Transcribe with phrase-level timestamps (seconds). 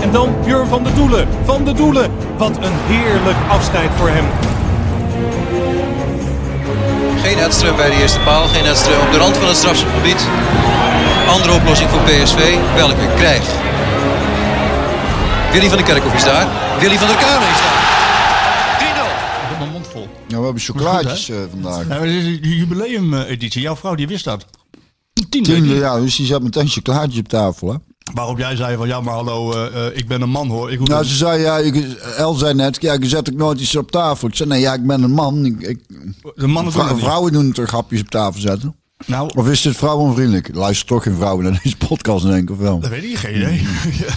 [0.00, 1.28] En dan Jur van de Doelen.
[1.44, 2.10] Van de Doelen.
[2.36, 4.24] Wat een heerlijk afscheid voor hem.
[7.22, 10.26] Geen Edström bij de eerste paal, geen Edström op de rand van het strafschopgebied.
[11.28, 13.50] Andere oplossing voor PSV, welke krijgt?
[15.52, 16.48] Willy van der Kerkhoff is daar.
[16.80, 17.78] Willy van der Kamer is daar.
[18.80, 19.42] 3-0.
[19.42, 20.08] Ik heb mijn mond vol.
[20.28, 21.88] Ja, we hebben chocolaatjes eh, vandaag.
[21.88, 23.62] Ja, maar dit is een jubileum-editie.
[23.62, 24.46] Jouw vrouw die wist dat.
[25.28, 25.52] Tiende.
[25.52, 27.76] Tiende, ja, dus die zat meteen chocolaatjes op tafel, hè?
[28.14, 30.72] Waarop jij zei van ja, maar hallo, eh, eh, ik ben een man hoor.
[30.72, 31.74] Ik hoef Nou, ze zei, ja, ik,
[32.16, 34.28] El zei net, ja, je zet ook nooit iets op tafel.
[34.28, 35.44] Ik zei, nee, ja, ik ben een man.
[35.44, 35.78] Ik, ik,
[36.34, 38.74] de mannen vrou- vrouwen doen toch grapjes op tafel zetten?
[39.06, 40.54] Nou, Of is dit vrouwenvriendelijk?
[40.54, 42.80] Luister toch geen vrouwen naar deze podcast, denk ik, of wel?
[42.80, 43.62] dat weet ik geen idee.
[44.06, 44.12] Ja.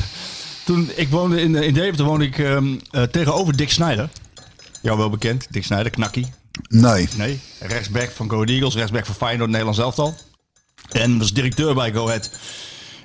[0.66, 4.10] Toen ik woonde in, in Deventer, woonde ik ehm, eh, tegenover Dick Snijder.
[4.82, 6.28] Jou wel bekend, Dick Snijder, knakkie.
[6.68, 7.08] Nee.
[7.18, 10.14] Nee, rechtsback van Go Eagles, rechtsback van Feyenoord, Nederlands elftal.
[10.92, 12.30] En was directeur bij Go Ahead.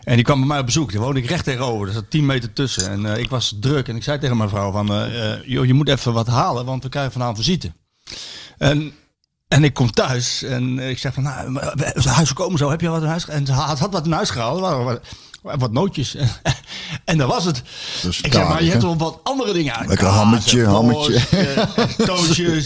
[0.08, 0.92] En die kwam bij mij op bezoek.
[0.92, 1.86] Daar woonde ik recht tegenover.
[1.86, 2.90] Er zat 10 meter tussen.
[2.90, 3.88] En eh, ik was druk.
[3.88, 4.94] En ik zei tegen mijn vrouw van...
[4.94, 7.72] eh, joh, je moet even wat halen, want we krijgen vanavond visite.
[8.58, 8.92] En,
[9.48, 10.42] en ik kom thuis.
[10.42, 11.22] En ik zeg van...
[11.22, 11.58] Nou,
[12.04, 12.70] huis komen zo.
[12.70, 13.28] Heb je wat in huis?
[13.28, 14.60] En ze had, had wat in huis gehaald.
[14.60, 15.00] Wat,
[15.42, 16.16] wat nootjes.
[17.04, 17.62] en dat was het.
[18.08, 19.88] Is ik zeg, maar je hebt wel wat andere dingen uit.
[19.88, 21.22] Lekker hammetje, hammetje.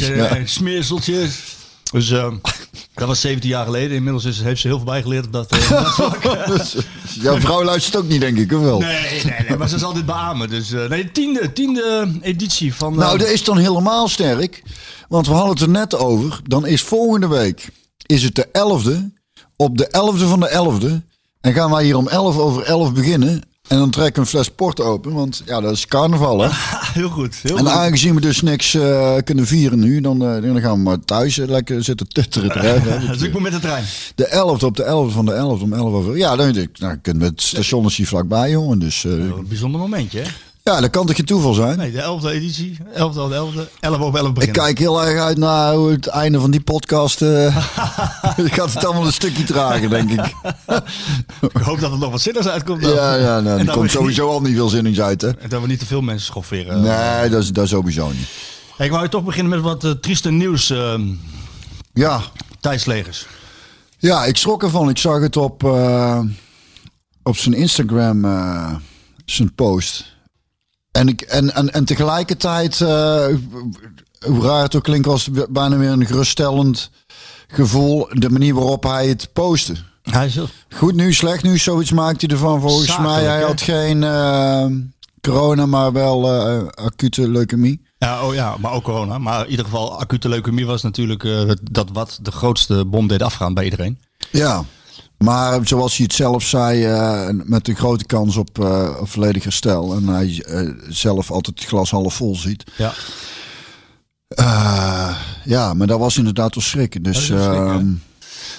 [0.00, 0.28] en Ja.
[0.28, 1.60] en smeerseltjes.
[1.92, 2.32] Dus eh,
[2.94, 3.96] dat was 17 jaar geleden.
[3.96, 6.46] Inmiddels is, heeft ze heel veel bijgeleerd op dat, eh, op dat.
[6.56, 6.76] Dus,
[7.20, 8.78] Jouw vrouw luistert ook niet, denk ik, of wel?
[8.80, 10.48] Nee, nee, nee, maar ze is altijd beamen.
[10.48, 12.92] Dus eh, nee, tiende, tiende editie van.
[12.92, 14.62] eh, Nou, dat is dan helemaal sterk.
[15.08, 16.40] Want we hadden het er net over.
[16.44, 17.68] Dan is volgende week
[18.06, 19.20] is het de 11e.
[19.56, 21.10] Op de 11e van de 11e.
[21.40, 23.42] En gaan wij hier om 11 over 11 beginnen.
[23.68, 25.12] En dan trekken we een fles port open.
[25.12, 26.48] Want ja, dat is carnaval, hè?
[27.00, 27.34] heel goed.
[27.42, 27.72] Heel En goed.
[27.72, 31.38] aangezien we dus niks eh, kunnen vieren nu, dan, eh, dan gaan we maar thuis
[31.38, 32.60] eh, lekker zitten tutteren.
[32.62, 33.06] hè.
[33.06, 33.84] dus ik moet met de trein.
[34.14, 34.26] De
[34.60, 36.16] 11e op de 11e van de 11e om 11 over.
[36.16, 38.78] Ja, dan, dan kunnen we het station is hier vlakbij, jongen.
[38.78, 40.28] Dus Een bijzonder momentje, hè?
[40.62, 41.78] Ja, dat kan toch geen toeval zijn?
[41.78, 42.78] Nee, de 11e editie.
[42.94, 43.80] 11e of de 11e.
[43.80, 44.62] 11 over 11 Ik beginnen.
[44.62, 47.22] kijk heel erg uit naar hoe het einde van die podcast.
[47.22, 47.56] eh
[48.36, 50.20] ik gaat het allemaal een stukje trager, denk ik.
[51.54, 52.82] Ik hoop dat er nog wat zinnigs uitkomt.
[52.82, 52.92] dan.
[52.92, 55.28] Ja, ja, nou, er komt sowieso al niet veel zinnings uit, hè?
[55.28, 56.80] En dat we niet te veel mensen schofferen.
[56.80, 58.28] Nee, dat is, dat sowieso niet.
[58.76, 60.70] Hey, ik wou toch beginnen met wat eh, trieste nieuws.
[60.70, 61.02] ehm
[61.92, 62.20] Ja,
[62.60, 63.26] Thijs Legers.
[63.98, 64.88] ja, ik schrok ervan.
[64.88, 66.20] Ik zag het op, eh,
[67.22, 68.74] op zijn Instagram, eh,
[69.24, 70.11] zijn post.
[70.92, 73.26] En, ik, en, en, en tegelijkertijd, eh,
[74.26, 76.90] hoe raar het ook klinkt, was het bijna weer een geruststellend
[77.46, 78.08] gevoel.
[78.12, 79.74] De manier waarop hij het postte.
[80.02, 80.38] Hij is.
[80.74, 82.60] Goed nieuws, slecht nieuws, zoiets maakt hij ervan.
[82.60, 83.44] Volgens Zakelijk, mij, hij hè?
[83.44, 84.66] had geen eh,
[85.20, 87.82] corona, maar wel eh, acute leukemie.
[87.98, 89.18] Ja, oh ja, maar ook corona.
[89.18, 91.28] Maar in ieder geval, acute leukemie was natuurlijk
[91.70, 94.00] dat wat de grootste bom deed afgaan bij iedereen.
[94.30, 94.64] Ja,
[95.22, 99.42] maar zoals hij het zelf zei, eh, met een grote kans op, eh, op volledig
[99.42, 99.94] herstel.
[99.94, 102.64] En hij eh, zelf altijd het glas half vol ziet.
[102.76, 102.92] Ja.
[104.28, 107.02] Eh, ja, maar dat was inderdaad wel schrikken.
[107.02, 107.86] Dus schrikken, ehm,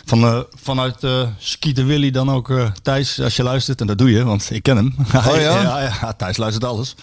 [0.06, 3.82] Van, eh, vanuit eh Skeeter Willy dan ook eh, Thijs, als je luistert.
[3.82, 4.96] En dat doe je, want ik ken hem.
[5.14, 5.62] Oh ja?
[5.62, 6.96] ja, ja, Thijs luistert alles.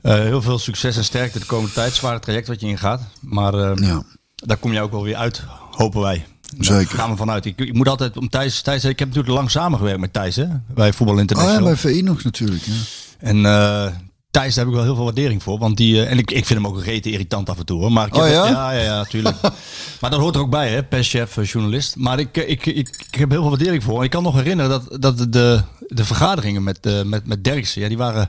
[0.00, 1.94] Eh, heel veel succes en sterkte de komende tijd.
[1.94, 3.00] Zware traject wat je ingaat.
[3.20, 4.02] Maar eh, ja,
[4.34, 6.26] daar kom je ook wel weer uit, hopen wij.
[6.56, 6.98] Daar Zeker.
[6.98, 7.44] gaan we vanuit.
[7.44, 8.84] Ik, ik moet altijd om Thijs, Thijs.
[8.84, 11.64] Ik heb natuurlijk lang samengewerkt met Thijs, hè, bij Voetbal oh ja, International.
[11.64, 12.62] bij VI nog natuurlijk.
[12.62, 12.72] Ja.
[13.18, 13.86] En eh
[14.32, 15.58] Thijs, daar heb ik wel heel veel waardering voor.
[15.58, 17.80] Want die, eh, en ik, ik vind hem ook een rete irritant af en toe.
[17.80, 17.92] Hoor.
[17.92, 18.46] Maar ik heb, Oh ja?
[18.46, 19.36] Ja, ja, ja, natuurlijk.
[20.00, 20.82] maar dat hoort er ook bij, hè?
[20.84, 21.96] Perschef, eh, journalist.
[21.96, 23.98] Maar ik, ik, ik, ik heb heel veel waardering voor.
[23.98, 27.82] En ik kan nog herinneren dat, dat de, de vergaderingen met, eh, met, met Derksen,
[27.82, 28.28] ja, die waren...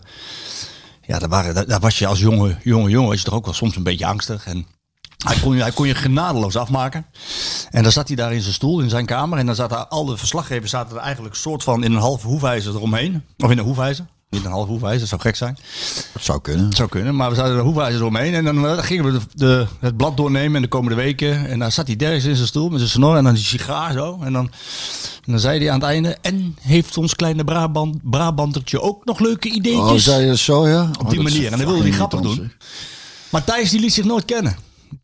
[1.01, 3.45] Ja, daar, waren, daar, daar was je als jonge, jonge jongen, was je toch ook
[3.45, 4.45] wel soms een beetje angstig.
[4.45, 4.65] En
[5.23, 7.05] hij kon, je, hij kon je genadeloos afmaken.
[7.69, 9.39] En dan zat hij daar in zijn stoel, in zijn kamer.
[9.39, 12.75] En dan zaten al de verslaggevers zaten er eigenlijk soort van in een halve hoefijzer
[12.75, 13.23] eromheen.
[13.37, 14.05] Of in een hoefijzer.
[14.29, 15.57] Niet een half hoefijzer, dat zou gek zijn.
[16.13, 16.65] Dat zou kunnen.
[16.65, 18.33] Dat zou kunnen, maar we zouden er hoefijzers omheen.
[18.33, 21.47] En dan eh, gingen we de, de, het blad doornemen in de komende weken.
[21.49, 23.93] En dan zat hij dergens in zijn stoel met zijn snor en dan die sigaar
[23.93, 24.19] zo.
[24.23, 24.51] En dan,
[25.25, 26.17] en dan zei hij aan het einde...
[26.21, 30.03] En heeft ons kleine Brabant, Brabantertje ook nog leuke Oh, ideetjes?
[30.03, 30.89] zei je zo, ja?
[30.99, 31.51] Op die manier.
[31.51, 32.51] En dan wilde hij grappig doen.
[33.29, 34.55] Maar Thijs die liet zich nooit kennen.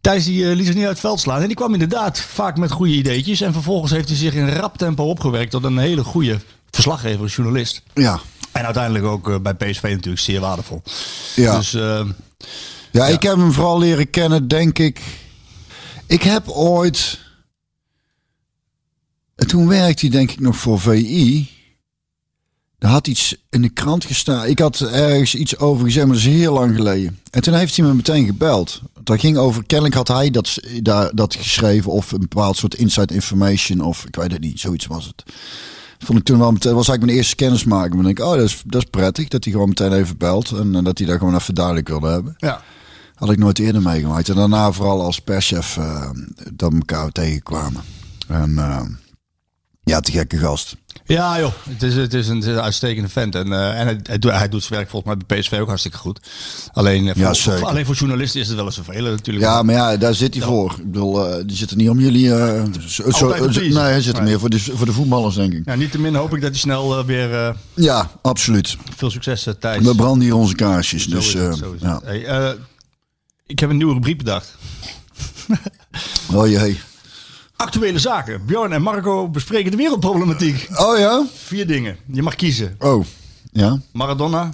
[0.02, 1.42] Thijs die, eh, liet zich niet uit het veld slaan.
[1.42, 3.42] En die kwam inderdaad vaak met goede ideetjes.
[3.42, 6.40] En vervolgens heeft hij zich in rap tempo opgewerkt tot een hele goede
[6.72, 7.82] verslaggever, journalist.
[7.94, 8.20] Ja.
[8.52, 10.82] En uiteindelijk ook eh, bij PSV natuurlijk zeer waardevol.
[11.36, 11.58] Ja.
[11.58, 12.06] Dus eh,
[12.92, 15.02] Ja, ik heb hem vooral leren kennen, denk ik.
[16.06, 17.20] Ik heb ooit.
[19.36, 21.50] En toen werkte hij, denk ik, nog voor VI.
[22.80, 24.48] Er had iets in de krant gestaan.
[24.48, 27.20] Ik had ergens iets over gezegd, maar dat is heel lang geleden.
[27.32, 28.82] En toen heeft hij me meteen gebeld.
[29.04, 31.92] Dat ging over, kennelijk had hij dat, daar, dat geschreven.
[31.92, 33.82] Of een bepaald soort inside information.
[33.82, 35.24] Of ik weet het niet, zoiets was het.
[36.00, 37.94] Vond ik toen wel meteen, was eigenlijk mijn eerste kennismaking.
[37.96, 39.28] Dan denk ik, oh, dat is, dat is prettig.
[39.28, 40.52] Dat hij gewoon meteen even belt.
[40.52, 42.34] En, en dat hij daar gewoon even duidelijk wilde hebben.
[42.38, 42.62] ja.
[43.16, 44.30] Had ik nooit eerder meegemaakt.
[44.30, 46.10] En daarna vooral als perschef eh,
[46.54, 47.82] dat we elkaar tegenkwamen.
[48.28, 48.82] En eh,
[49.84, 50.76] ja, te gekke gast.
[51.06, 51.52] Ja, joh.
[51.70, 53.36] Het is, het is, een, het is een uitstekende vent.
[53.36, 55.68] En, eh, en hij, hij, doet, hij doet zijn werk volgens mij bij PSV ook
[55.68, 56.20] hartstikke goed.
[56.74, 57.60] Alleen, eh, voor, Ja, zeker.
[57.60, 59.46] voor- alleen voor journalisten is het wel eens vervelend natuurlijk.
[59.46, 60.72] Ja, maar ja, daar zit hij voor.
[60.80, 62.28] Ik bedoel, eh, die zit er niet om jullie.
[62.88, 64.30] zo, zo- nee, hij zit er Nee.
[64.30, 65.62] meer voor de, voor de voetballers, denk ik.
[65.66, 68.78] Ja, niettemin hoop ik dat hij snel weer Ja, absoluut.
[68.96, 69.84] veel succes Thijs.
[69.84, 71.04] We branden hier onze kaarsjes.
[71.08, 72.02] Zo Dus het, ja.
[72.04, 72.56] Hey,
[73.46, 74.56] ik heb een nieuwe rubriek bedacht.
[76.34, 76.80] Oh jee.
[77.60, 78.46] Actuele zaken.
[78.46, 80.68] Bjorn en Marco bespreken de wereldproblematiek.
[80.76, 81.26] Oh ja?
[81.34, 81.98] Vier dingen.
[82.06, 82.76] Je mag kiezen.
[82.80, 83.06] Oh.
[83.52, 83.80] Ja.
[83.92, 84.50] Maradona,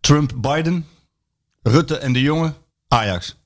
[0.00, 0.86] Trump, Biden,
[1.62, 2.54] Rutte en de jongen,
[2.88, 3.36] Ajax.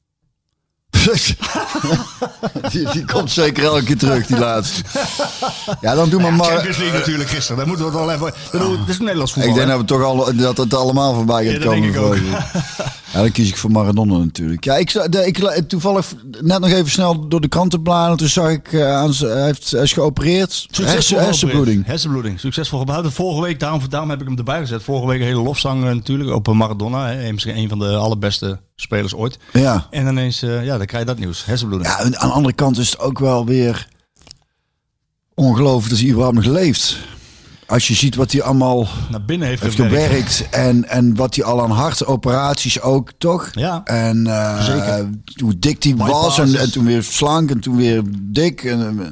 [2.70, 4.82] die, die komt zeker elke keer terug, die laatste.
[5.81, 6.47] Ja, dan doen we maar.
[6.47, 7.56] Champions League natuurlijk gisteren.
[7.56, 8.26] Daar moeten we het wel even...
[8.26, 9.50] Ik bedoel, Het is een Nederlands voetbal.
[9.50, 9.76] Ik denk hè?
[9.76, 12.17] dat we toch al dat het allemaal voorbij gaat Ja, dat denk komen.
[12.17, 12.37] ik je.
[13.12, 14.64] Ja, dan kies ik voor Maradona natuurlijk.
[14.64, 16.06] Ja, ik, de- ik toevallig
[16.41, 18.17] net nog even snel door de kranten bladeren.
[18.17, 20.67] Toen zag ik aan hij, heeft, hij is geopereerd.
[20.82, 21.87] Hersen, hersenbloeding.
[21.87, 22.41] Hersenbloeding.
[22.41, 23.12] Succesvol gebouwd.
[23.12, 24.82] Vorige week, daarom, daarom heb ik hem erbij gezet.
[24.82, 27.08] Vorige week een hele lofzang eh, natuurlijk op Maradona.
[27.08, 27.32] Hè.
[27.32, 29.38] Misschien een van de allerbeste spelers ooit.
[29.52, 29.87] Ja.
[29.90, 31.44] En ineens, eh, ja, dan krijg je dat nieuws.
[31.44, 31.90] Hersenbloeding.
[31.93, 33.88] ja, en aan de andere kant is het ook wel weer
[35.34, 36.96] ongelooflijk dat hij überhaupt nog leeft.
[37.67, 40.05] Als je ziet wat hij allemaal Naar binnen heeft, heeft gewerkt.
[40.06, 43.49] gewerkt en, en wat hij al aan hartoperaties ook, toch?
[43.52, 43.84] Ja.
[43.84, 45.11] En eh, Zeker.
[45.43, 48.64] hoe dik hij was en, en toen weer slank en toen weer dik.
[48.64, 49.06] En, eh,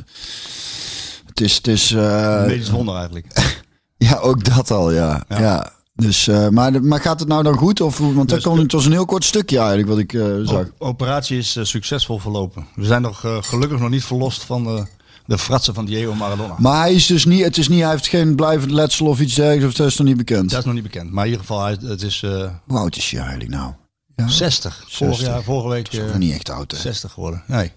[1.27, 3.27] het is, het is eh, Een medisch wonder eigenlijk.
[4.09, 5.25] ja, ook dat al, ja.
[5.29, 5.39] Ja.
[5.39, 5.73] ja.
[5.97, 7.81] Dus, eh, maar, maar gaat het nou dan goed?
[7.81, 10.67] Of, want dat Dus- het was een heel kort stukje eigenlijk wat ik eh, zag.
[10.79, 12.67] Operatie is eh, succesvol verlopen.
[12.75, 14.87] We zijn nog gelukkig nog niet verlost van de,
[15.27, 16.55] de fratsen van Diego Maradona.
[16.59, 19.35] Maar hij is dus niet, het is niet, hij heeft geen blijvend letsel of iets
[19.35, 20.51] dergelijks, of dat is nog niet bekend.
[20.51, 21.11] Dat is nog niet bekend.
[21.13, 22.21] Maar in ieder geval, hij- het is
[22.67, 23.73] Hoe oud is hij eigenlijk nou?
[24.17, 24.75] Ja, 60.
[24.89, 25.27] Vorig 60.
[25.35, 26.79] jaar, vorige week dat is nog niet echt oud, hè?
[26.79, 27.43] 60 geworden.
[27.47, 27.59] Nee.
[27.59, 27.73] Nee,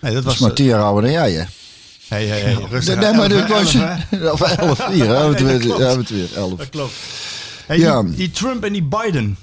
[0.00, 0.34] dat Dat was...
[0.34, 1.44] is maar tien jaar ouder dan jij, hè?
[2.10, 2.96] Hey, hey, hey, rustig.
[3.00, 3.74] Nee, maar dat was?
[4.32, 5.28] Of elf, hier, hè?
[5.28, 5.80] We het weer, klopt.
[5.80, 6.54] ja, we het weer, elf.
[6.58, 6.92] Dat klopt.
[7.66, 8.02] Hey, Ja.
[8.02, 9.36] die, die Trump en die Biden.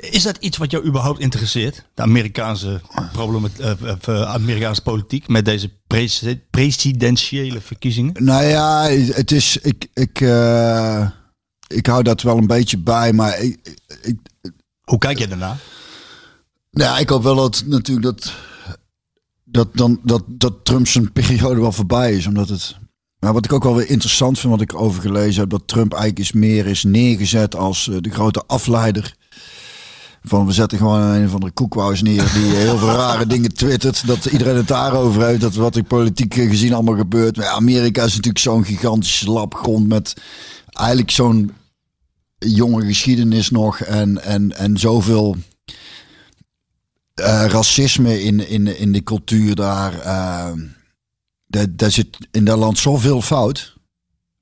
[0.00, 1.84] Is dat iets wat jou überhaupt interesseert?
[1.94, 2.80] De Amerikaanse,
[3.12, 8.12] problemen, eh, eh, eh, Amerikaanse politiek met deze presi- presidentiële verkiezingen?
[8.24, 10.18] Nou ja, het is, ik, ik,
[11.66, 14.16] ik hou dat wel een beetje bij, maar ik, ik,
[14.84, 15.56] Hoe kijk je daarna?
[16.70, 18.32] nou ja, ik hoop wel dat natuurlijk dat,
[19.50, 22.76] dat, dan, dat, dat Trump zijn periode wel voorbij is, omdat het...
[23.18, 25.92] Maar wat ik ook wel weer interessant vind, wat ik over gelezen heb, dat Trump
[25.92, 29.14] eigenlijk is meer is neergezet als eh, de grote afleider.
[30.22, 34.06] Van we zetten gewoon een of andere koekwous neer die heel veel rare dingen twittert.
[34.06, 35.40] Dat iedereen het daarover heeft.
[35.40, 37.36] Dat wat er politiek eh, gezien allemaal gebeurt.
[37.36, 40.16] Maar Amerika is natuurlijk zo'n gigantische labgrond met
[40.72, 41.52] eigenlijk zo'n
[42.38, 43.80] jonge geschiedenis nog.
[43.80, 45.36] En, en, en zoveel
[47.14, 49.98] eh, racisme in, in, in de cultuur daar.
[50.00, 50.52] eh,
[51.46, 53.76] daar, daar zit in dat land zoveel fout.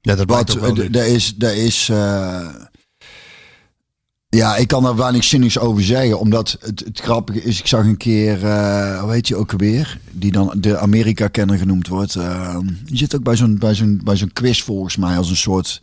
[0.00, 0.84] Ja, dat blijkt Wat, ook wel nu.
[0.84, 2.48] eh, daar is, daar is eh,
[4.28, 6.18] ja, ik kan daar weinig zinnigs over zeggen.
[6.18, 8.40] Omdat het, het grappige is, ik zag een keer,
[9.00, 10.00] hoe heet je ook alweer?
[10.10, 12.14] Die dan de Amerika-kenner genoemd wordt.
[12.16, 15.36] eh, die zit ook bij zo'n, bij, zo'n, bij zo'n quiz volgens mij als een
[15.36, 15.82] soort...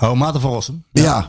[0.00, 0.84] Oh, Maarten van Rossum.
[0.92, 1.28] Ja.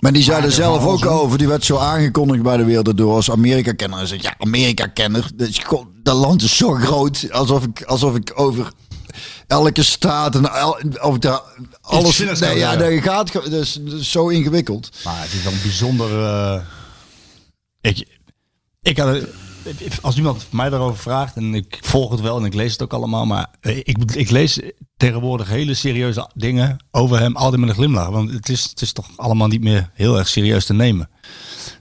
[0.00, 1.38] Maar die zei er zelf ook over.
[1.38, 3.98] Die werd zo aangekondigd bij de wereld door als Amerika-kenner.
[3.98, 5.30] En zei, ja, Amerika-kenner.
[5.34, 7.26] Dat gewoon- Dat land is zo groot.
[7.30, 8.72] Alsof ik, alsof ik over
[9.46, 11.40] elke staat en el, of daar
[11.80, 12.18] alles...
[12.40, 13.32] Nee, ja, dat gaat...
[13.32, 14.90] Dat is, dat is zo ingewikkeld.
[15.04, 16.24] Maar het is wel een bijzonder.
[16.24, 16.60] eh,
[17.80, 18.06] ik,
[18.82, 19.18] ik had.
[20.02, 22.92] Als iemand mij daarover vraagt, en ik volg het wel en ik lees het ook
[22.92, 24.60] allemaal, maar eh, ik, ik lees
[24.96, 28.08] tegenwoordig hele serieuze dingen over hem altijd met een glimlach.
[28.08, 31.08] Want het is, het is toch allemaal niet meer heel erg serieus te nemen.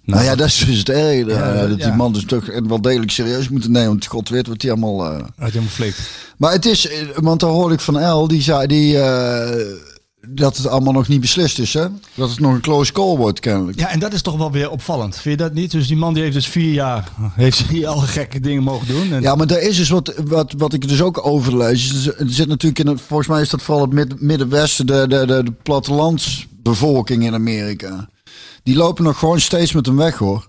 [0.04, 0.88] Nou, ja, dat is dus het.
[0.88, 1.86] Ja, eh, dat ja.
[1.86, 3.88] die man dus toch wel degelijk serieus moeten nemen.
[3.90, 5.06] Want god weet wat hij allemaal...
[5.06, 6.10] eh, Uit helemaal flikt.
[6.38, 8.98] Maar het is, want daar hoorde ik van El, die zei die,
[10.30, 11.88] dat het allemaal nog niet beslist is, hè?
[12.14, 13.80] Dat het nog een close call wordt, kennelijk.
[13.80, 15.16] Ja, en dat is toch wel weer opvallend.
[15.18, 15.72] Vind je dat niet?
[15.72, 19.12] Dus die man die heeft dus vier jaar, heeft hier alle gekke dingen mogen doen.
[19.14, 21.92] En Ja, maar daar is dus wat, wat, wat ik dus ook overlees.
[21.92, 25.06] Dus Er zit natuurlijk in, het, volgens mij is dat vooral het Mid- Middenwesten, de,
[25.08, 28.10] de, de, de plattelandsbevolking in Amerika.
[28.64, 30.48] Die lopen nog gewoon steeds met hem weg, hoor.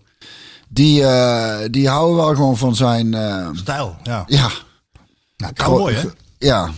[0.68, 4.24] Die, eh, die houden wel gewoon van zijn, eh, stijl, ja.
[4.26, 4.48] ja.
[5.36, 6.02] Nou, cowboy, hè?
[6.38, 6.70] Ja,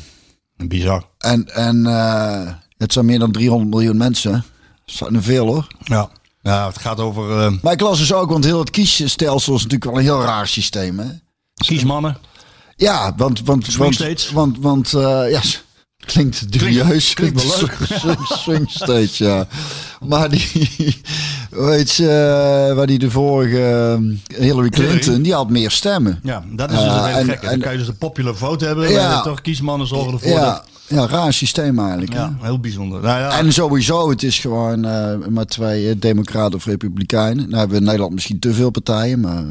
[0.57, 1.05] Bizar.
[1.19, 4.33] en, en eh, het zijn meer dan 300 miljoen mensen.
[4.85, 5.67] Dat zijn er veel, hoor.
[5.85, 6.11] Ja.
[6.43, 9.63] Ja, het gaat over eh, Maar ik las dus ook, want heel het kiesstelsel is
[9.63, 11.07] natuurlijk wel een heel raar systeem, hè?
[11.55, 12.17] kiesmannen.
[12.77, 13.41] Ja, want...
[13.45, 14.31] want want.
[14.31, 15.63] Want, want eh, ja, s-
[16.01, 17.15] klinkt dubieus.
[17.15, 17.77] klinkt leuk.
[18.25, 19.47] Swing, states, ja.
[20.01, 21.01] Maar die,
[21.51, 26.21] weet je, eh, waar die de vorige eh, Hillary Clinton, die had meer stemmen.
[26.23, 27.47] Ja, dat is dus Ja, het gekke.
[27.47, 28.91] Dan kan je dus een popular vote hebben.
[28.91, 29.01] Ja.
[29.01, 29.21] Ja.
[29.23, 30.65] toch kiesmannen zorgen ervoor Ja, dat...
[30.87, 32.13] ja, raar systeem eigenlijk.
[32.13, 33.01] Ja, heel bijzonder.
[33.01, 37.45] Nou ja, En sowieso, het is gewoon eh, maar twee eh, democraten of republikeinen.
[37.45, 39.45] Nou hebben we in Nederland misschien te veel partijen, maar...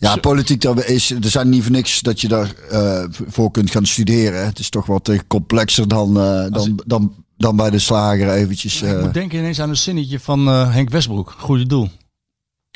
[0.00, 3.70] ja, politiek, dat is, er zijn niet voor niks dat je daar eh, voor kunt
[3.70, 4.44] gaan studeren.
[4.46, 8.82] Het is toch wat eh, complexer dan, eh, dan, dan, dan bij de slager eventjes.
[8.82, 11.34] ik moet denken ineens aan een zinnetje van Henk Westbroek.
[11.38, 11.88] Goede doel.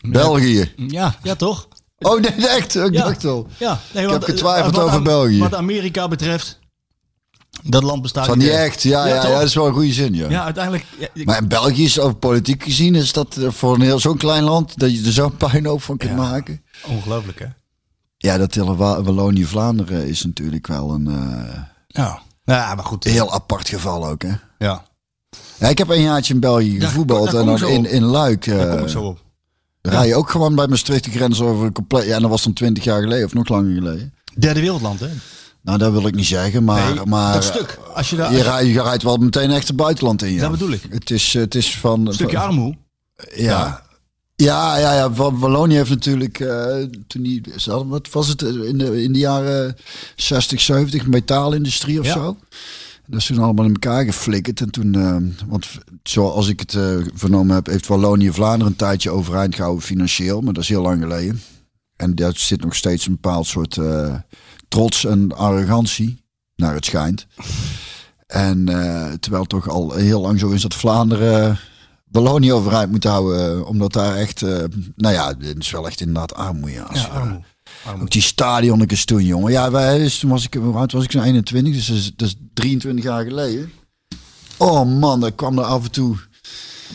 [0.09, 0.73] België.
[0.77, 1.69] Ja, ja toch?
[1.99, 2.75] Oh nee, echt?
[2.75, 3.05] Ik Ja.
[3.05, 3.47] dacht al.
[3.59, 5.39] Ja, nee, Ik want, heb getwijfeld over België.
[5.39, 6.59] Wat Amerika betreft,
[7.67, 8.59] dat land bestaat Van die meer.
[8.59, 10.29] echt, ja, ja, ja, dat is wel een goede zin, ja.
[10.29, 10.85] Ja, uiteindelijk...
[10.99, 14.17] ja, ik- Maar in België is over politiek gezien, is dat voor een heel zo'n
[14.17, 16.17] klein land, dat je er zo'n puinhoop van kunt Ja.
[16.17, 16.63] maken.
[16.87, 17.47] Ongelooflijk, hè?
[18.17, 22.23] Ja, dat hele Wa- Wallonië-Vlaanderen is natuurlijk wel een eh, Ja.
[22.45, 23.05] Ja, maar goed.
[23.05, 24.33] heel apart geval ook, hè.
[24.59, 24.85] Ja,
[25.59, 28.45] Ja, ik heb een jaartje in België gevoetbald daar en kom dan in, in Luik
[28.47, 29.19] daar kom eh ik zo op.
[29.83, 32.05] rij je ook gewoon bij Maastricht de grens over een compleet...
[32.07, 34.15] Ja, en dat was dan twintig jaar geleden of nog langer geleden.
[34.39, 35.09] Derde wereldland, hè?
[35.65, 36.95] Nou, dat wil ik niet zeggen, maar...
[36.95, 37.79] Nee, maar dat stuk.
[37.95, 38.33] Als je daar...
[38.33, 40.41] Je, rijdt, je rijdt wel meteen echt het buitenland in, ja.
[40.41, 40.83] Dat bedoel ik.
[40.91, 42.07] Het is, het is van...
[42.07, 42.77] Een stukje armoe.
[43.35, 43.83] Ja.
[44.37, 45.13] Ja, ja, ja.
[45.13, 47.43] Wa- Wallonië heeft natuurlijk, eh, toen die,
[47.87, 49.77] wat was het, eh, in de, in de jaren
[50.17, 52.13] 60, 70, metaalindustrie of Ja.
[52.13, 52.37] zo.
[53.07, 54.61] Dat is toen allemaal in elkaar geflikkerd.
[54.61, 55.17] En toen, eh,
[55.47, 55.67] want
[56.03, 56.77] zoals ik het
[57.15, 60.41] vernomen heb, heeft Wallonië Vlaanderen een tijdje overeind gehouden financieel.
[60.41, 61.43] Maar dat is heel lang geleden.
[61.97, 63.79] En daar zit nog steeds een bepaald soort
[64.69, 66.25] trots en arrogantie,
[66.57, 67.27] naar het schijnt.
[68.27, 71.59] En eh, terwijl het toch al heel lang zo is dat Vlaanderen
[72.11, 73.57] Wallonië overeind moet houden.
[73.59, 74.65] eh, Omdat daar echt, eh,
[74.97, 76.83] nou ja, het is wel echt inderdaad armoede.
[76.83, 77.41] Als Ja, armoe.
[78.03, 79.53] Ook die stadionnetjes toen, jongen.
[79.53, 81.11] Ja, wij, dus toen was ik, hoe oud was ik?
[81.11, 83.73] Zo'n 21, dus dat is, dat is 23 jaar geleden.
[84.57, 86.17] Oh man, dat kwam er af en toe.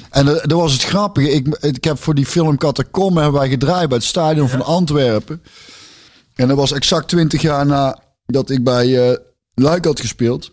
[0.10, 1.32] En dat, dat was het grappige.
[1.32, 5.42] Ik, ik heb voor die film Catacombe hebben wij gedraaid bij het stadion van Antwerpen.
[6.40, 9.18] En dat was exact 20 jaar nadat ik bij eh
[9.54, 10.52] Luik had gespeeld.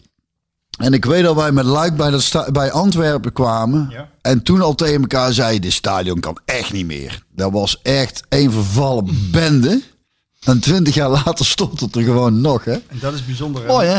[0.78, 3.88] En ik weet dat wij met Luik bij, dat bij Antwerpen kwamen.
[3.90, 4.08] Ja.
[4.20, 7.22] En toen al tegen elkaar zeiden, dit stadion kan echt niet meer.
[7.34, 9.82] Dat was echt een vervallen bende.
[10.44, 12.72] En twintig jaar later stond het er gewoon nog, hè?
[12.72, 13.66] En dat is bijzonder.
[13.66, 13.98] Mooi, hè?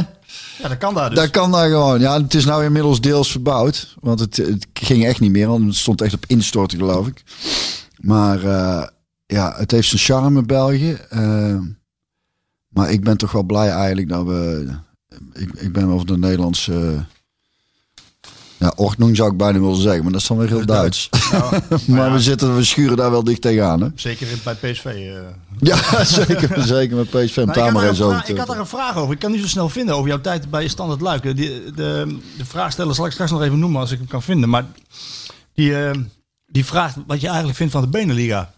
[0.62, 1.20] Ja, dat kan daar dus.
[1.20, 2.00] Dat kan daar gewoon.
[2.00, 3.96] Ja, het is nou inmiddels deels verbouwd.
[4.00, 5.48] Want het, het ging echt niet meer.
[5.48, 7.24] Want het stond echt op instorten, geloof ik.
[7.98, 8.88] Maar eh,
[9.26, 10.98] ja, het heeft zijn charme, België.
[11.10, 11.58] Eh,
[12.78, 14.68] maar ik ben toch wel blij eigenlijk dat we...
[15.34, 17.06] Ik, ik ben van de Nederlandse...
[18.58, 20.04] ja, ordnung zou ik bijna willen zeggen.
[20.04, 21.10] Maar dat is dan weer heel Duits.
[21.88, 23.88] maar we, zitten, we schuren daar wel dicht tegenaan, hè?
[23.96, 24.86] Zeker bij PSV.
[24.86, 25.14] eh.
[25.60, 26.64] Ja, zeker.
[26.64, 28.32] zeker met PSV en Nou, ik, daar had maar daar eens een over vraag, te-
[28.32, 29.14] ik had daar een vraag over.
[29.14, 31.24] Ik kan niet zo snel vinden over jouw tijd bij Standard Luik.
[31.24, 31.34] De,
[31.76, 34.50] de, vraagsteller zal ik straks nog even noemen als ik hem kan vinden.
[34.50, 34.66] Maar
[35.54, 35.92] die, eh,
[36.46, 38.54] die vraagt wat je eigenlijk vindt van de Beneliga.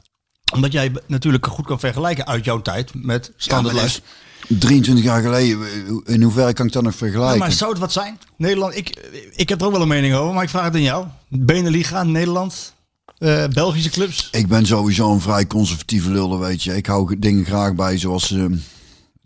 [0.54, 4.02] Omdat jij natuurlijk goed kan vergelijken uit jouw tijd met Ja, dat is
[4.48, 5.60] 23 jaar geleden.
[6.06, 7.40] In hoeverre kan ik dat nog Ja, vergelijken?
[7.40, 8.20] maar zou het wat zijn?
[8.38, 10.82] Nederland, ik, ik heb er ook wel een mening over, maar ik vraag het aan
[10.82, 11.06] jou.
[11.28, 12.74] Beneliga, Nederland,
[13.18, 14.28] eh, Belgische clubs.
[14.32, 16.76] Ik ben sowieso een vrij conservatieve lul, weet je.
[16.76, 18.32] Ik hou dingen graag bij zoals...
[18.32, 18.46] eh,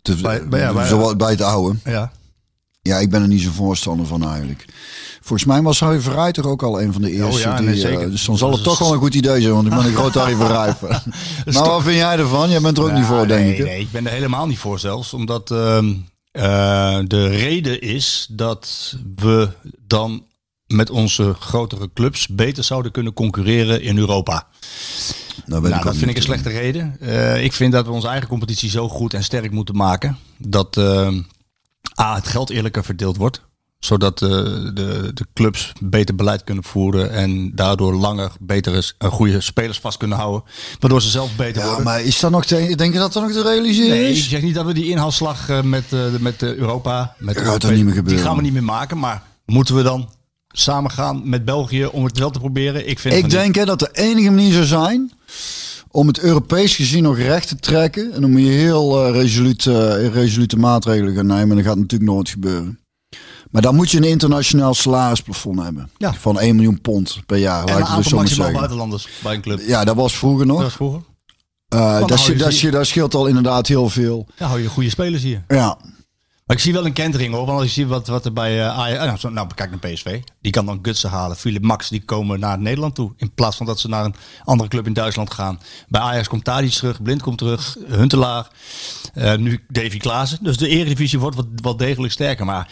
[0.02, 1.78] te, Bij- bij- ja, bij- zoals bij het oude.
[1.84, 2.12] Ja.
[2.88, 4.64] Ja, ik ben er niet zo voorstander van eigenlijk.
[5.20, 7.40] Volgens mij was Harry Verrij toch ook al een van de eerste.
[7.40, 8.10] ja, die, nee, eh, zeker.
[8.10, 10.14] dus dan zal het toch wel een goed idee zijn, want ik ben een groot
[10.14, 10.36] Harry
[10.74, 11.12] fan.
[11.44, 12.50] Nou, wat vind jij ervan?
[12.50, 13.58] Jij bent er ook niet voor, Ja, denk nee, ik.
[13.58, 13.64] hè?
[13.64, 15.12] Nee, ik ben er helemaal niet voor zelfs.
[15.12, 15.94] Omdat ehm,
[16.30, 19.48] eh, de reden is dat we
[19.86, 20.24] dan
[20.66, 24.46] met onze grotere clubs beter zouden kunnen concurreren in Europa.
[25.46, 26.96] Nou, dat vind ik een slechte reden.
[27.00, 30.18] Eh, ik vind dat we onze eigen competitie zo goed en sterk moeten maken.
[30.38, 31.08] Dat eh,
[32.00, 33.42] A, het geld eerlijker verdeeld wordt.
[33.78, 37.10] Zodat eh, de, de clubs beter beleid kunnen voeren.
[37.12, 40.42] En daardoor langer betere, goede spelers vast kunnen houden.
[40.78, 41.84] Waardoor ze zelf beter Ja, worden.
[41.84, 44.28] maar is dat nog te, denk je dat dat nog te realiseren Nee, ik is?
[44.28, 47.14] zeg niet dat we die inhaalslag eh, met, eh, de- met Europa...
[47.18, 48.24] Met Dat niet meer Die gebeuren?
[48.24, 48.98] gaan we niet meer maken.
[48.98, 50.10] Maar moeten we dan
[50.48, 52.88] samen gaan met België om het wel te proberen?
[52.88, 55.12] Ik vind Ik denk hè, dat de enige manier zou zijn
[55.94, 58.12] om het Europees gezien nog recht te trekken.
[58.12, 61.50] En dan moet je heel eh, resoluut, eh, resolute maatregelen gaan nemen.
[61.50, 62.78] En dat gaat natuurlijk nooit gebeuren.
[63.50, 65.90] Maar dan moet je een internationaal salarisplafond hebben.
[65.96, 66.14] Ja.
[66.14, 67.64] Van 1 miljoen pond per jaar.
[67.64, 69.60] En laat een het aantal maximaal buitenlanders bij een club.
[69.66, 70.56] Ja, dat was vroeger nog.
[70.56, 71.00] Dat was vroeger.
[71.68, 74.26] Eh, dat, je dat, dat scheelt al inderdaad heel veel.
[74.36, 75.44] Ja, hou je goede spelers hier.
[75.48, 75.78] Ja,
[76.46, 77.46] Maar ik zie wel een kentering hoor.
[77.46, 78.98] Want als je ziet wat, wat er bij eh Ajax...
[79.00, 80.20] ah, Nou, nou, kijk naar PSV.
[80.40, 81.36] Die kan dan Gutsen halen.
[81.36, 83.12] Philip Max, die komen naar Nederland toe.
[83.16, 85.60] In plaats van dat ze naar een andere club in Duitsland gaan.
[85.88, 87.02] Bij Ajax komt Tadic terug.
[87.02, 87.76] Blind komt terug.
[87.88, 88.48] Huntelaar.
[89.14, 90.38] eh, nu Davy Klaassen.
[90.42, 92.44] Dus de eredivisie wordt wat, wat degelijk sterker.
[92.44, 92.68] Maar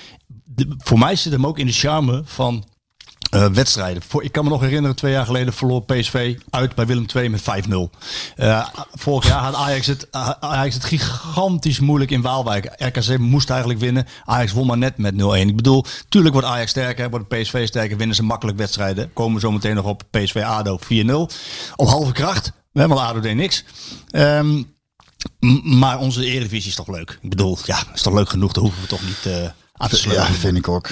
[0.79, 2.65] voor mij zit hem ook in de charme van...
[3.33, 4.03] eh, wedstrijden.
[4.03, 7.29] Voor, ik kan me nog herinneren, twee jaar geleden verloor PSV uit bij Willem II
[7.29, 7.91] met 5-0.
[8.37, 12.73] Eh, vorig jaar had Ajax het, uh, Ajax het gigantisch moeilijk in Waalwijk.
[12.77, 14.07] RKC moest eigenlijk winnen.
[14.25, 15.49] Ajax won maar net met 0-1.
[15.49, 19.13] Ik bedoel, tuurlijk wordt Ajax sterker, wordt PSV sterker, winnen ze makkelijk wedstrijden.
[19.13, 21.29] Komen we zo meteen nog op PSV ADO 4-0.
[21.77, 23.65] Op halve kracht, hè, want ADO deed niks.
[24.11, 24.63] Ehm,
[25.63, 27.19] maar onze Eredivisie is toch leuk.
[27.23, 28.53] Ik bedoel, ja, is toch leuk genoeg.
[28.53, 30.89] Daar hoeven we toch niet eh te ja, vind ik ook.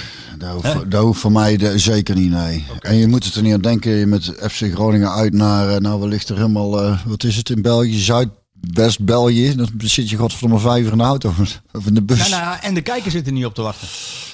[0.88, 2.66] Dat hoeft, voor mij de- zeker niet, nee.
[2.80, 5.76] En je moet het er niet aan denken, je met FC Groningen uit naar, eh,
[5.76, 9.54] nou wellicht er helemaal, eh, wat is het in België, Zuid-West-België.
[9.56, 11.32] Dan zit je godverdomme vijf uur in de auto
[11.72, 12.28] of in de bus.
[12.28, 13.88] Nou, nou, en de kijkers zitten niet op te wachten.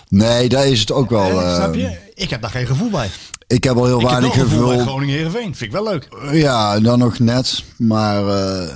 [0.08, 1.40] Nee, daar is het ook wel.
[1.40, 1.98] Eh, eh, snap je?
[2.14, 3.10] Ik heb daar geen gevoel bij.
[3.46, 4.78] ik heb al heel Ik weinig gevoel bij.
[4.78, 5.42] Groningen Heerenveen.
[5.54, 6.08] Vind ik wel leuk.
[6.32, 7.62] Ja, dan nog net.
[7.78, 8.68] Maar eh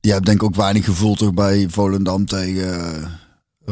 [0.00, 3.18] je hebt denk ik ook weinig gevoel toch bij Volendam tegen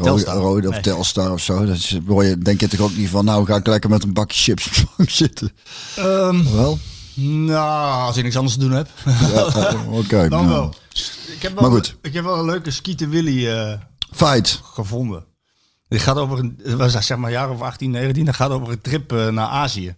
[0.02, 0.36] Telstar.
[0.36, 0.82] Rode of Nee.
[0.82, 1.66] Telstar of zo.
[1.66, 4.12] Dat is, je, denk je toch ook niet van, nou ga ik lekker met een
[4.12, 5.52] bakje chips op de bank zitten.
[6.52, 6.78] Wel?
[7.14, 8.88] nou, als ik niks anders te doen heb.
[9.04, 10.28] Ja, eh, Oké.
[10.28, 10.48] Dan nou.
[10.48, 10.74] wel.
[11.36, 11.96] Ik heb wel, Maar goed.
[12.02, 13.72] Ik heb wel een leuke Skieten Willy eh,
[14.10, 14.60] Feit.
[14.64, 15.24] gevonden.
[15.88, 18.24] Die gaat over een, het was zeg maar een jaar of 18, 19.
[18.24, 19.94] Dat gaat over een trip eh, naar Azië.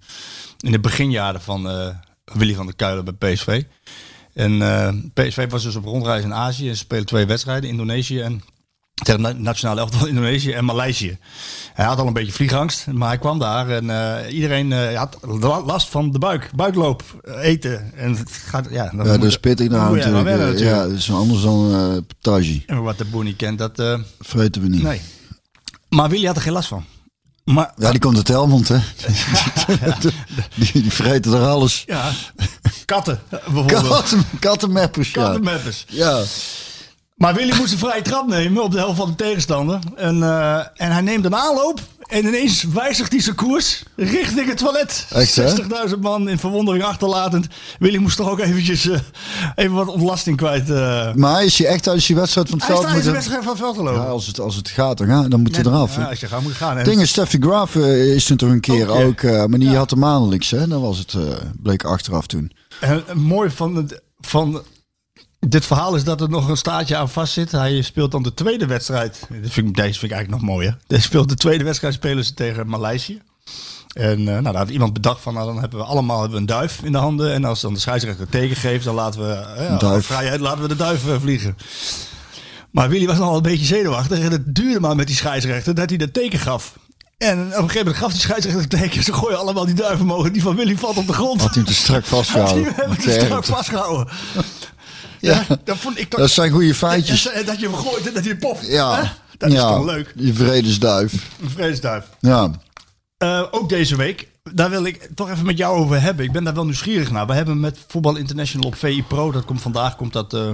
[0.61, 1.88] In de beginjaren van eh,
[2.25, 3.62] Willy van der Kuilen bij PSV.
[4.35, 6.68] En eh, PSV was dus op rondreis in Azië.
[6.68, 7.70] En ze spelen twee wedstrijden.
[7.70, 8.42] Indonesië en
[8.98, 11.18] tegen na- nationale elftal Indonesië en Maleisië.
[11.74, 15.16] Hij had al een beetje vliegangst, maar hij kwam daar en eh, iedereen eh, had
[15.20, 17.92] la- last van de buik, buikloop, eh, eten.
[17.96, 20.58] En het gaat, ja, Ja, je- pittig nou je natuurlijk.
[20.58, 22.62] Ja, dat is anders dan Patagie.
[22.66, 23.78] En wat de boer niet kent, dat...
[23.78, 24.82] eh, Vreten we niet.
[24.82, 25.00] nee.
[25.88, 26.84] Maar Willy had er geen last van.
[27.44, 28.76] Maar Ja, die komt uit Helmond, hè.
[30.54, 31.82] die, die vreten er alles.
[31.87, 32.11] ja,
[32.84, 33.88] katten bijvoorbeeld.
[33.88, 35.22] Katten, kattenmeppers, ja.
[35.22, 35.84] Kattenmeppers.
[35.88, 36.22] Ja.
[37.18, 39.78] Maar Willy moest een vrije trap nemen op de helft van de tegenstander.
[39.96, 41.81] En, eh, en hij neemt een aanloop.
[42.09, 45.07] En ineens wijzigt hij zijn koers richting het toilet.
[45.11, 45.48] Echt, hè?
[45.88, 47.46] 60.000 man in verwondering achterlatend.
[47.78, 48.98] Willy moest toch ook eventjes eh,
[49.54, 50.70] even wat ontlasting kwijt.
[50.70, 51.14] eh.
[51.14, 53.14] Maar is hij echt tijdens die wedstrijd van het hij is veld de moeten...
[53.14, 54.00] wedstrijd van het veld gelopen.
[54.02, 55.96] Ja, als het, als het gaat, dan, dan moet hij eraf.
[55.96, 56.78] Ja, als je gaat moet je gaan.
[56.78, 60.50] En Dingen, Steffi Graaf is er toch een keer Ook, maar die had de maandelijks,
[60.50, 60.68] hè?
[60.68, 61.14] Dat was het,
[61.62, 62.52] bleek achteraf toen.
[62.81, 64.62] En het mooie van, het, van
[65.38, 67.53] dit verhaal is dat er nog een staartje aan vast zit.
[67.53, 69.27] Hij speelt dan de tweede wedstrijd.
[69.42, 70.79] Dit vind ik, deze vind ik eigenlijk nog mooier.
[70.87, 73.20] Hij speelt de tweede wedstrijd spelen ze tegen Maleisië.
[73.92, 76.40] En eh, nou, daar had iemand bedacht van, nou, dan hebben we allemaal hebben we
[76.40, 77.33] een duif in de handen.
[77.33, 80.07] En als dan de scheidsrechter tegengeeft, dan laten we, eh, ja, duif.
[80.07, 81.57] vrijheid, laten we de duif eh, vliegen.
[82.70, 84.18] Maar Willy was nog wel een beetje zenuwachtig.
[84.18, 86.74] En het duurde maar met die scheidsrechter dat hij dat teken gaf.
[87.18, 89.03] En op een gegeven moment gaf die scheidsrechter het teken.
[89.03, 90.33] Ze gooien allemaal die duiven mogen.
[90.33, 91.40] Die van Willy valt op de grond.
[91.40, 92.74] Had hij hem te strak Had hij vastgehouden.
[92.74, 94.09] hem te strak vastgehouden.
[95.20, 96.20] Ja, dat vond ik toch...
[96.20, 97.22] Dat zijn goede feitjes.
[97.22, 98.66] Ja, dat je hem gooit en dat hij popt.
[98.66, 99.11] Ja, Hè?
[99.38, 99.74] Dat is ja.
[99.74, 100.12] toch leuk.
[100.16, 101.12] Die vredesduif.
[101.42, 102.04] Een vredesduif.
[102.20, 102.50] Ja.
[103.16, 106.24] Eh, ook deze week, daar wil ik toch even met jou over hebben.
[106.24, 107.26] Ik ben daar wel nieuwsgierig naar.
[107.26, 110.50] We hebben met Voetbal International op VI Pro, dat komt vandaag komt dat, eh,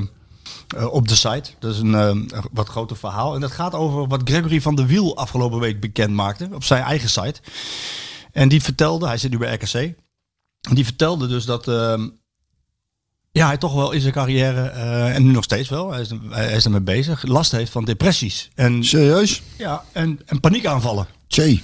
[0.77, 1.51] eh, op de site.
[1.59, 3.35] Dat is een wat groter verhaal.
[3.35, 6.83] En dat gaat over wat Gregory van der Wiel afgelopen week bekend maakte op zijn
[6.83, 7.41] eigen site.
[8.33, 9.75] En die vertelde, hij zit nu bij RKC.
[10.61, 11.67] En die vertelde dus dat
[13.35, 16.11] ja, hij toch wel in zijn carrière, eh, en nu nog steeds wel, hij is,
[16.31, 18.51] hij is ermee bezig, last heeft van depressies.
[18.55, 19.43] En, Serieus?
[19.59, 21.07] ja, en, en paniekaanvallen.
[21.27, 21.63] Tjee.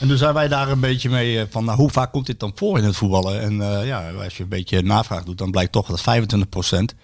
[0.00, 2.40] En toen zijn wij daar een beetje mee eh, van, nou, hoe vaak komt dit
[2.40, 3.40] dan voor in het voetballen?
[3.40, 6.96] En eh, ja, als je een beetje navraag doet, dan blijkt toch dat 25%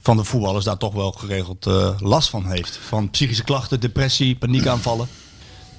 [0.00, 1.66] van de voetballers daar toch wel geregeld
[1.98, 2.76] last van heeft.
[2.88, 5.08] Van psychische klachten, depressie, paniekaanvallen.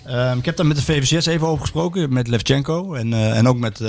[0.06, 3.58] Ehm, ik heb daar met de VVCS even over gesproken, met Levchenko en, en ook
[3.58, 3.80] met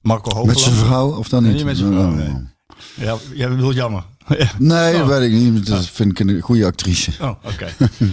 [0.00, 0.60] Marco Met Hoogland.
[0.60, 1.58] zijn vrouw of dan Nee, niet?
[1.58, 2.16] niet met zijn vrouw, Oh.
[2.16, 2.48] nee.
[2.94, 4.02] Ja, jij bedoelt jammer.
[4.38, 4.50] Ja.
[4.58, 5.66] Nee, dat weet ik niet.
[5.66, 7.10] Dat vind ik een goede actrice.
[7.20, 7.68] Oh, oké.
[7.78, 8.12] nou,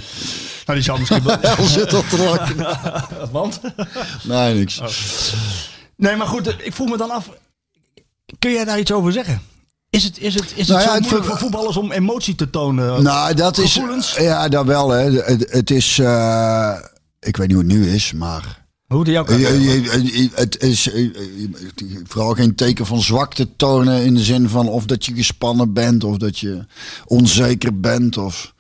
[0.66, 1.38] die zou misschien wel...
[1.68, 2.78] Zit op te lachen.
[3.32, 3.60] Want?
[4.24, 4.82] Nee, niks.
[5.96, 7.30] Nee, maar goed, ik voel me dan af.
[8.40, 9.42] Kun jij daar iets over zeggen?
[9.90, 11.92] Is het, is het, is het Nou ja, zo het moeilijk ver- voor voetballers om
[11.92, 13.04] emotie te tonen?
[13.04, 13.80] Nou, dat is.
[14.18, 15.12] Ja, dat wel, hè.
[15.12, 16.00] Het, het is.
[16.00, 16.74] eh,
[17.20, 18.66] ik weet niet hoe het nu is, maar.
[19.28, 21.12] Hoe je- je- Het is eh, eh,
[22.04, 26.04] vooral geen teken van zwakte tonen in de zin van of dat je gespannen bent
[26.04, 26.66] of dat je
[27.06, 28.54] onzeker bent of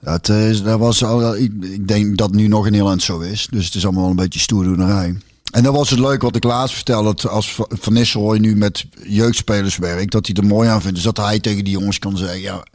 [0.00, 3.18] dat is dat was al ik, ik denk dat nu nog een heel eind zo
[3.20, 5.16] is dus het is allemaal wel een beetje stoerdoenerij.
[5.52, 8.56] En dat was het leuk wat ik laatst vertelde dat als Va- Van Nistelrooy nu
[8.56, 11.98] met jeugdspelers werkt dat hij er mooi aan vindt dus dat hij tegen die jongens
[11.98, 12.66] kan zeggen ja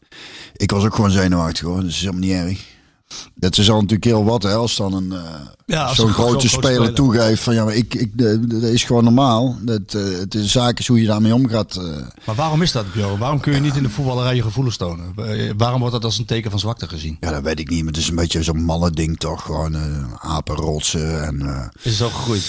[0.56, 2.60] ik was ook gewoon zenuwachtig hoor dat is helemaal niet erg
[3.36, 5.20] dat is al natuurlijk heel wat, hè, als dan een, eh,
[5.66, 6.94] Ja, zo'n grote grote speler speler.
[6.94, 9.58] toegeeft van ja, maar ik, ik, eh, dat is gewoon normaal.
[9.62, 11.82] Dat, eh, het is zaak is hoe je daarmee omgaat.
[12.26, 13.18] Maar waarom is dat, Björn?
[13.18, 15.14] Waarom kun je niet in de voetballerij je gevoelens tonen?
[15.58, 17.18] Waarom wordt dat als een teken van zwakte gezien?
[17.20, 19.44] ja, dat weet ik niet, maar het is een beetje zo'n mannending toch.
[19.44, 19.82] Gewoon eh
[20.20, 21.72] apenrotsen en...
[21.82, 22.44] Is het ook gegroeid?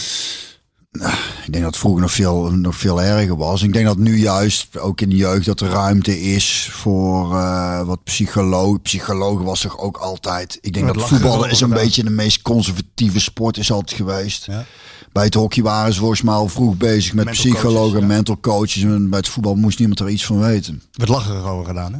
[0.92, 3.62] Ik denk dat het vroeger nog veel, nog veel erger was.
[3.62, 7.82] Ik denk dat nu juist, ook in de jeugd, dat er ruimte is voor eh,
[7.82, 8.82] wat psycholoog.
[8.82, 10.58] Psychologen was er ook altijd.
[10.60, 11.84] Ik denk dat lachen voetballen is een gedaan.
[11.84, 14.46] beetje de meest conservatieve sport is altijd geweest.
[14.46, 14.64] Ja.
[15.12, 18.06] Bij het hockey waren ze volgens mij al vroeg bezig met Mental psychologen, coaches, ja.
[18.06, 18.82] mental coaches.
[18.82, 20.82] En bij het voetbal moest niemand er iets van weten.
[20.92, 21.98] Werd lacherig over gedaan, hè?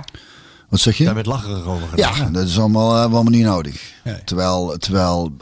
[0.73, 1.05] Wat zeg je?
[1.05, 2.17] Daar werd lacherig over gedaan.
[2.17, 3.93] Ja, dat is allemaal, eh, allemaal niet nodig.
[4.05, 4.25] Nee.
[4.25, 5.33] Terwijl, terwijl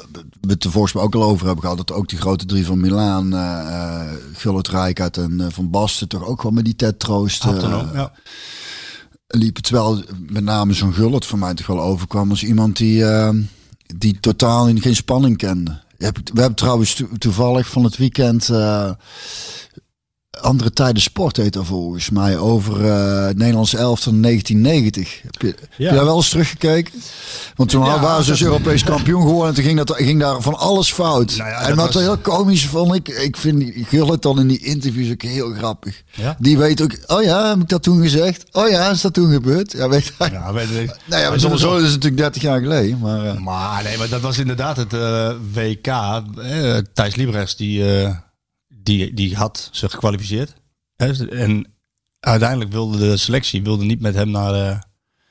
[0.41, 1.77] we het er volgens mij ook al over hebben gehad.
[1.87, 6.09] Dat ook die grote drie van Milaan, eh eh Gullit Rijkaard en eh, Van Basten
[6.09, 8.13] toch ook wel met die Ted Troost eh, Autonoom, ja.
[9.27, 9.63] liepen.
[9.63, 13.31] Terwijl met name zo'n Gullit voor mij toch wel overkwam als iemand die, eh,
[13.97, 15.81] die totaal in- geen spanning kende.
[15.99, 16.07] We
[16.41, 18.91] hebben trouwens to- toevallig van het weekend eh,
[20.41, 22.85] andere tijden sport heet dat volgens mij over
[23.27, 25.23] het Nederlands elftal in 1990.
[25.23, 26.93] Heb je, heb je daar wel eens teruggekeken?
[27.57, 30.41] Want toen Ja, waren ze dus Europees kampioen geworden en toen ging, dat, ging daar
[30.41, 31.37] van alles fout.
[31.37, 34.59] Nou ja, en wat was- heel komisch vond ik, ik vind Gullit dan in die
[34.65, 36.03] interviews ook heel grappig.
[36.15, 36.37] Ja?
[36.39, 38.45] Die weet ook, oh ja, heb ik dat toen gezegd?
[38.53, 39.73] Oh ja, is dat toen gebeurd?
[39.73, 40.31] Ja, weet hij.
[40.31, 40.97] Ja, weet ik.
[41.05, 42.99] Nou ja, maar sowieso is het natuurlijk 30 jaar geleden.
[42.99, 45.89] Maar, eh, Maar nee, maar dat was inderdaad het eh, WK.
[46.95, 47.85] Thijs Liebrechts die,
[48.83, 50.55] die, die had zich gekwalificeerd.
[51.31, 51.67] En
[52.21, 54.79] uiteindelijk wilde de selectie wilde niet met hem naar, eh,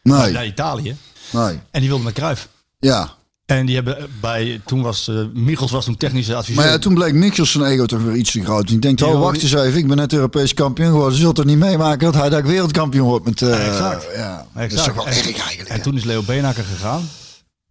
[0.04, 0.96] nee, naar Italië.
[1.32, 1.60] nee.
[1.72, 2.48] En die wilde met Cruijff.
[2.80, 6.62] Ja, En die hebben bij, toen was, eh Michels was toen technische adviseur.
[6.64, 8.68] maar ja, toen bleek Michels zijn ego toch weer iets te groot.
[8.68, 11.14] Die denkt, oh wacht eens even, ik ben net Europees kampioen geworden.
[11.16, 13.42] Ze zult toch niet meemaken dat hij daar wereldkampioen wordt met...
[13.42, 14.08] eh, Exact.
[14.16, 15.70] Ja, dat is toch wel En- erg eigenlijk.
[15.70, 15.82] En hè?
[15.82, 17.10] toen is Leo Beenhakker gegaan.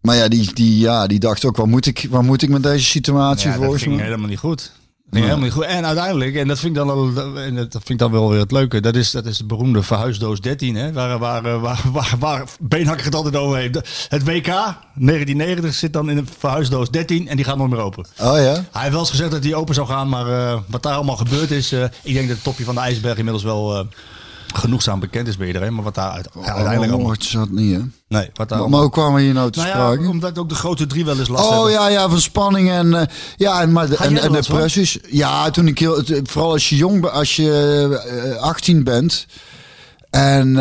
[0.01, 2.63] Maar ja, die, die, ja, die dacht ook, wat moet ik, wat moet ik met
[2.63, 4.03] deze situatie Ja, dat volgens ging mij?
[4.03, 4.71] helemaal niet goed.
[5.11, 5.63] Ging helemaal niet goed.
[5.63, 8.39] En uiteindelijk, en dat vind ik dan wel, en dat vind ik dan wel weer
[8.39, 11.81] het leuke, dat is, dat is de beroemde verhuisdoos 13, hè, waar, waar, waar, waar,
[11.91, 14.07] waar, waar Beenhakker het altijd over heeft.
[14.09, 18.05] Het WK 1990 zit dan in een verhuisdoos 13 en die gaat nooit meer open.
[18.19, 18.53] Oh ja?
[18.53, 21.17] Hij heeft wel eens gezegd dat die open zou gaan, maar eh, wat daar allemaal
[21.17, 23.85] gebeurd is, eh, ik denk dat het topje van de ijsberg inmiddels wel eh,
[24.53, 25.73] genoegzaam bekend is bij iedereen.
[25.75, 27.05] Maar wat daar uit, ja, uiteindelijk Oh, allemaal...
[27.05, 27.81] hoort ze dat niet, hè?
[28.07, 30.01] Nee, wat daar Maar hoe kwamen we hier nou te Nou sprake?
[30.03, 31.71] ja, omdat ook de grote drie wel eens last Oh hebben.
[31.71, 33.05] ja, ja, van spanning en eh,
[33.37, 34.31] ja, en, maar de, Ga en, van?
[34.31, 34.97] depressies.
[35.09, 39.25] Ja, toen ik heel, vooral als je jong bent, als je eh, 18 bent
[40.09, 40.53] en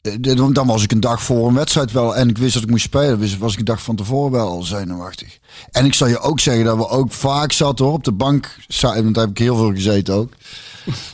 [0.00, 2.70] de- dan was ik een dag voor een wedstrijd wel en ik wist dat ik
[2.70, 5.38] moest spelen, dus was ik een dag van tevoren wel al zenuwachtig.
[5.70, 8.56] En ik zal je ook zeggen dat we ook vaak zaten hoor, op de bank,
[8.80, 10.32] want daar heb ik heel veel gezeten ook.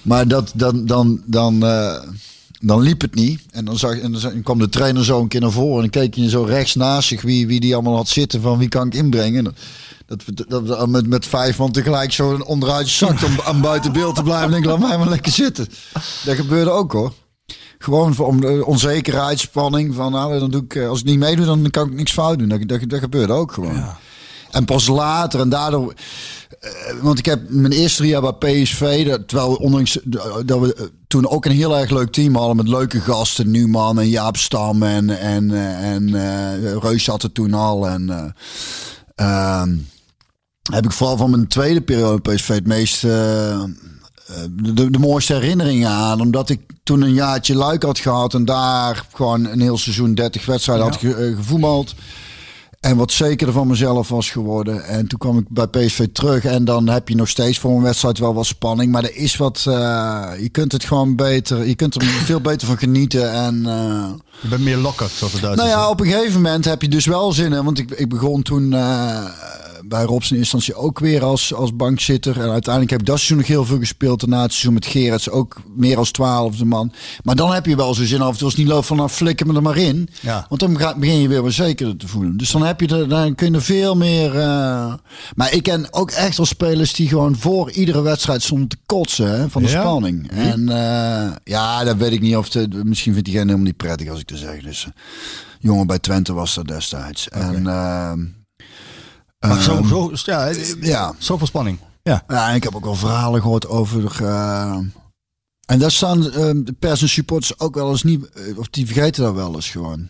[0.02, 2.02] Maar dat dan dan dan eh,
[2.60, 3.40] dan liep het niet.
[3.50, 5.84] En dan, zag, en dan kwam de trainer zo een keer naar voren.
[5.84, 8.40] En dan keek je zo rechts naast zich wie, wie die allemaal had zitten.
[8.40, 9.46] Van wie kan ik inbrengen.
[9.46, 9.54] En
[10.06, 14.52] Dat, dat, met, met vijf man tegelijk zo onderuit zakt om buiten beeld te blijven.
[14.52, 15.68] En ik, laat mij maar lekker zitten.
[16.24, 17.12] Dat gebeurde ook hoor.
[17.78, 19.94] Gewoon om de onzekerheid, spanning.
[19.94, 22.38] Van nou, dan doe ik, eh, als ik niet meedoe, dan kan ik niks fout
[22.38, 22.48] doen.
[22.48, 23.84] Dat, dat, dat gebeurde ook gewoon.
[24.50, 25.94] En pas later en daardoor.
[26.60, 26.70] eh,
[27.02, 29.98] want ik heb mijn eerste drie jaar bij PSV, dat, terwijl we ondanks
[30.44, 33.98] dat we eh, toen ook een heel erg leuk team hadden met leuke gasten, Numan
[33.98, 36.10] en Jaap Stam en en eh, en
[36.80, 38.24] Reus had het toen al en eh,
[39.14, 39.76] ehm,
[40.72, 43.62] heb ik vooral van mijn tweede periode PSV het meest eh,
[44.50, 46.20] de, de mooiste herinneringen aan.
[46.20, 50.46] Omdat ik toen een jaartje luik had gehad en daar gewoon een heel seizoen 30
[50.46, 51.94] wedstrijden had ge, gevoetbald.
[52.80, 54.84] En wat zekerder van mezelf was geworden.
[54.84, 56.44] En toen kwam ik bij PSV terug.
[56.44, 58.92] En dan heb je nog steeds voor een wedstrijd wel wat spanning.
[58.92, 59.64] Maar er is wat.
[59.68, 61.66] eh, je kunt het gewoon beter.
[61.66, 63.32] Je kunt er veel beter van genieten.
[63.32, 63.66] En.
[63.66, 64.08] eh,
[64.40, 66.88] Je bent meer lokker, zoals de Duitsers nou ja, op een gegeven moment heb je
[66.88, 67.64] dus wel zin in.
[67.64, 68.72] Want ik, ik begon toen.
[68.72, 69.24] eh,
[69.84, 72.40] bij Robs in instantie ook weer als, als bankzitter.
[72.40, 74.20] En uiteindelijk heb ik dat seizoen nog heel veel gespeeld.
[74.20, 76.92] Daarna het seizoen met Gerards ook meer als twaalfde man.
[77.22, 78.96] Maar dan heb je wel zo zin af en toe als het niet loopt van
[78.96, 80.08] nou flikker me er maar in.
[80.20, 80.46] Ja.
[80.48, 82.36] Want dan begin je weer wat zekerder te voelen.
[82.36, 84.38] Dus dan heb je er, dan kun je er veel meer.
[84.38, 84.94] eh,
[85.34, 89.40] Maar ik ken ook echt wel spelers die gewoon voor iedere wedstrijd stonden te kotsen
[89.40, 89.80] hè, van de Ja?
[89.80, 90.30] spanning.
[90.30, 94.08] En eh, ja, dat weet ik niet of de, misschien vindt diegene helemaal niet prettig
[94.08, 94.60] als ik dat zeg.
[94.62, 94.92] Dus eh,
[95.60, 97.28] jongen bij Twente was dat destijds.
[97.28, 97.66] En
[99.46, 101.14] Maar zo, ehm, zo, ja, ja.
[101.18, 101.78] zoveel spanning.
[102.02, 102.24] Ja.
[102.28, 104.24] Ja, ik heb ook wel verhalen gehoord over.
[104.24, 104.78] eh,
[105.66, 108.28] en daar staan eh, de pers en supporters ook wel eens niet.
[108.30, 110.08] eh, Of die vergeten dat wel eens gewoon.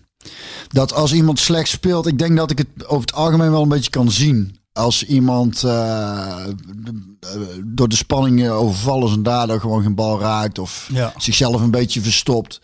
[0.68, 3.68] Dat als iemand slecht speelt, ik denk dat ik het over het algemeen wel een
[3.68, 4.58] beetje kan zien.
[4.72, 6.44] Als iemand eh,
[7.64, 10.58] door de spanning overvallen is en daardoor gewoon geen bal raakt.
[10.58, 11.12] Of Ja.
[11.16, 12.60] zichzelf een beetje verstopt.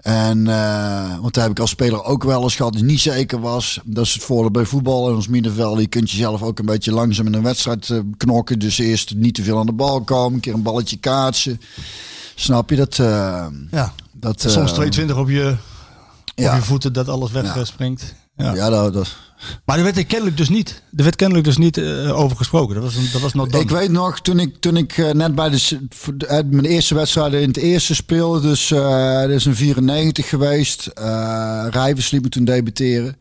[0.00, 3.40] En, eh, want daar heb ik als speler ook wel eens gehad die niet zeker
[3.40, 3.80] was.
[3.84, 5.80] Dat is het voordeel bij voetbal en ons middenveld.
[5.80, 8.58] Je kunt jezelf ook een beetje langzaam in een wedstrijd eh, knokken.
[8.58, 10.34] Dus eerst niet te veel aan de bal komen.
[10.34, 11.60] Een keer een balletje kaatsen.
[12.34, 12.98] Snap je dat?
[12.98, 13.92] eh, ja.
[14.12, 15.56] dat Soms eh, 22 op je,
[16.34, 16.50] ja.
[16.50, 18.14] op je voeten dat alles wegspringt.
[18.36, 18.54] Ja.
[18.54, 19.16] Ja, dat, dat,
[19.64, 22.74] Maar er werd er kennelijk dus niet, er werd kennelijk dus niet eh, over gesproken.
[22.74, 23.48] Dat was, een, dat was nog.
[23.48, 25.78] Ik weet nog, toen ik, toen ik eh, net bij de,
[26.26, 30.86] eh, mijn eerste wedstrijd in het eerste speelde, dus eh dat is een 94 geweest.
[30.86, 33.16] eh Rijvers liep me toen debuteren.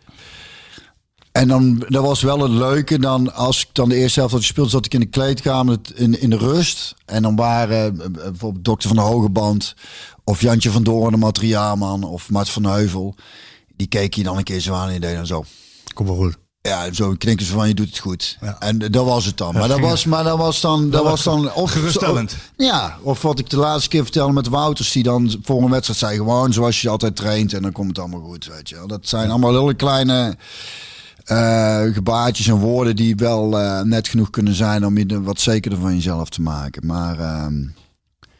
[1.31, 4.43] En dan, dat was wel het leuke, dan als ik dan de eerste helft had
[4.43, 6.95] gespeeld, zat ik in de kleedkamer in, in de rust.
[7.05, 9.75] En dan waren bijvoorbeeld Dokter van de Hogeband
[10.23, 13.15] of Jantje van Doorn, de materiaalman, of Mart van Heuvel.
[13.75, 15.45] Die keek je dan een keer zo aan en deed dan zo.
[15.97, 16.37] Kom wel goed.
[16.61, 18.37] Ja, zo knikken ze van je doet het goed.
[18.41, 18.59] Ja.
[18.59, 19.53] En dat was het dan.
[19.53, 22.35] Maar dat was, maar dat was dan, dat was dan of geruststellend.
[22.57, 25.99] ja, of wat ik de laatste keer vertelde met Wouters, die dan voor een wedstrijd
[25.99, 28.83] zei gewoon zoals je altijd traint en dan komt het allemaal goed, weet je.
[28.87, 30.37] Dat zijn allemaal hele kleine
[31.23, 35.79] eh gebaartjes en woorden die wel eh, net genoeg kunnen zijn om je wat zekerder
[35.79, 36.85] van jezelf te maken.
[36.85, 37.63] Maar ehm,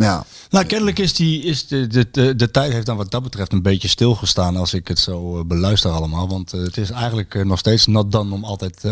[0.08, 0.26] ja.
[0.50, 3.54] Nou, kennelijk is, die, is de, de, de, de tijd heeft dan wat dat betreft
[3.54, 6.30] een beetje stilgestaan als ik het zo eh, beluister allemaal.
[6.30, 8.84] Want eh, het is eigenlijk eh, nog steeds not dan om altijd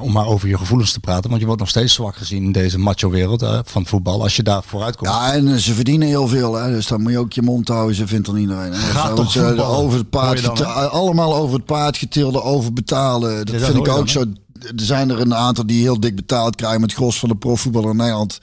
[0.00, 1.28] om maar over je gevoelens te praten.
[1.28, 4.22] Want je wordt nog steeds zwak gezien in deze macho wereld van voetbal.
[4.22, 5.10] Als je daar vooruit komt.
[5.10, 6.70] Ja, en ze verdienen heel veel, hè?
[6.70, 7.96] dus dan moet je ook je mond houden.
[7.96, 8.74] Ze vindt dan iedereen.
[8.74, 13.36] Gaat toch voetballen, over het paard dan, allemaal over het paard getilde, overbetalen.
[13.36, 14.24] Dat Ja, dat vind ik ook dan, zo.
[14.60, 17.90] Er zijn er een aantal die heel dik betaald krijgen met gros van de profvoetballer
[17.90, 18.38] in Nederland.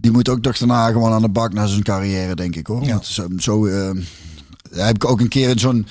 [0.00, 2.84] Die moet ook toch daarna gewoon aan de bak naar zijn carrière, denk ik hoor.
[2.84, 2.90] Ja.
[2.92, 3.90] Want zo, zo eh,
[4.70, 5.86] heb ik ook een keer in zo'n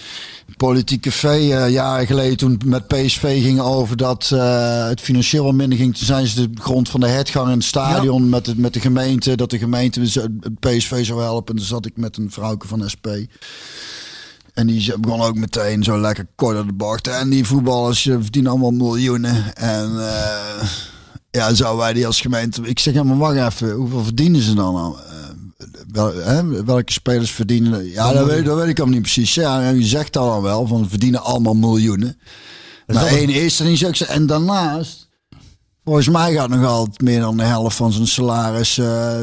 [0.58, 5.54] politiek café eh, jaren geleden toen met PSV ging over dat eh, het financieel wat
[5.54, 5.96] minder ging.
[5.98, 8.80] Toen zijn ze de grond van de hertgang in het stadion met, het, met de
[8.80, 11.54] gemeente, dat de gemeente het PSV zou helpen.
[11.54, 13.08] En toen zat ik met een vrouwke van SP.
[14.54, 17.08] En die ze- begon ook meteen zo lekker kort aan de bocht.
[17.08, 19.56] En die voetballers verdienen allemaal miljoenen.
[19.56, 20.68] En eh,
[21.36, 22.62] ja, zouden wij die als gemeente...
[22.62, 23.72] Ik zeg, ja, maar wacht even.
[23.72, 24.76] Hoeveel verdienen ze dan?
[24.76, 25.00] al?
[25.00, 25.14] Eh,
[25.92, 27.90] wel, hè, welke spelers verdienen...
[27.90, 29.34] Ja, dat weet, dat weet ik allemaal niet precies.
[29.34, 32.18] Ja, en je zegt dan al wel, van verdienen allemaal miljoenen.
[32.88, 33.88] Maar wel één er niet zo.
[33.88, 35.04] Ik zeg, En daarnaast...
[35.84, 39.20] Volgens mij gaat nog altijd meer dan de helft van zijn salaris eh,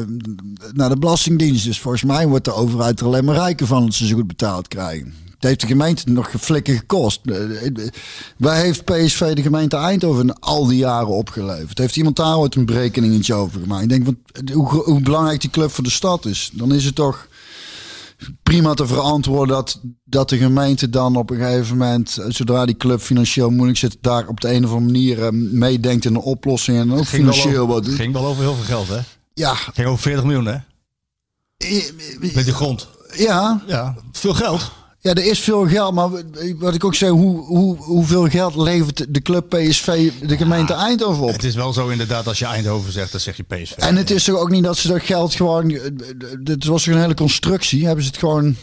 [0.71, 1.65] naar de Belastingdienst.
[1.65, 4.27] Dus volgens mij wordt de overheid er alleen maar rijker van dat ze zo goed
[4.27, 5.13] betaald krijgen.
[5.43, 7.19] Het heeft de gemeente nog geflikken gekost.
[7.25, 7.73] Eh, eh,
[8.37, 11.77] Waar heeft PSV de gemeente Eindhoven al die jaren opgeleverd?
[11.77, 13.83] Heeft iemand daar ooit een berekeningetje over gemaakt?
[13.83, 16.49] Ik denk, want, eh, hoe, hoe belangrijk die club voor de stad is.
[16.53, 17.27] Dan is het toch
[18.43, 22.99] prima te verantwoorden dat, dat de gemeente dan op een gegeven moment, zodra die club
[23.01, 26.91] financieel moeilijk zit, daar op de een of andere manier meedenkt in een oplossing en
[26.91, 27.95] ook Ging financieel over- wat doet.
[27.95, 28.99] ging wel over heel veel geld, hè?
[29.33, 30.57] Ja, Ging over 40 miljoen, hè?
[32.33, 32.87] Met die grond.
[33.15, 34.71] ja, Ja, veel geld.
[35.03, 36.09] Ja, er is veel geld, maar
[36.57, 41.23] wat ik ook zei, hoe, hoe, hoeveel geld levert de club PSV de gemeente Eindhoven
[41.23, 41.31] op?
[41.31, 43.71] Het is wel zo inderdaad, als je Eindhoven zegt, dan zeg je PSV.
[43.77, 45.69] En het is toch ook niet dat ze dat geld gewoon.
[45.69, 45.79] eh,
[46.39, 47.85] Dit was toch een hele constructie.
[47.85, 48.55] Hebben ze het gewoon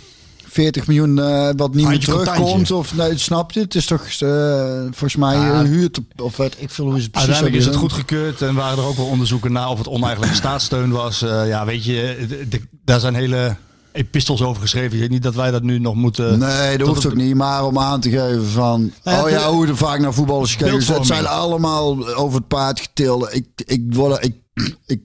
[0.46, 2.70] 40 miljoen eh, wat niet meer terugkomt?
[2.70, 3.60] Of nee, snap je?
[3.60, 5.60] Het is toch eh, volgens mij Ja.
[5.60, 8.42] een huurt of weet ik veel hoe ze het precies Uiteindelijk is het hebben goedgekeurd
[8.42, 11.18] en waren er ook wel onderzoeken naar of het oneigenlijke staatssteun was.
[11.20, 13.56] Ja, weet je, de- de- daar zijn hele
[13.92, 15.02] epistels over geschreven.
[15.02, 16.38] Ik niet dat wij dat nu nog moeten...
[16.38, 17.34] Nee, dat hoeft ook niet.
[17.34, 18.92] Maar om aan te geven van...
[19.04, 20.76] Nou ja, oh ja, hoe er vaak naar voetballers gekeken.
[20.76, 21.26] Het Beeldvorming.
[21.26, 23.28] zijn allemaal over het paard getilde.
[23.32, 24.34] Ik, ik, word, ik,
[24.86, 25.02] ik,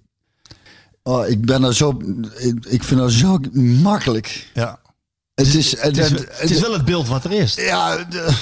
[1.03, 1.97] oh, ik ben er zo...
[2.37, 3.39] Ik, ik vind dat zo
[3.81, 4.49] makkelijk.
[4.53, 4.79] Ja.
[5.33, 5.79] Het is...
[5.79, 7.55] Het is, het is wel het beeld wat er is.
[7.55, 8.33] Ja, de-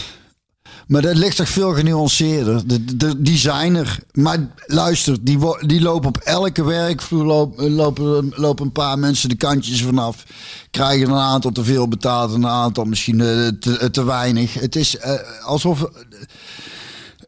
[0.88, 2.68] maar dat ligt toch veel genuanceerder.
[2.68, 4.04] De, de, die.
[4.14, 9.36] Maar luister, die, die lopen op elke werkvloer lopen, lopen, lopen een paar mensen de
[9.36, 10.24] kantjes vanaf.
[10.72, 14.54] Krijgen een aantal te veel betaald en een aantal misschien eh, te, te weinig.
[14.54, 15.14] Het is eh,
[15.46, 15.86] alsof...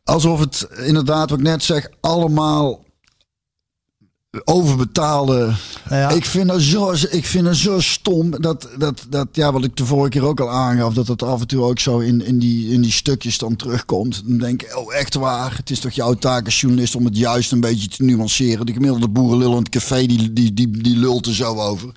[0.03, 2.84] alsof het inderdaad, wat ik net zeg, allemaal
[4.43, 5.53] overbetaalde.
[5.89, 6.09] Nou ja.
[6.09, 8.41] Ik, vind dat zo, ik vind dat zo stom.
[8.41, 11.41] Dat, dat, dat, ja, wat ik de vorige keer ook al aangaf, dat het af
[11.41, 14.21] en toe ook zo in, in, die, in die stukjes dan terugkomt.
[14.25, 15.55] Dan denk ik, oh echt waar.
[15.55, 18.65] Het is toch jouw taak als journalist om het juist een beetje te nuanceren.
[18.65, 21.89] De gemiddelde boerenlul in het café, die, die, die, die lult er zo over.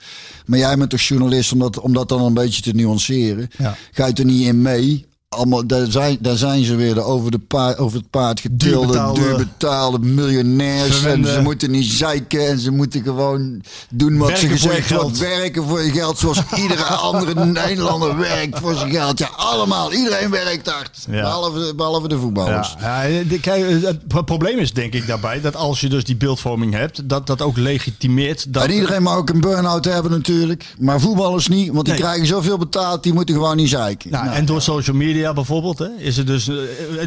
[0.46, 3.50] Maar jij bent toch journalist om dat, om dat dan een beetje te nuanceren.
[3.58, 3.76] Ja.
[3.92, 5.07] Ga je er niet in mee?
[5.28, 9.12] Allemaal, daar, zijn, daar zijn ze weer de over, de paard, over het paard getilde,
[9.14, 11.04] Duurbetaalde- miljonairs.
[11.04, 15.04] En ze moeten niet zeiken en ze moeten gewoon doen wat Werken ze gezegd wordt.
[15.04, 15.18] geld.
[15.18, 19.18] Werken voor je geld zoals iedere andere Nederlander werkt voor zijn geld.
[19.18, 19.92] Ja, allemaal.
[19.92, 20.98] Iedereen werkt hard.
[21.10, 21.20] Ja.
[21.20, 22.74] Behalve, behalve de voetballers.
[22.80, 26.04] Ja, ja, de- kijk, het pro- probleem is denk ik daarbij dat als je dus
[26.04, 30.10] die beeldvorming hebt, dat dat ook legitimeert dat En iedereen mag ook een burn-out hebben
[30.10, 30.74] natuurlijk.
[30.78, 32.02] Maar voetballers niet, want die Nee.
[32.02, 34.10] krijgen zoveel betaald, die moeten gewoon niet zeiken.
[34.10, 36.54] Nou, Nou, en door social media bijvoorbeeld, hè, is het dus eh,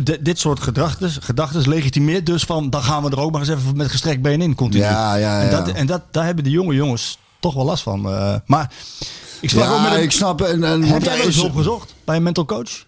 [0.03, 3.49] d- dit soort gedachten, gedachten legitimeert dus van dan gaan we er ook maar eens
[3.49, 4.83] even met gestrekt been in continu.
[4.83, 5.51] Ja, ja, En, ja.
[5.61, 8.05] dat, en dat, daar hebben de jonge jongens toch wel last van.
[8.09, 8.35] eh.
[8.45, 8.73] maar
[9.41, 10.41] ik ook ja, met een, ik snap.
[10.41, 12.85] En, en, Heb jij eens is- hulp gezocht bij een mental coach?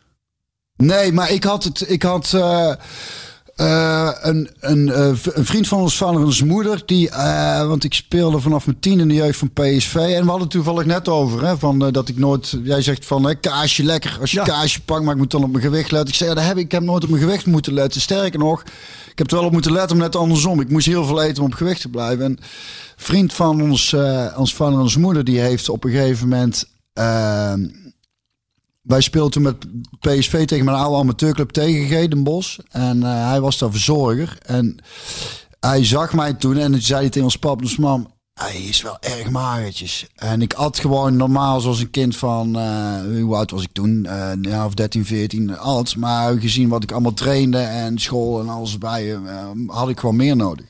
[0.75, 1.89] Nee, maar ik had het.
[1.89, 2.33] Ik had.
[2.33, 2.73] eh,
[3.55, 7.83] eh, een, een, v- een vriend van ons vader en zijn moeder, die, eh, want
[7.83, 9.95] ik speelde vanaf mijn tien in de jeugd van PSV.
[9.95, 13.25] En we hadden het toevallig net over, hè, van, dat ik nooit, jij zegt van
[13.25, 14.43] hè, kaasje lekker, als je Ja.
[14.43, 16.09] kaasje pakt, maar ik moet dan op mijn gewicht letten.
[16.09, 18.01] Ik zei, ja, dat heb ik, ik heb nooit op mijn gewicht moeten letten.
[18.01, 18.61] Sterker nog,
[19.11, 20.59] ik heb er wel op moeten letten, maar net andersom.
[20.59, 22.25] Ik moest heel veel eten om op gewicht te blijven.
[22.25, 22.39] En een
[22.95, 23.95] vriend van ons,
[24.37, 26.65] ons vader en zijn moeder, die heeft op een gegeven moment...
[28.83, 29.65] wij speelden toen met
[29.99, 32.59] PSV tegen mijn oude amateurclub tegen G, Den Bosch.
[32.69, 34.37] En eh, hij was daar verzorger.
[34.45, 34.77] En
[35.59, 38.81] hij zag mij toen en toen zei hij tegen ons pap, dus mam, hij is
[38.81, 40.07] wel erg magertjes.
[40.15, 44.05] En ik at gewoon normaal zoals een kind van, eh, hoe oud was ik toen?
[44.05, 45.95] Eh ja, of 13, 14, oud.
[45.95, 49.19] Maar gezien wat ik allemaal trainde en school en alles bij,
[49.67, 50.65] had ik gewoon meer nodig.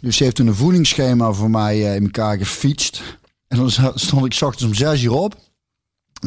[0.00, 3.02] Dus ze heeft toen een voedingsschema voor mij in elkaar gefietst.
[3.48, 5.36] En dan stond ik 's ochtends om 6 uur op.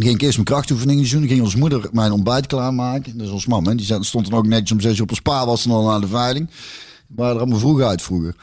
[0.03, 1.19] Ging ik eerst mijn krachtoefeningen doen.
[1.19, 3.17] Dan ging onze moeder mijn ontbijt klaarmaken.
[3.17, 5.45] Dus ons mam, hè, die stond dan ook netjes om zes uur op een spa.
[5.45, 6.49] Was dan al naar de veiling.
[7.07, 8.35] Waren er allemaal vroeg uit vroeger.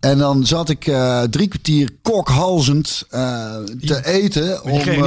[0.00, 4.60] En dan zat ik eh, drie kwartier kokhalzend eh, te eten.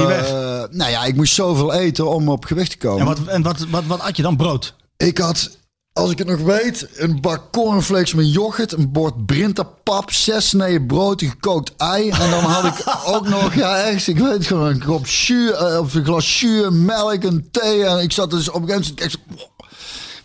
[0.06, 0.28] weg.
[0.28, 3.00] eh, nou ja, ik moest zoveel eten om op gewicht te komen.
[3.00, 4.36] En wat, en wat, wat, wat at je dan?
[4.36, 4.74] Brood?
[4.96, 5.57] Ik had,
[5.98, 10.86] als ik het nog weet, een bak cornflakes met yoghurt, een bord Brinta-pap, zes sneden
[10.86, 12.10] brood, een gekookt ei.
[12.10, 12.84] En dan had ik
[13.14, 16.68] ook nog, ja echt, ik weet het gewoon, een kop eh, of een glas jus,
[16.70, 17.84] melk, een thee.
[17.84, 19.18] En ik zat dus op een gegeven moment,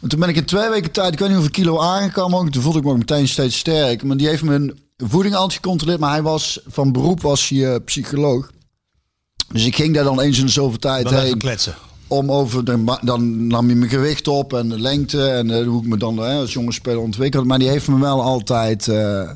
[0.02, 2.40] en toen ben ik in twee weken tijd, ik weet niet hoeveel kilo aangekomen.
[2.40, 2.50] ook.
[2.50, 4.04] Toen voelde ik me ook meteen steeds sterk.
[4.04, 6.00] Maar die heeft mijn voeding altijd gecontroleerd.
[6.00, 8.50] Maar hij was, van beroep was hij eh, psycholoog.
[9.48, 11.76] Dus ik ging daar dan eens in de zoveel tijd Dan heen kletsen.
[12.14, 15.82] Om over de, dan nam je mijn gewicht op en de lengte en eh, hoe
[15.82, 17.48] ik me dan hè, als jonge speler ontwikkelde.
[17.48, 18.88] Maar die heeft me wel altijd.
[18.88, 19.30] eh,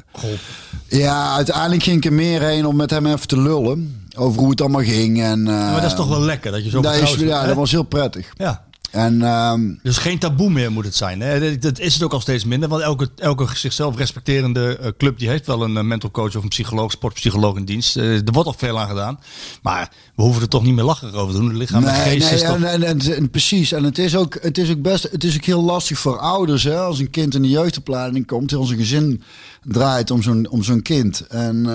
[0.87, 4.49] ja, uiteindelijk ging ik er meer heen om met hem even te lullen over hoe
[4.49, 5.21] het allemaal ging.
[5.23, 7.55] En, eh, maar dat is toch wel lekker dat je zo dat, is, ja, dat
[7.55, 8.29] was heel prettig.
[8.37, 8.65] Ja.
[8.97, 11.21] En ehm, Dus geen taboe meer moet het zijn.
[11.21, 11.57] Hè?
[11.57, 12.69] Dat- is het ook al steeds minder.
[12.69, 16.43] Want elke, elke zichzelf respecterende eh, club die heeft wel een eh, mental coach of
[16.43, 17.97] een psycholoog, sportpsycholoog in dienst.
[17.97, 19.19] Eh, er wordt al veel aan gedaan.
[19.61, 21.49] Maar we hoeven er toch niet meer lachen over te doen.
[21.49, 22.55] Het lichaam en nee, geest nee, is toch...
[22.55, 23.71] en, en, en, en precies.
[23.71, 25.07] En het is, ook, het is ook best.
[25.11, 26.63] Het is ook heel lastig voor ouders.
[26.63, 29.23] Hè, als een kind in de jeugdopleiding komt, heel zijn gezin
[29.63, 31.27] draait om zo'n om zo'n kind.
[31.27, 31.65] En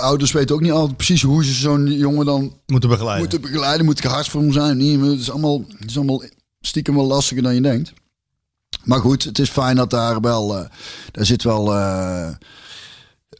[0.00, 3.28] ouders weten ook niet altijd precies hoe ze zo'n jongen dan moeten begeleiden.
[3.28, 3.84] moeten begeleiden.
[3.86, 4.76] Moet ik hard voor hem zijn?
[4.76, 6.22] Niet, het is allemaal, het is allemaal
[6.60, 7.92] stiekem wel lastiger dan je denkt.
[8.84, 10.64] Maar goed, het is fijn dat daar wel, eh,
[11.10, 12.30] daar zit wel eh,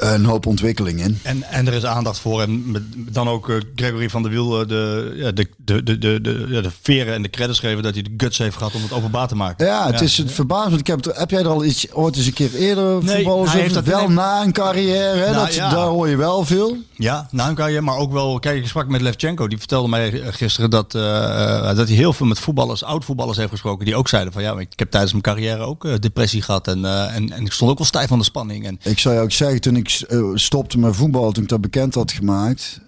[0.01, 1.19] een hoop ontwikkeling in.
[1.23, 2.43] En, en er is aandacht voor.
[2.43, 6.61] En dan ook eh, Gregory van der Wiel eh, de, de, de, de, de, de,
[6.63, 9.29] de veren en de credits geven dat hij de guts heeft gehad om het openbaar
[9.29, 9.67] te maken.
[9.67, 10.81] Ja, het is het verbazend.
[10.81, 13.61] Ik heb, heb jij er al iets ooit eens een keer eerder Nee, voetballers hij
[13.61, 15.31] heeft dat wel na een carrière, hè?
[15.31, 15.71] Nou, dat, ja.
[15.71, 16.77] daar hoor je wel veel.
[16.97, 18.39] Ja, nou kan je, maar ook wel.
[18.39, 19.49] Kijk, ik sprak met Levchenko.
[19.49, 23.85] Die vertelde mij eh, gisteren dat, dat hij heel veel met voetballers, oud-voetballers heeft gesproken.
[23.85, 26.69] Die ook zeiden van ja, ik heb tijdens mijn carrière ook depressie gehad.
[26.69, 28.67] En, en, en ik stond ook wel stijf van de spanning.
[28.67, 31.61] En Ik zou je ook zeggen, toen ik eh, stopte met voetbal, toen ik dat
[31.61, 32.81] bekend had gemaakt,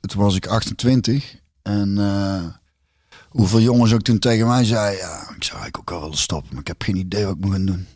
[0.00, 1.36] toen was ik 28.
[1.62, 2.44] En eh,
[3.28, 6.48] hoeveel jongens ook toen tegen mij zeiden, ja, ik zou eigenlijk ook al willen stoppen,
[6.50, 7.86] maar ik heb geen idee wat ik moet gaan doen.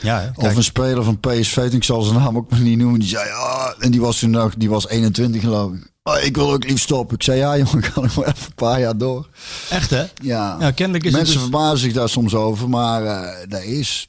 [0.00, 3.00] ja, hè, Of een speler van PSV, ik zal zijn naam ook maar niet noemen,
[3.00, 5.92] die zei, ah, en die was toen nog, die was 21 geloof ik.
[6.02, 7.16] Ah, ik wil ook liefst stoppen.
[7.16, 9.28] Ik zei, ja jongen, ik kan nog wel even een paar jaar door.
[9.70, 10.04] echt hè?
[10.22, 14.08] Ja, Ja, kennelijk is mensen dus, verbazen zich daar soms over, maar eh dat is...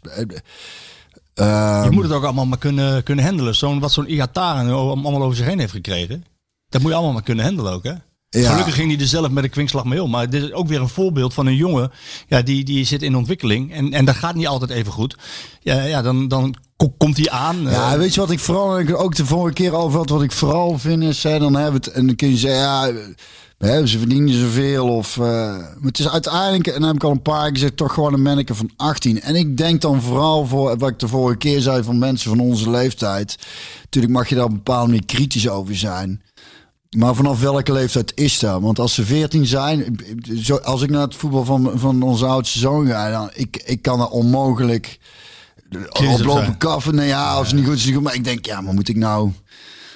[1.44, 3.56] je moet het ook allemaal maar kunnen, kunnen handelen.
[3.56, 6.26] Zo'n wat zo'n Iataren allemaal over zich heen heeft gekregen.
[6.70, 7.94] Dat moet je allemaal maar kunnen handelen ook hè?
[8.30, 8.50] Ja.
[8.50, 10.10] Gelukkig ging hij er zelf met een kwinkslag mee om.
[10.10, 11.92] Maar dit is ook weer een voorbeeld van een jongen.
[12.28, 13.74] Ja, die, die zit in ontwikkeling.
[13.74, 15.18] En, en dat gaat niet altijd even goed.
[15.60, 17.62] Ja, ja dan, dan ko- komt hij aan.
[17.62, 20.24] Ja, eh, weet je wat ik vooral ik ook de vorige keer over had, wat
[20.24, 22.92] ik vooral vind is, hè, dan hebben we het en dan kun je zeggen, ja,
[23.58, 27.12] hè, ze verdienen zoveel of, eh, maar het is uiteindelijk, en dan heb ik al
[27.12, 29.22] een paar keer gezegd, toch gewoon een manneke van 18.
[29.22, 32.40] En ik denk dan vooral voor wat ik de vorige keer zei van mensen van
[32.40, 33.38] onze leeftijd.
[33.84, 36.22] Natuurlijk mag je daar op een bepaalde manier kritisch over zijn.
[36.98, 38.62] Maar vanaf welke leeftijd is dat?
[38.62, 40.00] Want als ze 14 zijn,
[40.42, 43.82] zo, als ik naar het voetbal van, van onze oudste zoon ga, dan ik, ik
[43.82, 45.00] kan er onmogelijk
[45.90, 46.96] op oplopen kaffen.
[46.96, 48.04] Nee, ja, als het niet goed is, niet goed.
[48.04, 49.32] Maar ik denk, ja, maar moet ik nou...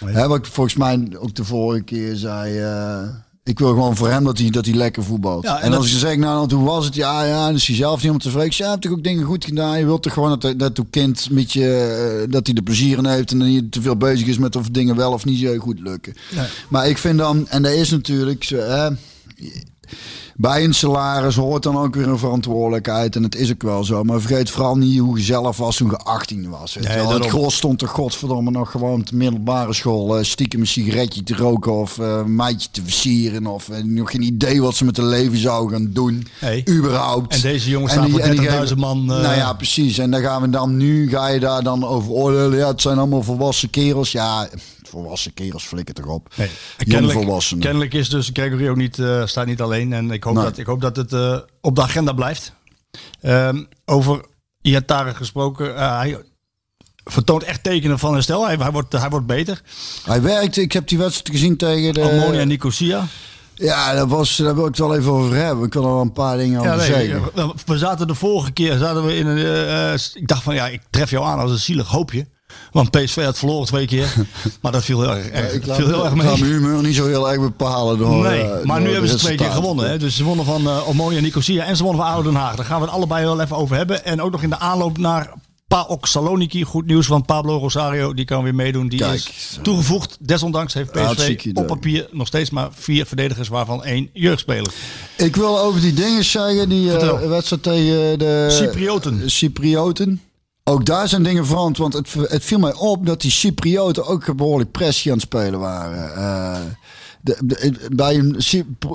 [0.06, 2.60] Hè, wat ik volgens mij ook de vorige keer zei...
[2.60, 3.10] eh,
[3.50, 5.44] ik wil gewoon voor hem dat hij, dat hij lekker voetbalt.
[5.44, 8.04] Ja, en als je zegt, nou, toen was het, ja, ja, dan is hij zelf
[8.04, 8.54] niet om tevreden.
[8.56, 9.80] Ja, heb toch ook dingen goed gedaan.
[9.80, 12.98] Je wilt toch gewoon dat, dat uw kind met je, eh, dat hij er plezier
[12.98, 15.58] in heeft en niet te veel bezig is met of dingen wel of niet zo
[15.58, 16.14] goed lukken.
[16.70, 18.90] Maar ik vind dan, en dat is natuurlijk, zo, hè,
[20.42, 23.16] bij een salaris hoort dan ook weer een verantwoordelijkheid.
[23.16, 24.04] En het is ook wel zo.
[24.04, 26.74] Maar vergeet vooral niet hoe je zelf was toen je 18 was.
[26.74, 27.10] Weet je Nee, wel.
[27.12, 27.40] het daarom.
[27.40, 30.18] gros stond er godverdomme nog gewoon op de middelbare school.
[30.18, 33.48] eh, stiekem een sigaretje te roken of eh, een meidje te versieren.
[33.48, 36.28] Of eh, nog geen idee wat ze met hun leven zouden gaan doen.
[36.70, 37.34] Überhaupt.
[37.34, 39.16] En deze jongens En staan die- voor en die 30.000 geven- man.
[39.18, 39.98] eh, nou ja, precies.
[39.98, 42.58] En dan gaan we dan nu, ga je daar dan over oordelen.
[42.58, 44.12] Ja, het zijn allemaal volwassen kerels.
[44.12, 44.48] Ja,
[44.90, 46.34] volwassen kerels flikken toch op.
[46.36, 46.50] Nee.
[46.78, 49.94] Kennelijk, kennelijk is dus Gregory ook niet, eh, staat niet alleen.
[49.94, 50.44] En ik hoop, Nee.
[50.44, 52.54] dat, ik hoop dat het eh, op de agenda blijft.
[53.22, 54.26] Ehm, over
[54.62, 55.76] Iataren gesproken.
[55.78, 56.18] eh, hij
[57.04, 58.46] vertoont echt tekenen van herstel.
[58.46, 59.62] Hij, hij, wordt, hij wordt beter.
[60.06, 62.02] Hij werkt, ik heb die wedstrijd gezien tegen de...
[62.02, 63.06] Ammonia Nicosia.
[63.54, 65.66] Ja, dat was, daar wil ik het wel even over hebben.
[65.66, 67.22] Ik wil er wel een paar dingen over Ja, nee, zeggen.
[67.34, 70.00] we- we zaten de vorige keer zaten we in een.
[70.14, 72.28] ik dacht van ja, ik tref jou aan als een zielig hoopje.
[72.72, 74.14] Want PSV had verloren twee keer.
[74.62, 76.40] maar dat viel heel erg, erg- ik viel heel erg ik laat mee.
[76.40, 79.18] mijn humeur niet zo heel erg bepalen door Nee, eh, maar nu door hebben ze
[79.18, 79.90] twee keer gewonnen.
[79.90, 79.98] Hè?
[79.98, 82.56] Dus ze wonnen van uh, Omonia en Nicosia en ze wonnen van ADO Den Haag.
[82.56, 84.06] Daar gaan we het allebei wel even over hebben.
[84.06, 85.34] En ook nog in de aanloop naar
[85.68, 86.64] PAOK Saloniki.
[86.64, 88.14] Goed nieuws van Pablo Rosario.
[88.14, 88.88] Die kan weer meedoen.
[88.88, 89.14] Die Kijk.
[89.14, 90.18] is toegevoegd.
[90.20, 93.48] Desondanks heeft PSV op papier nog steeds maar vier verdedigers.
[93.48, 94.74] Waarvan één jeugdspeler.
[95.18, 99.30] Ik wil over die dingen zeggen, die eh, wedstrijd tegen de Cyprioten.
[99.32, 100.22] Cyprioten.
[100.70, 104.36] Ook daar zijn dingen veranderd, want het, het viel mij op dat die Cyprioten ook
[104.36, 106.16] behoorlijk pressie aan het spelen waren.
[106.16, 106.62] Eh,
[107.22, 108.38] de, de- bij een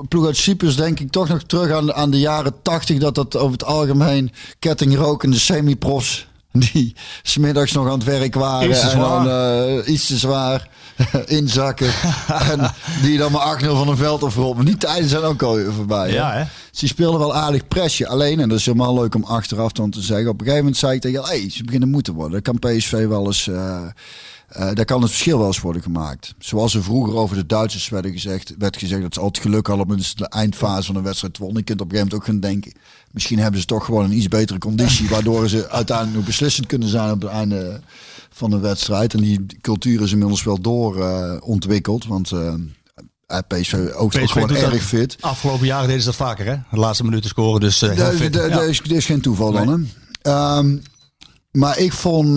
[0.08, 3.36] ploeg uit Cyprus denk ik toch nog terug aan, aan de jaren tachtig, dat dat
[3.36, 9.92] over het algemeen kettingrokende semi-profs die smiddags nog aan het werk waren en dan eh,
[9.92, 10.68] iets te zwaar
[11.26, 11.92] inzakken
[12.52, 14.56] en die dan maar 8-0 van een veld afrollen.
[14.56, 16.12] Maar die tijden zijn ook al voorbij.
[16.12, 16.44] Ja, hè?
[16.70, 18.08] Dus die speelden wel aardig presje.
[18.08, 20.28] Alleen, en dat is helemaal leuk om achteraf dan te zeggen.
[20.28, 22.42] Op een gegeven moment zei ik tegen hey, ze beginnen moeten worden.
[22.42, 23.48] Dan kan PSV wel eens...
[23.48, 23.82] eh
[24.54, 26.34] eh, daar kan het verschil wel eens worden gemaakt.
[26.38, 29.86] Zoals er vroeger over de Duitsers werden gezegd, werd gezegd dat ze altijd geluk hadden
[29.86, 31.58] om in de eindfase van een wedstrijd te wonnen.
[31.58, 32.80] Je kunt op een gegeven moment ook gaan denken,
[33.14, 36.88] misschien hebben ze toch gewoon een iets betere conditie, waardoor ze uiteindelijk nog beslissend kunnen
[36.88, 37.80] zijn op het einde
[38.30, 39.14] van de wedstrijd.
[39.14, 42.54] En die cultuur is inmiddels wel door eh, ontwikkeld, want eh,
[43.26, 45.16] eh, PSV ook, PSV gewoon dat- erg fit.
[45.20, 46.56] Afgelopen jaren deden ze dat vaker, hè?
[46.70, 48.32] De laatste minuten scoren, dus heel Dat fit.
[48.32, 48.54] dat- Ja.
[48.56, 49.76] dat is, geen toeval dan, hè?
[50.30, 50.78] Ehm,
[51.50, 52.36] maar ik vond...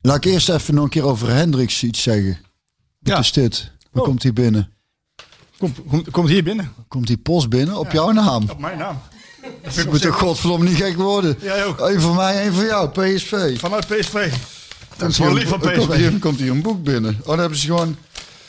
[0.00, 2.38] laat ik eerst even nog een keer over Hendricks iets zeggen.
[2.98, 3.18] Wat Ja.
[3.18, 3.72] is dit?
[3.90, 4.08] Waar Oh.
[4.08, 4.72] komt hij binnen?
[5.58, 6.72] Komt, komt, komt hier binnen.
[6.88, 8.42] Komt die post binnen op jouw naam?
[8.50, 8.98] Op mijn naam.
[9.76, 11.36] Ik moet toch godverdomme niet gek worden?
[11.40, 11.80] Jij ook.
[11.80, 12.88] Eén van mij, één van jou.
[12.88, 13.58] PSV.
[13.60, 14.32] Vanuit PSV.
[14.96, 15.96] Dat is Komt wel hier- lief van Komt PSV.
[15.96, 17.16] hier, komt hier een boek binnen.
[17.20, 17.96] Oh, dan hebben ze gewoon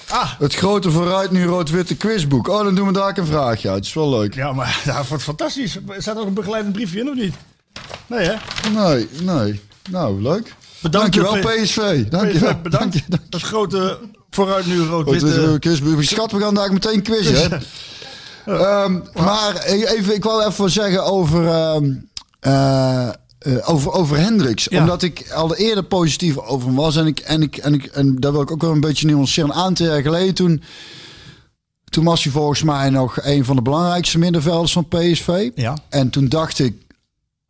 [0.10, 2.48] Ah, het grote vooruit nu rood-witte quizboek.
[2.48, 3.78] Oh, dan doen we daar ook een vraagje uit.
[3.78, 4.34] Dat is wel leuk.
[4.36, 5.76] ja, maar dat wordt fantastisch.
[5.76, 7.34] Er staat ook een begeleidend briefje in, of niet?
[8.08, 8.36] Nee, hè?
[8.70, 9.62] Nee, nee.
[9.90, 10.54] Nou, leuk.
[10.82, 12.06] Bedankt, Dankjewel, P- PSV.
[12.10, 12.52] Dankjewel.
[12.54, 12.94] PSV, bedankt.
[12.94, 13.20] Dank je.
[13.30, 14.00] Dat grote
[14.36, 15.42] vooruit nu rood-witte...
[15.42, 16.08] er, quiz?
[16.08, 17.50] Schat, we gaan daar meteen quizzen.
[17.52, 17.58] hè?
[18.46, 21.94] Ehm, maar even, ik wou even zeggen over, ehm,
[22.40, 24.68] eh, eh, over, over Hendricks.
[24.70, 24.80] Ja.
[24.80, 26.96] Omdat ik al eerder positief over hem was.
[26.96, 29.50] En, ik, en, ik, en, ik, en daar wil ik ook wel een beetje nuanceren.
[29.50, 30.64] Een aantal jaar geleden toen...
[31.90, 35.50] Toen was hij volgens mij nog een van de belangrijkste middenvelders van PSV.
[35.56, 35.78] Ja.
[35.90, 36.85] En toen dacht ik,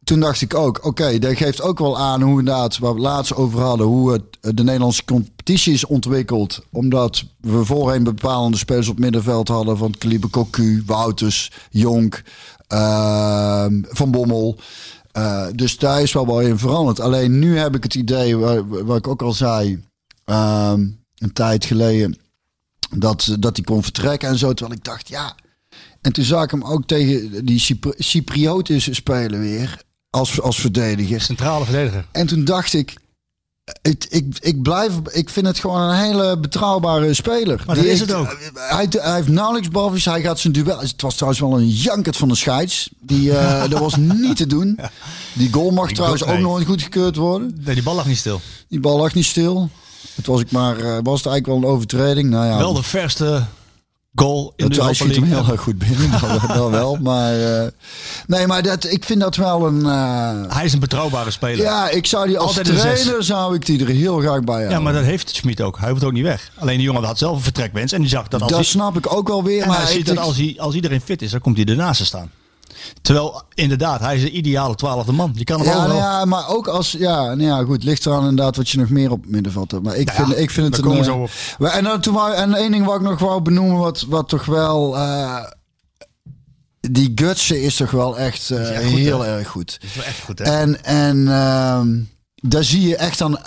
[0.06, 3.06] toen dacht ik ook, oké, dat geeft ook wel aan hoe inderdaad, waar we het
[3.06, 6.62] laatst over hadden, hoe het, de Nederlandse competitie is ontwikkeld.
[6.72, 12.24] Omdat we voorheen bepalende spelers op middenveld hadden van kaliber Cocu, Wouters, Jonk,
[12.68, 14.60] ehm, Van Bommel.
[15.12, 17.00] Eh, dus daar is wel wel in veranderd.
[17.00, 19.84] Alleen nu heb ik het idee, waar, ik ook al zei,
[20.26, 20.80] ehm,
[21.16, 22.18] een tijd geleden,
[22.90, 24.54] dat, dat hij kon vertrekken en zo.
[24.54, 25.36] Terwijl ik dacht, ja,
[26.02, 29.84] en toen zag ik hem ook tegen die Cypri- Cyprioten spelen weer.
[30.16, 31.22] Als, als verdediger.
[31.22, 32.06] Centrale verdediger.
[32.12, 32.94] En toen dacht ik,
[33.82, 37.64] ik, ik, ik, blijf, ik vind het gewoon een hele betrouwbare speler.
[37.66, 38.38] Maar Die dat is het ook.
[38.54, 40.06] Hij, hij heeft nauwelijks balverlies.
[40.06, 40.80] Hij gaat zijn duel.
[40.80, 42.90] Het was trouwens wel een jankert van de scheids.
[43.00, 44.80] Die, eh, dat was niet te doen.
[45.34, 46.48] Die goal mag trouwens goal, ook nee.
[46.48, 47.58] nooit goedgekeurd worden.
[47.64, 48.42] Nee, die bal lag niet stil.
[48.68, 49.70] Die bal lag niet stil.
[50.16, 52.30] Het was ik maar, eh, was het eigenlijk wel een overtreding.
[52.30, 53.46] Nou ja, Wel de verste
[54.16, 55.44] goal in dat, de Europa schiet hem League.
[55.44, 56.12] heel erg goed binnen.
[56.22, 56.96] dat, dat wel.
[57.02, 57.68] Maar eh,
[58.28, 59.86] nee, maar dat, ik vind dat wel een.
[59.86, 61.58] eh, Hij is een betrouwbare speler.
[61.66, 64.76] ja, ik zou die als Altijd trainer zou ik die er heel graag bij hebben.
[64.78, 65.80] Ja, maar dat heeft Schmid ook.
[65.80, 66.52] Hij hoeft ook niet weg.
[66.56, 67.92] Alleen die jongen had zelf een vertrekwens.
[67.92, 69.68] En die zag dat als dat hij, snap ik ook wel weer.
[69.68, 72.06] maar hij ziet dat als, hij, als iedereen fit is, dan komt hij ernaast te
[72.06, 72.32] staan.
[73.02, 75.32] Terwijl, inderdaad, hij is de ideale twaalfde man.
[75.32, 78.22] Die kan hem Ja, nou ja, maar ook als ja, nou ja, goed, ligt eraan
[78.30, 79.84] inderdaad wat je nog meer op het middenveld hebt.
[79.84, 80.92] Maar ik Nou ja, vind, ik vind het een.
[80.98, 81.18] eh, zo
[81.60, 81.66] op.
[81.68, 84.46] En dan toen wou, en één ding wat ik nog wou benoemen, wat, wat toch
[84.46, 84.98] wel.
[84.98, 85.44] eh,
[86.92, 89.38] die Gutsen is toch wel echt, eh, echt goed, heel hè?
[89.38, 89.78] erg goed.
[89.82, 90.46] Is wel echt goed, hè?
[90.46, 91.98] En, en ehm,
[92.48, 93.38] daar zie je echt aan,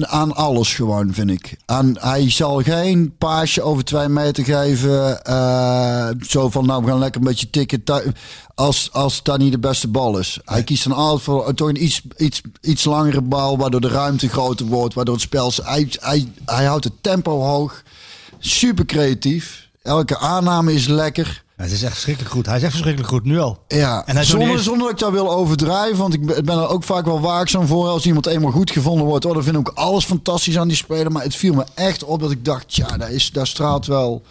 [0.00, 1.56] aan alles gewoon, vind ik.
[1.66, 5.24] Aan, hij zal geen paasje over twee meter geven.
[5.24, 7.82] eh, zo van, nou, we gaan lekker een beetje tikken.
[8.54, 10.38] Als, als dat niet de beste bal is.
[10.44, 13.58] Hij kiest dan altijd voor toch een iets, iets, iets langere bal.
[13.58, 14.94] Waardoor de ruimte groter wordt.
[14.94, 15.52] Waardoor het spel...
[15.62, 17.82] Hij, hij, hij houdt het tempo hoog.
[18.38, 19.68] Super creatief.
[19.82, 21.44] Elke aanname is lekker.
[21.56, 22.46] Het is echt verschrikkelijk goed.
[22.46, 23.58] Hij is echt verschrikkelijk goed, nu al.
[23.68, 25.96] Ja, En hij zonder, zonder dat ik dat wil overdrijven.
[25.96, 27.88] Want ik ben er ook vaak wel waakzaam voor.
[27.88, 29.24] Als iemand eenmaal goed gevonden wordt.
[29.24, 31.12] Oh, dan vind ik ook alles fantastisch aan die speler.
[31.12, 32.74] Maar het viel me echt op dat ik dacht...
[32.74, 34.22] Ja, daar, is, daar straalt wel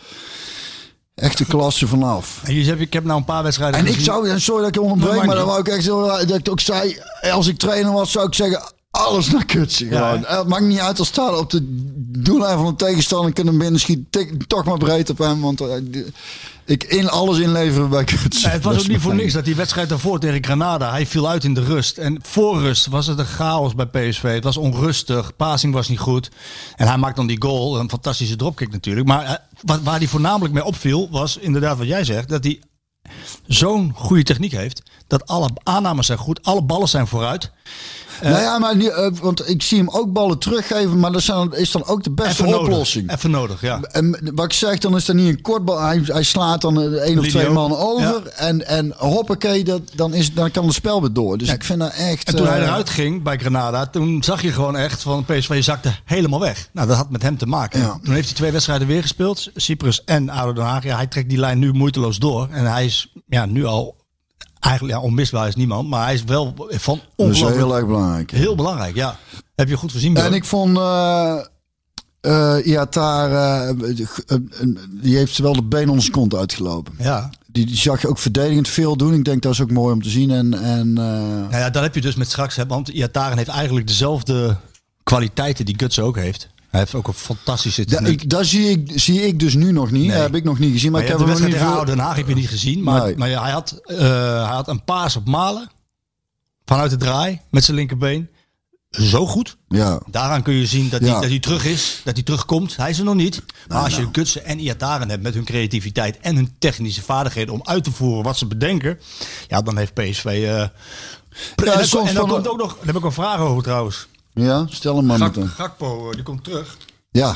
[1.15, 2.41] echt de klasse vanaf.
[2.43, 4.39] En je hebt, ik heb nou een paar wedstrijden En ik zou...
[4.39, 5.25] Sorry dat ik onderbreek.
[5.25, 6.07] Maar dan wou ik echt heel...
[6.07, 6.99] Dat ik ook zei...
[7.31, 8.61] Als ik trainer was, zou ik zeggen...
[8.95, 10.23] Alles naar kutsen gewoon.
[10.25, 11.59] Het maakt niet uit als staan op de
[12.21, 14.07] doellijn van een tegenstander kunnen hem binnenschieten.
[14.09, 15.41] Tik toch maar breed op hem.
[15.41, 15.75] Want eh,
[16.65, 18.43] ik in alles inleveren bij kutsen.
[18.43, 21.29] Nee, het was ook niet voor niks dat die wedstrijd daarvoor tegen Granada, hij viel
[21.29, 21.97] uit in de rust.
[21.97, 24.21] En voor rust was het een chaos bij PSV.
[24.21, 26.29] Het was onrustig, passing was niet goed.
[26.75, 29.07] En hij maakt dan die goal, een fantastische dropkick natuurlijk.
[29.07, 32.59] Maar eh, wat, waar hij voornamelijk mee opviel, was inderdaad wat jij zegt, dat hij
[33.47, 34.81] zo'n goede techniek heeft.
[35.07, 37.51] Dat alle aannames zijn goed, alle ballen zijn vooruit.
[38.21, 41.51] nou ja, maar nu, eh, want ik zie hem ook ballen teruggeven, maar dat zijn-
[41.51, 42.59] is dan ook de beste Even nodig.
[42.67, 43.11] oplossing.
[43.11, 43.79] Even nodig, ja.
[43.81, 45.81] En wat ik zeg, dan is dat niet een kort bal.
[45.81, 48.21] Hij, hij slaat dan eh, één of twee man over.
[48.25, 48.29] Ja.
[48.35, 51.37] En, en hoppakee, dat, dan, is, dan kan het spel weer door.
[51.37, 52.27] Dus ik vind dat echt...
[52.27, 55.63] En toen hij eh, eruit ging bij Granada, toen zag je gewoon echt van PSV
[55.63, 56.69] zakte helemaal weg.
[56.73, 57.79] Nou, dat had met hem te maken.
[57.79, 57.99] Ja.
[58.03, 60.83] Toen heeft hij twee wedstrijden weer gespeeld, Cyprus en ADO Den Haag.
[60.83, 62.47] Ja, hij trekt die lijn nu moeiteloos door.
[62.51, 63.95] En hij is ja, nu al,
[64.65, 68.31] eigenlijk ja, onmisbaar is niemand, maar hij is wel van Dat is heel erg belangrijk.
[68.31, 68.95] heel belangrijk.
[68.95, 69.19] Ja,
[69.55, 70.13] heb je goed gezien.
[70.13, 70.27] Björn?
[70.27, 70.77] En ik vond...
[70.77, 71.39] eh
[72.25, 74.37] eh Iatar, eh, eh,
[74.89, 76.93] die heeft wel de benen onder zijn kont uitgelopen.
[76.97, 77.29] Ja.
[77.47, 79.13] Die, die zag je ook verdedigend veel doen.
[79.13, 80.31] Ik denk dat is ook mooi om te zien.
[80.31, 83.87] En, en, Nou ja, dan heb je dus met straks, hè, want Iataren heeft eigenlijk
[83.87, 84.55] dezelfde
[85.03, 86.49] kwaliteiten die Guts ook heeft.
[86.69, 88.29] Hij heeft ook een fantastische techniek.
[88.29, 90.07] dat zie ik, zie ik dus nu nog niet.
[90.07, 90.17] Nee.
[90.17, 90.91] heb ik nog niet gezien.
[90.91, 91.95] Maar, Maar ik heb de wedstrijd niet tegen veel...
[91.95, 92.83] Den Haag heb je niet gezien.
[92.83, 93.17] Maar, Nee.
[93.17, 93.97] maar ja, hij, had, eh,
[94.45, 95.69] hij had een paas op Malen.
[96.65, 97.39] Vanuit de draai.
[97.49, 98.29] Met zijn linkerbeen.
[98.89, 99.57] Zo goed.
[99.67, 100.01] Ja.
[100.11, 101.11] Daaraan kun je zien dat, Ja.
[101.11, 102.01] hij, dat hij terug is.
[102.03, 102.75] Dat hij terugkomt.
[102.75, 103.41] Hij is er nog niet.
[103.67, 104.01] Maar als nou.
[104.03, 107.91] je Gutsen en Iataren hebt met hun creativiteit en hun technische vaardigheden om uit te
[107.91, 108.99] voeren wat ze bedenken.
[109.47, 110.25] Ja, dan heeft PSV...
[110.25, 110.69] eh en
[111.89, 112.75] dan, en komt ook nog...
[112.77, 114.07] Daar heb ik een vraag over trouwens.
[114.35, 115.49] Ja, stel hem maar Gak, meteen.
[115.49, 116.77] Gakpo, eh, die komt terug.
[117.11, 117.35] Ja,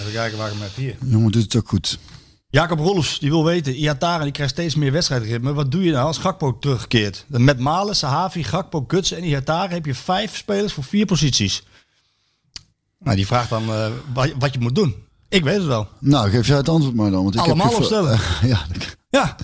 [0.00, 0.96] Even kijken waar ik hem heb hier.
[1.04, 1.98] jongen doet het ook goed.
[2.48, 5.52] Jacob Rolfs, die wil weten, Iataren die krijgt steeds meer wedstrijdritme.
[5.52, 7.24] Wat doe je nou als Gakpo terugkeert?
[7.28, 11.62] Met Malen, Sahavi, Gakpo, Guts en Iataren heb je vijf spelers voor vier posities.
[12.98, 14.94] Nou, die vraagt dan eh, wat, wat je moet doen.
[15.28, 15.88] Ik weet het wel.
[15.98, 17.22] Nou, geef jij het antwoord maar dan.
[17.22, 18.20] Want ik Allemaal heb opstellen.
[18.50, 18.66] ja,
[19.10, 19.36] Ja.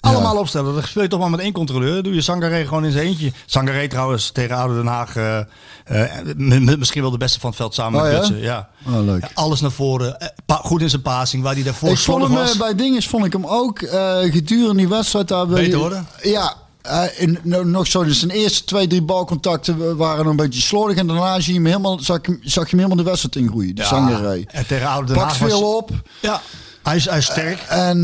[0.00, 0.74] Allemaal opstellen.
[0.74, 1.92] Dan speel je toch maar met één controleur.
[1.94, 3.32] Dan doe je Sangaré gewoon in zijn eentje.
[3.46, 5.16] Sangaré trouwens tegen Oude Den Haag.
[5.16, 5.38] eh,
[5.84, 8.18] eh, misschien wel de beste van het veld samen Oh, met ja?
[8.18, 8.40] Gutsen.
[8.40, 8.68] Ja.
[8.86, 9.28] Oh, leuk.
[9.34, 10.20] Alles naar voren.
[10.20, 10.28] Eh,
[10.62, 11.42] goed in zijn passing.
[11.42, 12.56] Waar hij daarvoor ik vond hem was.
[12.56, 13.78] bij dinges vond ik hem ook
[14.30, 16.06] gedurende die wedstrijd daar Beter worden?
[16.22, 16.54] Ja.
[17.16, 20.96] in, nog zo, dus zijn eerste twee, drie balcontacten waren een beetje slordig.
[20.96, 23.36] En daarna zie je hem helemaal, zag, je hem- zag je hem helemaal de wedstrijd
[23.36, 23.74] ingroeien.
[23.74, 24.44] Die Ja, Sangaré.
[24.46, 25.90] En tegen Oude Den Pakt was- veel op.
[26.20, 26.40] Ja,
[26.82, 27.58] hij is, hij is sterk.
[27.68, 28.02] En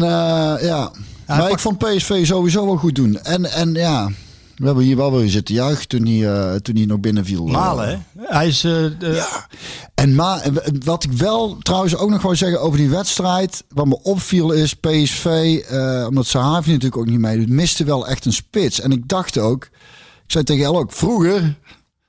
[0.61, 0.91] ja,
[1.37, 3.19] maar pakt- ik vond PSV sowieso wel goed doen.
[3.23, 4.09] En, en ja,
[4.57, 7.47] we hebben hier wel weer zitten juichen toen hij, eh, toen hij nog binnenviel.
[7.47, 7.97] Malen, hè?
[8.27, 8.65] Hij is...
[8.65, 8.97] eh, de-
[9.95, 10.47] En maar
[10.85, 13.65] wat ik wel trouwens ook nog wou zeggen over die wedstrijd.
[13.69, 15.27] Wat me opviel is PSV,
[15.69, 18.81] eh, omdat Sahavi natuurlijk ook niet meedoet, miste wel echt een spits.
[18.81, 19.65] En ik dacht ook,
[20.25, 21.59] ik zei tegen El ook, vroeger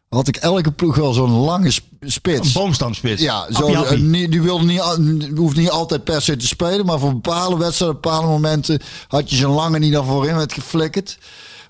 [0.10, 2.48] had ik elke ploeg wel zo'n lange sp- spits.
[2.48, 3.22] Een boomstamspits.
[3.22, 3.96] Ja, zo, Appie, appie.
[3.98, 4.82] eh, niet- die wilde niet,
[5.36, 6.86] hoeft niet altijd per se te spelen.
[6.86, 11.18] Maar voor bepaalde wedstrijden, bepaalde momenten had je zo'n lange die daar voorin werd geflikkerd.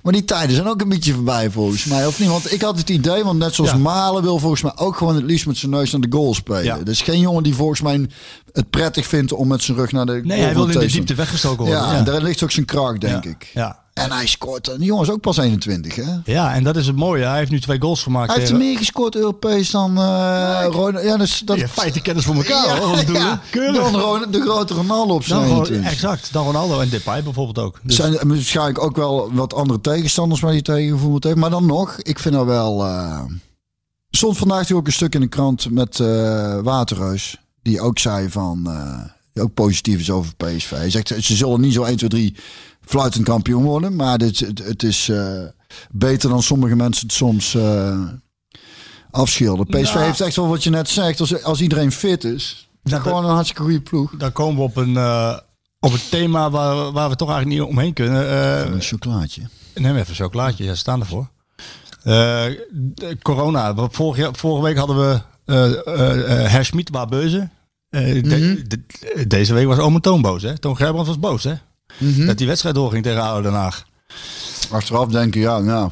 [0.02, 2.30] Maar die tijden zijn ook een beetje voorbij volgens mij, of niet?
[2.30, 3.78] Want ik had het idee, want net zoals Ja.
[3.78, 6.64] Malen wil volgens mij ook gewoon het liefst met zijn neus naar de goal spelen.
[6.64, 6.78] Ja.
[6.78, 8.08] Dus geen jongen die volgens mij
[8.52, 10.88] het prettig vindt om met zijn rug naar de Nee, goal hij van wilde in
[10.88, 11.84] de diepte weggestoken worden.
[11.84, 13.30] Ja, en daar ligt ook zijn kracht, denk Ja.
[13.30, 13.52] ik.
[13.54, 13.83] Ja.
[13.94, 14.68] En hij scoort.
[14.68, 16.04] En die jongen is ook pas 21, hè?
[16.26, 17.24] ja, en dat is het mooie.
[17.26, 18.28] Hij heeft nu twee goals gemaakt.
[18.28, 21.00] Hij heeft er tegen- meer gescoord Europees dan uh, Ronaldo.
[21.00, 22.78] Ja, dus dat Je feiten kennis voor elkaar.
[22.78, 23.22] hoor, ik bedoel.
[23.52, 23.92] Keurig.
[23.92, 25.92] dan de grote Ronaldo op zijn gewoon- 21.
[25.92, 26.34] exact.
[26.34, 27.76] Dan Ronaldo en Depay bijvoorbeeld ook.
[27.76, 31.36] Er Dus, zijn waarschijnlijk ook wel wat andere tegenstanders waar hij tegengevoerd heeft.
[31.38, 32.86] Maar dan nog, ik vind dat wel...
[32.86, 33.20] eh
[34.10, 37.38] stond vandaag natuurlijk ook een stuk in de krant met eh Waterreus.
[37.62, 38.62] Die ook zei van...
[38.68, 39.00] eh,
[39.34, 40.70] die ook positief is over PSV.
[40.70, 42.36] Hij zegt, ze zullen niet zo 1, 2, 3
[42.86, 43.96] fluitend kampioen worden.
[43.96, 45.42] Maar dit, het, het is eh,
[45.92, 48.00] beter dan sommige mensen het soms eh
[49.12, 49.82] afschilderen.
[49.82, 50.06] PSV Nou.
[50.06, 51.20] heeft echt wel wat je net zegt.
[51.20, 54.12] Als, als iedereen fit is, is het Dat- gewoon een hartstikke goede ploeg.
[54.18, 55.38] dan komen we op een, eh,
[55.80, 58.34] op een thema waar, waar we toch eigenlijk niet omheen kunnen.
[58.74, 59.42] Een chocolaatje.
[59.76, 61.30] Neem even een chocolaatje, ja, staan ervoor.
[63.22, 63.74] Corona.
[63.92, 67.52] Vorige, vorige week hadden we eh eh, eh, Herr Schmid waar beuzen.
[67.90, 68.22] De-
[68.68, 70.58] de- deze week was Ome Toon boos, hè?
[70.58, 71.54] Toon Gerbrands was boos, hè?
[71.98, 73.86] Dat die wedstrijd doorging tegen ADO Den Haag.
[74.72, 75.90] Achteraf denken, ja, nou...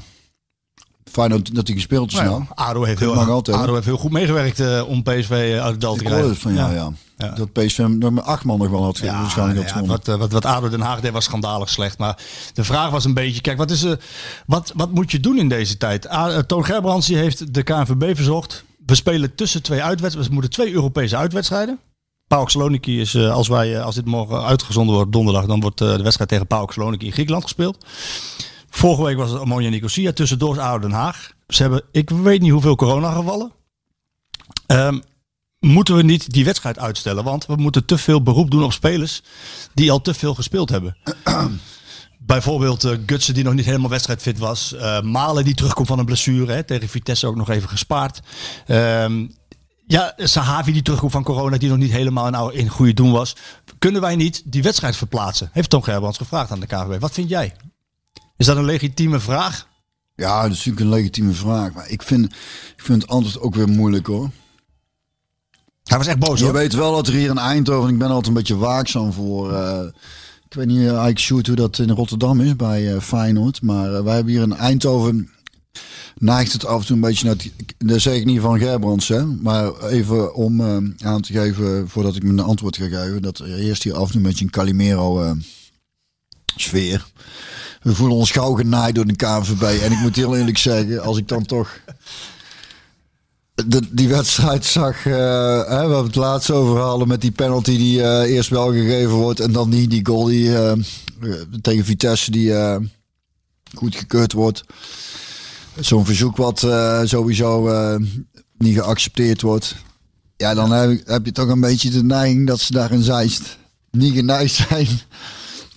[1.11, 2.43] Fijn dat, dat hij gespeeld is Nou nou.
[2.43, 3.57] ja, ADO heeft, heel, altijd?
[3.57, 6.35] ADO heeft heel goed meegewerkt eh, om PSV uit het dal te krijgen.
[6.35, 6.91] van ja, ja.
[7.17, 7.29] Ja.
[7.29, 9.91] Dat PSV nog met acht man nog wel had Ja, waarschijnlijk ja, gewonnen.
[9.97, 11.97] wat, eh, wat, wat ADO Den Haag deed was schandalig slecht.
[11.97, 12.17] Maar
[12.53, 13.99] de vraag was een beetje, kijk, wat, is, er
[14.45, 16.05] wat, wat moet je doen in deze tijd?
[16.05, 18.63] Eh, Toon Gerbrands heeft de KNVB verzocht.
[18.85, 20.27] We spelen tussen twee uitwedstrijden.
[20.27, 21.79] We moeten twee Europese uitwedstrijden.
[22.31, 25.81] PAOK Saloniki is, eh, als, wij, eh, als dit morgen uitgezonden wordt donderdag, dan wordt
[25.81, 27.85] eh, de wedstrijd tegen PAOK Saloniki in Griekenland gespeeld.
[28.69, 30.11] Vorige week was het Ammonia Nicosia.
[30.11, 31.31] Tussendoor is Den Haag.
[31.47, 33.51] Ze hebben, ik weet niet hoeveel coronagevallen.
[34.67, 34.99] Ehm
[35.59, 37.23] moeten we niet die wedstrijd uitstellen?
[37.23, 39.21] Want we moeten te veel beroep doen op spelers
[39.73, 40.97] die al te veel gespeeld hebben.
[42.19, 44.75] Bijvoorbeeld Gutsen die nog niet helemaal wedstrijdfit was.
[45.03, 46.53] Malen die terugkomt van een blessure.
[46.53, 48.21] Hè, tegen Vitesse ook nog even gespaard.
[48.67, 49.25] Ehm,
[49.91, 53.35] ja, Sahavi die terugkomt van corona die nog niet helemaal nou in goede doen was.
[53.79, 55.49] Kunnen wij niet die wedstrijd verplaatsen?
[55.51, 56.99] Heeft Tom Gerbrands gevraagd aan de KVB.
[56.99, 57.55] Wat vind jij?
[58.37, 59.67] Is dat een legitieme vraag?
[60.15, 61.73] Ja, dat is natuurlijk een legitieme vraag.
[61.73, 62.25] Maar ik vind,
[62.75, 64.29] ik vind het antwoord ook weer moeilijk hoor.
[65.83, 66.53] Hij was echt boos Je hoor.
[66.53, 69.53] weet wel dat er hier in Eindhoven, ik ben altijd een beetje waakzaam voor.
[69.53, 69.83] eh,
[70.49, 73.61] ik weet niet eh, eigenlijk shoot hoe dat in Rotterdam is bij eh, Feyenoord.
[73.61, 75.29] Maar wij hebben hier in Eindhoven.
[76.17, 77.35] Neigt het af en toe een beetje naar.
[77.77, 79.25] Dat zeg ik niet van Gerbrands, hè.
[79.25, 83.21] Maar even om eh, aan te geven, voordat ik mijn antwoord ga geven.
[83.21, 85.31] Dat er eerst hier af en toe een beetje een Calimero eh.
[87.81, 89.81] We voelen ons gauw genaaid door de KNVB.
[89.81, 91.79] En ik moet heel eerlijk zeggen, als ik dan toch
[93.67, 95.13] de, die wedstrijd zag, eh,
[95.67, 99.39] hè, we het laatst over hadden met die penalty die eh, eerst wel gegeven wordt
[99.39, 100.79] en dan die, die goal die eh, eh,
[101.61, 102.77] tegen Vitesse die eh,
[103.73, 104.63] goedgekeurd wordt.
[105.79, 107.95] Zo'n verzoek wat eh, sowieso eh,
[108.57, 109.75] niet geaccepteerd wordt.
[110.37, 113.57] Ja, dan heb, heb je toch een beetje de neiging dat ze daar in Zeist
[113.91, 114.87] niet geneigd zijn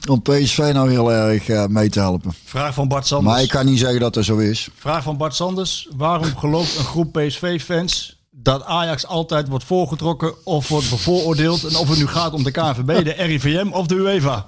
[0.08, 2.32] om PSV nou heel erg eh, mee te helpen.
[2.44, 3.34] Vraag van Bart Sanders.
[3.34, 4.68] Maar ik kan niet zeggen dat dat zo is.
[4.74, 5.88] Vraag van Bart Sanders.
[5.96, 11.64] Waarom gelooft een groep PSV-fans dat Ajax altijd wordt voorgetrokken of wordt bevooroordeeld?
[11.64, 14.46] En of het nu gaat om de KNVB, de RIVM of de UEFA?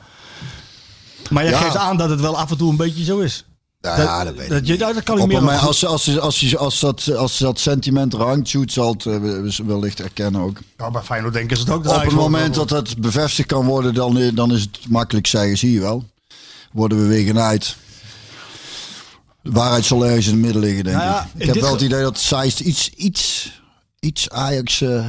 [1.31, 1.59] Maar jij Ja.
[1.61, 3.45] geeft aan dat het wel af en toe een beetje zo is.
[3.87, 6.80] Ja, dat, weet ik dat, kan ik meer het dan- als, als, als, als, als,
[6.80, 10.59] dat, als dat sentiment er hangt, Sjoerd zal het eh, wellicht erkennen ook.
[10.78, 11.87] Ja, bij Feyenoord denken ze het ook.
[11.89, 15.72] Op het moment dat dat bevestigd kan worden, dan, dan is het makkelijk zeggen, zie
[15.72, 16.05] je wel.
[16.72, 17.76] Worden we weer genaaid.
[19.43, 21.41] Waarheid zal ergens in het midden liggen, denk Nou ja, ik.
[21.41, 23.53] Ik heb wel het idee dat Zeist iets, iets,
[24.01, 24.80] iets Ajax...
[24.80, 25.07] eh,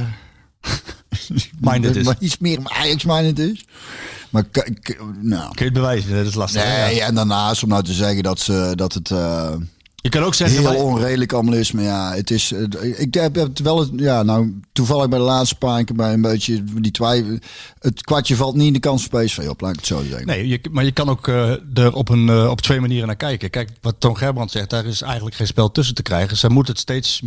[1.60, 2.04] Minded is.
[2.04, 3.64] maar iets meer Ajax-minded is.
[4.30, 5.42] Maar k- k- nou...
[5.54, 6.16] Kun je het bewijzen?
[6.16, 6.64] Dat is lastig.
[6.64, 9.10] Nee, en daarnaast om nou te zeggen dat, ze, dat het...
[9.10, 9.54] eh,
[10.08, 10.58] Je kan ook zeggen...
[10.60, 11.72] heel wij- onredelijk allemaal is.
[11.72, 12.52] Maar ja, het is.
[12.52, 13.78] eh, Ik heb het wel.
[13.80, 17.38] eens- Ja, nou, toevallig bij de laatste paar keer bij een beetje die twijfel.
[17.78, 20.26] Het kwartje valt niet in de kans voor PSV op, laat ik het zo zeggen.
[20.26, 23.16] Nee, je, maar je kan ook eh, er op, een, eh, op twee manieren naar
[23.16, 23.50] kijken.
[23.50, 26.36] Kijk, wat Toon Gerbrand zegt, daar is eigenlijk geen spel tussen te krijgen.
[26.36, 27.20] Ze moeten het steeds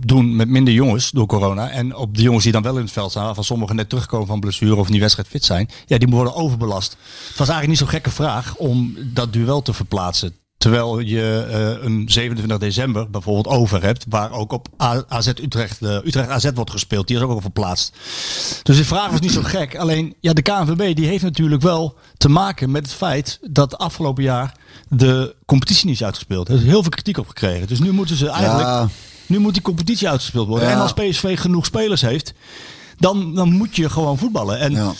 [0.00, 1.70] doen met minder jongens door corona.
[1.70, 4.26] En op de jongens die dan wel in het veld staan, waarvan sommigen net terugkomen
[4.26, 6.90] van blessure of niet wedstrijd fit zijn, ja, die worden overbelast.
[7.28, 10.32] Het was eigenlijk niet zo'n gekke vraag om dat duel te verplaatsen.
[10.64, 14.68] Terwijl je eh, een 27 december bijvoorbeeld over hebt, waar ook op
[15.08, 17.06] AZ Utrecht, eh, Utrecht AZ wordt gespeeld.
[17.08, 17.96] Die is ook al verplaatst.
[18.62, 19.76] Dus de vraag was niet zo gek.
[19.76, 24.22] Alleen, ja, de KNVB die heeft natuurlijk wel te maken met het feit dat afgelopen
[24.22, 24.56] jaar
[24.88, 26.48] de competitie niet is uitgespeeld.
[26.48, 27.66] Er is heel veel kritiek op gekregen.
[27.66, 28.88] Dus nu moeten ze eigenlijk, Ja.
[29.26, 30.68] nu moet die competitie uitgespeeld worden.
[30.68, 30.74] Ja.
[30.74, 32.32] En als PSV genoeg spelers heeft,
[32.98, 34.58] dan, dan moet je gewoon voetballen.
[34.58, 34.92] En Ja,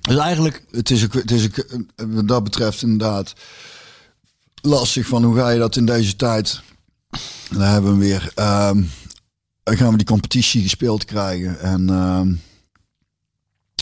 [0.00, 3.34] dus eigenlijk, het is ook, het is ook, wat dat betreft inderdaad.
[4.62, 6.60] Lastig van hoe ga je dat in deze tijd.
[7.56, 8.32] Hebben we weer.
[8.34, 8.82] ehm,
[9.64, 11.60] gaan we die competitie gespeeld krijgen.
[11.60, 12.34] En, ehm,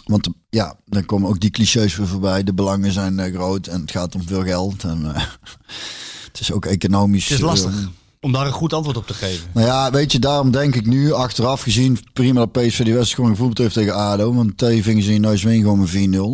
[0.05, 2.45] want ja, dan komen ook die clichés weer voorbij.
[2.45, 4.85] De belangen zijn eh, groot en het gaat om veel geld.
[4.85, 5.23] En, eh,
[6.31, 7.29] het is ook economisch.
[7.29, 7.87] Het is lastig eh,
[8.23, 9.49] om daar een goed antwoord op te geven.
[9.55, 13.09] nou ja, weet je, daarom denk ik nu, achteraf gezien, prima dat PSV die wedstrijd
[13.15, 14.35] gewoon gevoeld heeft tegen ADO.
[14.35, 15.91] Want twee vingers in je neus win gewoon met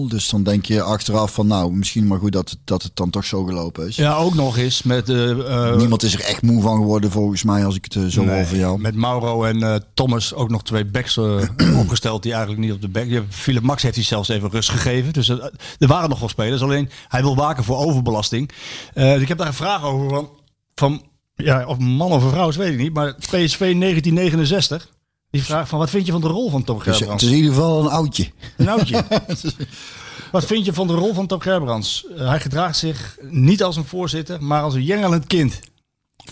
[0.08, 0.10] 4-0.
[0.10, 3.10] Dus dan denk je achteraf van, nou, misschien maar goed dat het, dat het dan
[3.10, 3.96] toch zo gelopen is.
[3.96, 5.08] Ja, ook nog eens met...
[5.08, 8.22] eh, Niemand is er echt moe van geworden, volgens mij, als ik het eh, zo
[8.24, 8.80] nee, hoor van jou.
[8.80, 11.18] Met Mauro en Thomas ook nog twee backs
[11.82, 13.22] opgesteld die eigenlijk niet op de back.
[13.28, 15.12] Philip Max heeft hij zelfs even rust gegeven.
[15.12, 16.62] Dus er waren nog wel spelers.
[16.62, 18.50] Alleen hij wil waken voor overbelasting.
[18.94, 20.28] Dus ik heb daar een vraag over van,
[20.74, 21.02] van
[21.36, 22.92] ja, of man of een vrouw, dat weet ik niet.
[22.94, 24.88] Maar PSV 1969.
[25.30, 27.22] Die vraagt van wat vind je van de rol van Tom Dus, het Gerbrands?
[27.24, 28.30] is in ieder geval een oudje.
[28.56, 29.04] Een oudje.
[30.32, 32.06] Wat vind je van de rol van Tom Gerbrands?
[32.16, 35.58] Eh, hij gedraagt zich niet als een voorzitter, maar als een jengelend kind.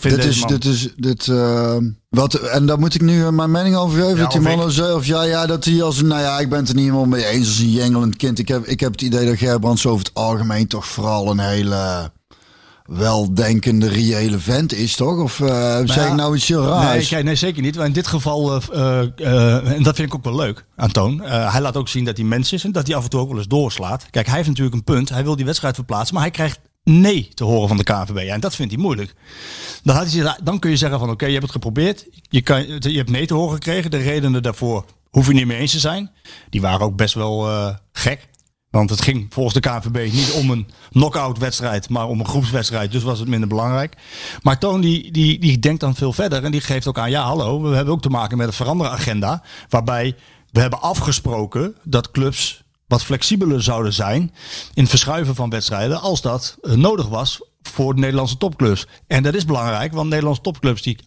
[0.01, 1.77] Dit is, dit is, dit, eh,
[2.09, 4.17] wat, en daar moet ik nu eh, mijn mening over geven.
[4.17, 6.49] Ja, dat die of zei, of ja, ja, dat hij als, een- nou ja, ik
[6.49, 8.39] ben het er niet helemaal mee eens als een jengelend kind.
[8.39, 12.11] Ik heb, ik heb het idee dat Gerbrands over het algemeen toch vooral een hele
[12.85, 15.17] weldenkende, reële vent is, toch?
[15.17, 17.09] Of eh zeg ik nou iets heel Nee, raars?
[17.09, 17.75] nee, zeker niet.
[17.75, 21.21] Maar in dit geval, eh, eh, en dat vind ik ook wel leuk aan Toon.
[21.23, 23.29] hij laat ook zien dat hij mens is en dat hij af en toe ook
[23.29, 24.05] wel eens doorslaat.
[24.09, 25.09] Kijk, hij heeft natuurlijk een punt.
[25.09, 28.17] Hij wil die wedstrijd verplaatsen, maar hij krijgt nee te horen van de KNVB.
[28.17, 29.13] Ja, en dat vindt hij moeilijk.
[29.83, 32.05] Dan, had hij, dan kun je zeggen van oké, je hebt het geprobeerd.
[32.29, 33.91] Je, kan, je hebt nee te horen gekregen.
[33.91, 36.11] De redenen daarvoor hoef je niet mee eens te zijn.
[36.49, 37.47] Die waren ook best wel
[37.91, 38.27] gek.
[38.75, 42.91] Want het ging volgens de KNVB niet om een knock-out wedstrijd, maar om een groepswedstrijd.
[42.91, 43.95] Dus was het minder belangrijk.
[44.41, 47.23] Maar Toon die, die, die denkt dan veel verder en die geeft ook aan, ja
[47.23, 49.43] hallo, we hebben ook te maken met een veranderde agenda.
[49.69, 50.15] Waarbij
[50.51, 54.21] we hebben afgesproken dat clubs wat flexibeler zouden zijn
[54.73, 58.87] in het verschuiven van wedstrijden als dat eh, nodig was voor de Nederlandse topclubs.
[59.07, 60.97] En dat is belangrijk, want Nederlandse topclubs die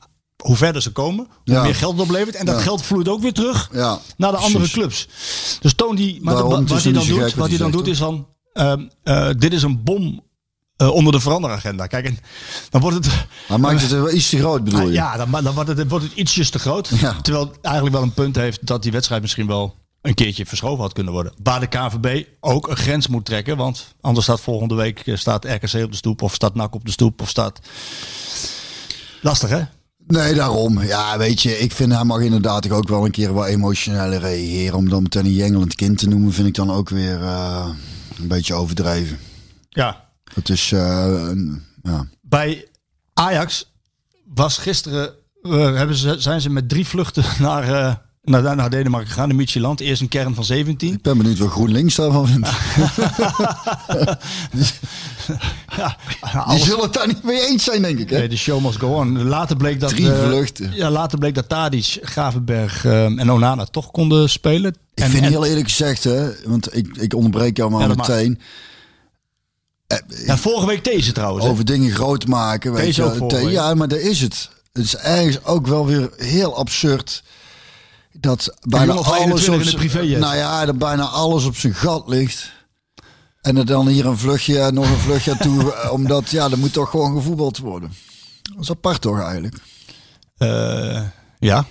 [0.44, 1.62] hoe verder ze komen, hoe Ja.
[1.62, 2.36] meer geld het oplevert.
[2.36, 2.60] En dat Ja.
[2.62, 4.72] geld vloeit ook weer terug Ja, naar de andere precies.
[4.74, 5.08] clubs.
[5.60, 7.70] Dus Toon die, maar Daarom, de- het wat hij dan doet, wat wat hij dan
[7.70, 10.26] doet is van, ehm, eh, dit is een bom
[10.76, 11.86] eh, onder de veranderagenda.
[11.86, 12.18] Kijk, en
[12.70, 13.26] dan wordt het...
[13.46, 14.86] Hij maakt het wel iets te groot, bedoel je?
[14.86, 16.88] Ah, ja, dan, dan wordt, het, wordt het ietsjes te groot.
[17.22, 20.82] Terwijl het eigenlijk wel een punt heeft dat die wedstrijd misschien wel een keertje verschoven
[20.82, 21.32] had kunnen worden.
[21.42, 23.56] Waar de KNVB ook een grens moet trekken.
[23.56, 26.22] Want anders staat volgende week eh, staat RKC op de stoep.
[26.22, 27.20] Of staat NAC op de stoep.
[27.20, 27.58] Of staat...
[29.22, 29.62] Lastig hè?
[30.08, 30.82] Nee, daarom.
[30.82, 34.76] Ja, weet je, ik vind hij mag inderdaad ook wel een keer wat emotioneler reageren.
[34.76, 37.68] Om dan meteen een jengelend kind te noemen, vind ik dan ook weer eh,
[38.18, 39.18] een beetje overdreven.
[39.68, 40.04] Ja.
[40.34, 41.30] Het is, eh,
[41.82, 42.06] ja.
[42.20, 42.66] Bij
[43.14, 43.72] Ajax
[44.34, 49.28] was gisteren, eh, hebben ze, zijn ze met drie vluchten naar, naar, naar Denemarken gegaan.
[49.28, 49.80] De Midtjylland.
[49.80, 50.92] Eerst een kern van 17.
[50.92, 52.48] Ik ben benieuwd wat GroenLinks daarvan vindt.
[55.76, 58.10] Ja, Die zullen het daar niet mee eens zijn, denk ik.
[58.10, 58.18] Hè?
[58.18, 59.22] Nee, de show must go on.
[59.22, 59.90] Later bleek dat...
[59.90, 60.72] Drie vluchten.
[60.74, 64.70] Ja, later bleek dat Tadic, Gravenberg eh, en Onana toch konden spelen.
[64.94, 67.86] Ik en, vind en- heel eerlijk gezegd, hè, want ik, ik onderbreek jou maar Ja,
[67.86, 68.08] dat mag.
[68.08, 68.40] meteen.
[70.26, 71.44] ja, vorige week deze trouwens.
[71.44, 71.50] hè.
[71.50, 72.72] Over dingen groot maken.
[72.72, 74.50] Weet Deze je, ja, maar daar is het.
[74.72, 77.22] Het is ergens ook wel weer heel absurd.
[78.20, 80.20] Dat bijna alles 21 op privéjet.
[80.20, 82.52] Nou ja, dat bijna alles op zijn gat ligt.
[83.40, 85.74] En er dan hier een vluchtje en nog een vluchtje toe.
[85.90, 87.92] Omdat, ja, er moet toch gewoon gevoetbald worden.
[88.42, 89.56] Dat is apart toch eigenlijk?
[90.36, 91.02] Eh,
[91.38, 91.66] ja.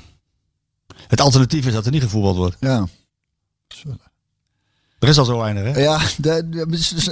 [1.07, 2.57] Het alternatief is dat er niet gevoetbald wordt.
[2.59, 2.87] Ja.
[4.99, 5.81] Er is al zo weinig, hè?
[5.81, 5.99] Ja,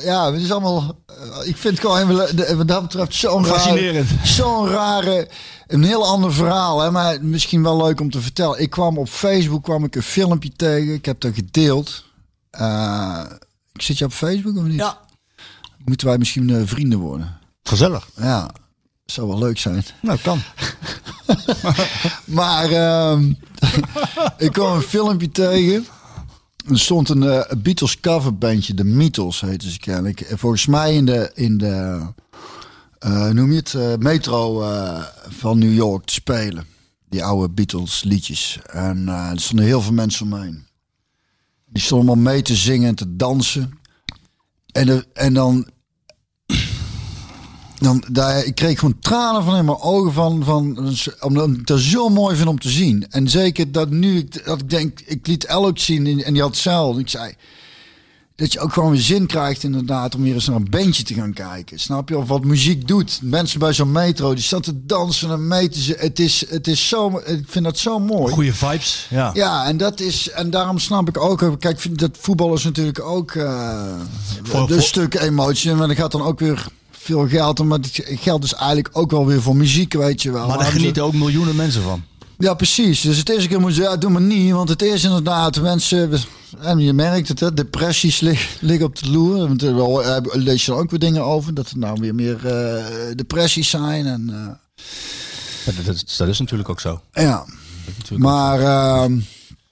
[0.03, 0.99] ja, het is allemaal.
[1.05, 2.15] eh, Ik vind het gewoon
[2.57, 5.27] wat dat betreft zo'n rare, zo'n rare,
[5.67, 8.59] een heel ander verhaal, hè, maar misschien wel leuk om te vertellen.
[8.61, 10.93] Ik kwam op Facebook kwam ik een filmpje tegen.
[10.93, 12.03] Ik heb dat gedeeld.
[12.49, 13.23] Eh,
[13.73, 14.75] ik zit je op Facebook of niet?
[14.79, 14.97] Ja.
[15.85, 17.37] Moeten wij misschien eh, vrienden worden?
[17.63, 18.07] Gezellig.
[18.15, 18.49] Ja,
[19.05, 19.85] zou wel leuk zijn.
[20.01, 20.41] Nou, kan.
[22.25, 23.33] Maar ehm,
[24.37, 25.85] ik kwam een filmpje tegen.
[26.69, 30.21] Er stond een eh, Beatles coverbandje, de Beatles heette ze kennelijk.
[30.21, 32.01] En Volgens mij in de, in de
[32.99, 34.63] eh, noem je het, eh, metro
[35.29, 36.65] van New York te spelen.
[37.09, 38.59] Die oude Beatles liedjes.
[38.65, 40.67] En er stonden heel veel mensen omheen.
[41.65, 43.79] Die stonden allemaal mee te zingen en te dansen.
[44.71, 45.69] En, en dan
[47.79, 51.79] dan, daar, ik kreeg gewoon tranen van in mijn ogen van, van omdat ik dat
[51.79, 53.05] zo mooi vind om te zien.
[53.09, 56.51] En zeker dat nu ik, dat ik denk, ik liet ook zien en die had
[56.51, 57.01] hetzelfde.
[57.01, 57.33] Ik zei
[58.35, 61.13] dat je ook gewoon weer zin krijgt inderdaad om weer eens naar een bandje te
[61.13, 61.79] gaan kijken.
[61.79, 62.17] Snap je?
[62.17, 63.19] Of wat muziek doet.
[63.21, 66.67] Mensen bij zo'n metro die staan te dansen en mee te z- Het is, het
[66.67, 68.33] is zo, ik vind dat zo mooi.
[68.33, 69.07] Goede vibes.
[69.09, 69.31] Ja.
[69.33, 71.55] Ja, en dat is en daarom snap ik ook.
[71.59, 73.83] Kijk, dat voetbal is natuurlijk ook eh
[74.43, 76.67] Voor- een voor- stuk emotie, maar dat gaat dan ook weer
[77.05, 77.63] veel geld.
[77.63, 80.47] Maar het geld is eigenlijk ook wel weer voor muziek, weet je wel.
[80.47, 82.03] Maar daar genieten ook miljoenen mensen van.
[82.37, 83.01] Ja, precies.
[83.01, 84.51] Dus het eerste keer moet je ja, doe maar niet.
[84.51, 86.11] Want het is inderdaad, mensen...
[86.61, 89.37] En je merkt het, hè, depressies lig- liggen op de loer.
[89.47, 91.53] Want er wel, eh, lees je er ook weer dingen over.
[91.53, 92.85] Dat er nou weer meer eh,
[93.15, 94.05] depressies zijn.
[94.05, 94.85] En, eh,
[95.75, 97.01] Dat, dat, dat is natuurlijk ook zo.
[97.13, 97.45] ja,
[97.97, 98.59] Natuurlijk maar...
[98.59, 99.17] ehm,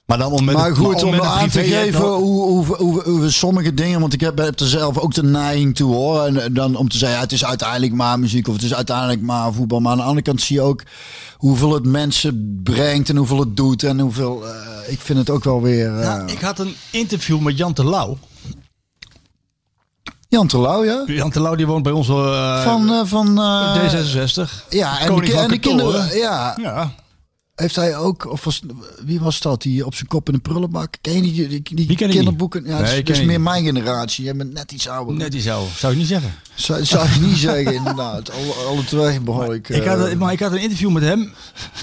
[0.06, 3.30] Maar dan om met maar goed, om aan te geven hoe, hoe, hoe, hoe we
[3.30, 6.22] sommige dingen, want ik heb, heb er zelf ook de neiging toe hoor.
[6.24, 9.20] En dan om te zeggen, ja, het is uiteindelijk maar muziek of het is uiteindelijk
[9.20, 9.80] maar voetbal.
[9.80, 10.82] Maar aan de andere kant zie je ook
[11.36, 13.82] hoeveel het mensen brengt en hoeveel het doet.
[13.82, 14.52] En hoeveel, eh,
[14.92, 15.94] ik vind het ook wel weer...
[15.98, 18.18] eh, Ja, ik had een interview met Jan Terlouw.
[20.28, 21.02] Jan Terlouw, ja?
[21.06, 24.68] Jan Terlouw die woont bij ons eh, Van, eh, van eh, D66.
[24.68, 26.16] ja, en, de, en de kinderen.
[26.16, 26.90] Ja, Ja.
[27.54, 28.60] Heeft hij ook, of was,
[29.04, 29.62] wie was dat?
[29.62, 30.94] Die op zijn kop in de prullenbak.
[31.00, 32.64] Ken je die, die, ik kinderboeken?
[32.64, 34.24] Ja, Nee, het is ik dus meer ik mijn generatie.
[34.24, 35.14] Jij bent net iets ouder.
[35.14, 35.66] Net die zou.
[35.76, 36.34] Zou je niet zeggen.
[36.54, 38.30] Zou, zou ik niet zeggen, inderdaad.
[38.30, 39.68] Alle, alle twee behoorlijk.
[39.68, 41.32] Ik had, een- maar ik had een interview met hem.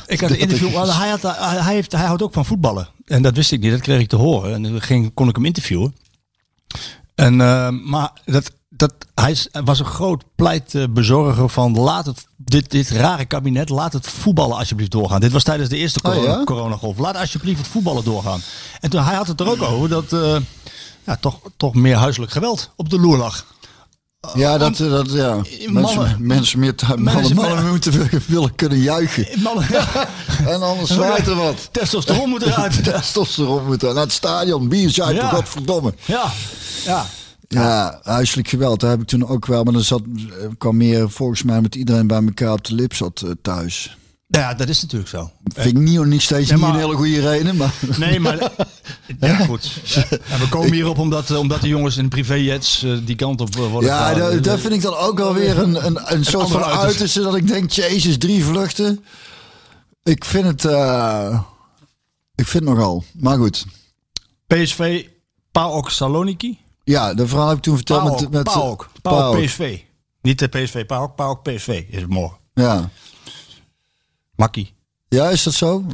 [0.07, 0.67] Ik had een interview.
[0.67, 2.87] ik- Hij, had, hij, heeft, hij houdt ook van voetballen.
[3.05, 3.71] En dat wist ik niet.
[3.71, 4.53] Dat kreeg ik te horen.
[4.53, 5.95] En dan ging, kon ik hem interviewen.
[7.15, 8.51] En, eh, maar dat,
[8.81, 14.07] dat, hij was een groot pleitbezorger van laat het, dit, dit rare kabinet, laat het
[14.07, 15.19] voetballen alsjeblieft doorgaan.
[15.19, 16.43] Dit was tijdens de eerste Oh, corona, ja?
[16.43, 16.97] coronagolf.
[16.97, 18.41] Laat alsjeblieft het voetballen doorgaan.
[18.79, 20.35] En toen hij had het er ook over dat eh,
[21.05, 23.45] ja, toch, toch meer huiselijk geweld op de loer lag.
[24.35, 25.35] ja, dat, dat ja.
[25.67, 29.41] Mannen- Mensen, mensen meer mannen, mannen moeten willen, kunnen juichen.
[29.41, 29.67] Mannen,
[30.47, 31.69] En anders zwaait er wat.
[31.71, 32.83] testosteron moet eruit.
[32.83, 34.67] Testosteron moet er naar het stadion.
[34.69, 35.29] Bier zuipen, Ja.
[35.29, 35.93] godverdomme.
[36.05, 36.31] Ja,
[36.85, 37.05] ja.
[37.53, 38.79] Ja, huiselijk geweld.
[38.79, 39.63] Daar heb ik toen ook wel.
[39.63, 42.93] Maar dat zat, eh, kwam meer volgens mij met iedereen bij elkaar op de lip
[42.93, 43.97] zat eh, thuis.
[44.27, 45.31] Ja, dat is natuurlijk zo.
[45.43, 47.55] Vind ik niet, niet steeds niet een hele goede reden.
[47.55, 48.37] Maar Nee, maar...
[49.19, 49.73] Ja, goed.
[50.39, 54.13] We komen hierop omdat, eh, omdat de jongens in privéjets die kant op worden ja,
[54.13, 57.21] dat, dat vind ik dan ook wel weer een, een, een soort van uiterste.
[57.21, 59.03] Dat ik denk, jezus, drie vluchten.
[60.03, 60.63] Ik vind het...
[62.35, 63.03] ik vind het nogal.
[63.13, 63.65] Maar goed.
[64.47, 65.05] PSV,
[65.51, 66.60] PAOK Saloniki.
[66.83, 68.31] Ja, de verhaal heb ik toen verteld met...
[68.31, 68.89] met PAOK.
[69.01, 69.79] PAOK PSV.
[70.21, 72.37] Niet de PSV, PAOK, PAOK PSV is het morgen.
[72.53, 72.89] Ja.
[74.35, 74.73] Makkie.
[75.07, 75.85] ja, is dat zo?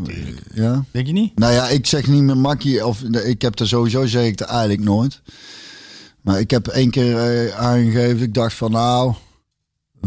[0.54, 0.84] Ja.
[0.92, 1.40] Denk je niet?
[1.40, 2.86] Nou ja, ik zeg niet meer makkie.
[2.86, 5.22] Of ik heb er sowieso, zeg ik er eigenlijk nooit.
[6.22, 8.22] Maar ik heb één keer eh, aangegeven.
[8.22, 9.14] Ik dacht van nou,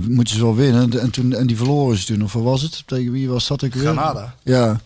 [0.09, 1.01] moeten ze wel winnen.
[1.01, 2.23] En, toen, en die verloren ze toen.
[2.23, 2.83] Of wat was het?
[2.87, 3.83] Tegen wie was dat ik weer?
[3.83, 4.35] Granada.
[4.43, 4.81] Ja.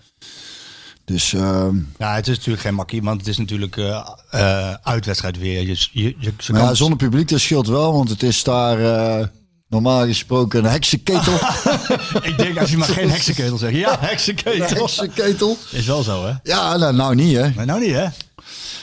[1.04, 5.66] Dus ehm, Ja, het is natuurlijk geen makkie, want het is natuurlijk eh, uitwedstrijd weer.
[5.66, 7.92] Je, je, je, ze maar ja, zonder publiek, dat scheelt wel.
[7.92, 9.26] Want het is daar eh,
[9.68, 11.34] normaal gesproken een heksenketel.
[12.30, 13.74] Ik denk als je maar geen heksenketel zegt.
[13.74, 14.80] Ja, een heksenketel.
[14.80, 15.56] heksenketel.
[15.70, 16.32] Is wel zo, hè?
[16.42, 17.50] Ja, nou, nou niet hè.
[17.54, 18.06] Maar nou niet, hè?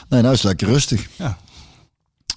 [0.10, 1.08] Nee, nou is het lekker rustig.
[1.16, 1.38] Ja.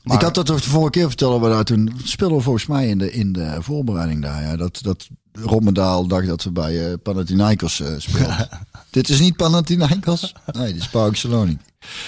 [0.05, 2.99] ik had dat de vorige keer vertellen we daar toen speelden we volgens mij in
[2.99, 4.43] de, in de voorbereiding daar.
[4.43, 8.49] Ja, dat, dat Rommendaal dacht dat we bij Panathinaikos speelden.
[8.95, 10.35] Dit is niet Panathinaikos?
[10.53, 11.59] Nee, dit is PAOK Salonic.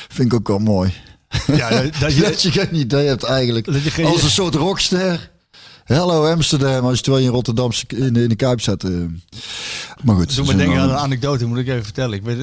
[0.08, 0.92] Vind ik ook wel mooi.
[1.46, 3.64] Ja, dat, dat je, Dat je geen idee hebt eigenlijk.
[3.72, 5.30] Dat je geen- Als een soort rockster.
[5.86, 8.84] Hello Amsterdam, als je terwijl je in Rotterdamse in de, in de Kuip zat.
[8.84, 8.90] eh.
[10.04, 10.36] Maar goed.
[10.36, 12.14] Doe me denken aan een anekdote, moet ik even vertellen.
[12.14, 12.38] Ik weet,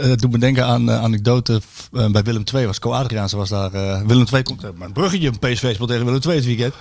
[0.00, 2.66] het doet me denken aan een anekdote bij Willem II.
[2.66, 3.70] Was Co Adriaanse was daar.
[4.06, 4.62] Willem II komt.
[4.62, 6.74] Maar een bruggetje een PSV speelt tegen Willem II het weekend.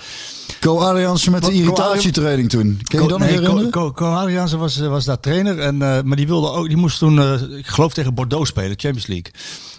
[0.60, 2.80] Co Adriaanse met de irritatietraining toen.
[2.84, 3.72] Kun je dat nee, Co, herinneren?
[3.72, 5.60] Co, Co Adriaanse was, was daar trainer.
[5.60, 9.32] En, maar die wilde ook, die moest toen, ik geloof tegen Bordeaux spelen, Champions League.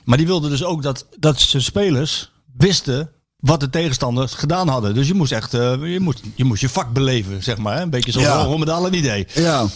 [0.05, 4.95] Maar die wilde dus ook dat, dat zijn spelers wisten wat de tegenstanders gedaan hadden.
[4.95, 7.77] Dus je moest echt, eh, je, moest, je moest je vak beleven, zeg maar.
[7.77, 7.83] Hè?
[7.83, 8.39] Een beetje zoals Ja.
[8.39, 8.45] ja.
[8.45, 9.27] Rommedaal een idee.
[9.35, 9.67] Ja.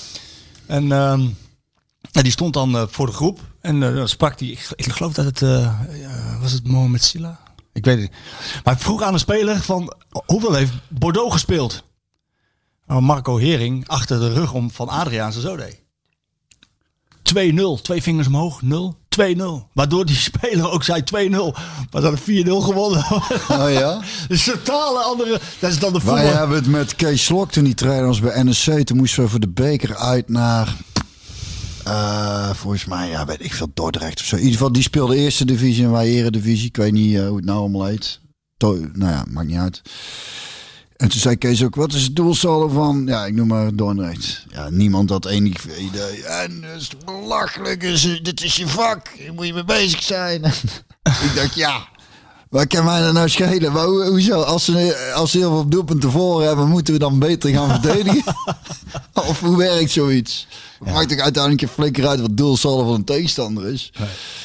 [0.67, 1.29] En, ehm,
[2.13, 3.41] en die stond dan eh, voor de groep.
[3.61, 5.41] En eh, dan sprak hij, ik, ik geloof dat het,
[6.41, 7.39] was het Mohamed Silla?
[7.73, 8.21] Ik weet het niet.
[8.65, 9.95] Maar hij vroeg aan een speler van,
[10.27, 11.83] hoeveel heeft Bordeaux gespeeld?
[12.87, 15.83] Nou, Marco Hering achter de rug om van Adriaan zijn zo deed.
[17.79, 19.43] 2-0, twee vingers omhoog, 0, 2-0.
[19.73, 21.35] Waardoor die speler ook zei 2-0.
[21.91, 23.05] Maar dat 4-0 gewonnen.
[23.49, 24.01] Oh ja?
[24.29, 26.39] Een totale andere, dat is dan de Wij voetbal.
[26.39, 28.87] hebben het met Kees Slok toen die trainer was bij NEC.
[28.87, 30.75] Toen moesten we voor de beker uit naar...
[31.85, 34.35] eh, volgens mij, ja, weet ik veel, Dordrecht of zo.
[34.37, 36.67] In ieder geval, die speelde eerste divisie en wij eredivisie.
[36.69, 38.21] Ik weet niet eh, hoe het nou allemaal heet.
[38.57, 39.83] To- nou ja, maakt niet uit.
[41.01, 43.03] En toen zei Kees ook, wat is het doelsaldo van...
[43.07, 44.45] Ja, ik noem maar Dordrecht.
[44.51, 46.25] Ja, niemand had enig idee.
[46.25, 47.81] En dat is belachelijk.
[48.23, 49.09] Dit is je vak.
[49.19, 50.45] Hier moet je mee bezig zijn.
[51.27, 51.89] ik dacht, ja...
[52.49, 53.73] Waar kan mij dat nou schelen?
[53.73, 54.43] Maar hoe- hoezo?
[54.43, 58.35] Als ze, als ze heel veel doelpunten voor hebben, moeten we dan beter gaan verdedigen?
[59.29, 60.47] of hoe werkt zoiets?
[60.85, 63.93] Het Maakt toch uiteindelijk een flikker uit wat doelsaldo van een tegenstander is?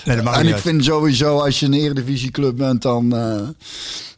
[0.06, 0.62] Nee, dat en ik uit.
[0.62, 3.42] vind sowieso, als je een eredivisieclub bent, dan eh,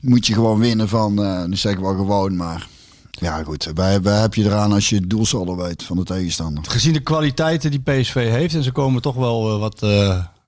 [0.01, 1.13] moet je gewoon winnen van,
[1.49, 2.67] nu zeg ik wel gewoon, maar
[3.11, 3.71] Ja, goed.
[3.73, 6.63] Wij, wij heb je eraan als je het doelsaldo weet van de tegenstander.
[6.67, 9.79] Gezien de kwaliteiten die PSV heeft en ze komen toch wel eh, wat,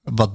[0.04, 0.32] wat,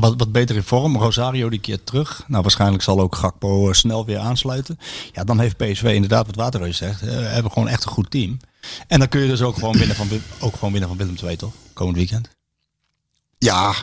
[0.00, 0.96] wat, wat, beter in vorm.
[0.96, 2.24] Rosario die keert terug.
[2.26, 4.78] Nou, waarschijnlijk zal ook Gakpo snel weer aansluiten.
[5.12, 7.02] Ja, dan heeft PSV inderdaad wat Waterreus zegt.
[7.02, 8.38] eh, hebben gewoon echt een goed team.
[8.86, 10.08] En dan kun je dus ook gewoon winnen van,
[10.40, 11.52] ook gewoon winnen van Willem II, toch?
[11.72, 12.28] Komend weekend.
[13.38, 13.74] Ja,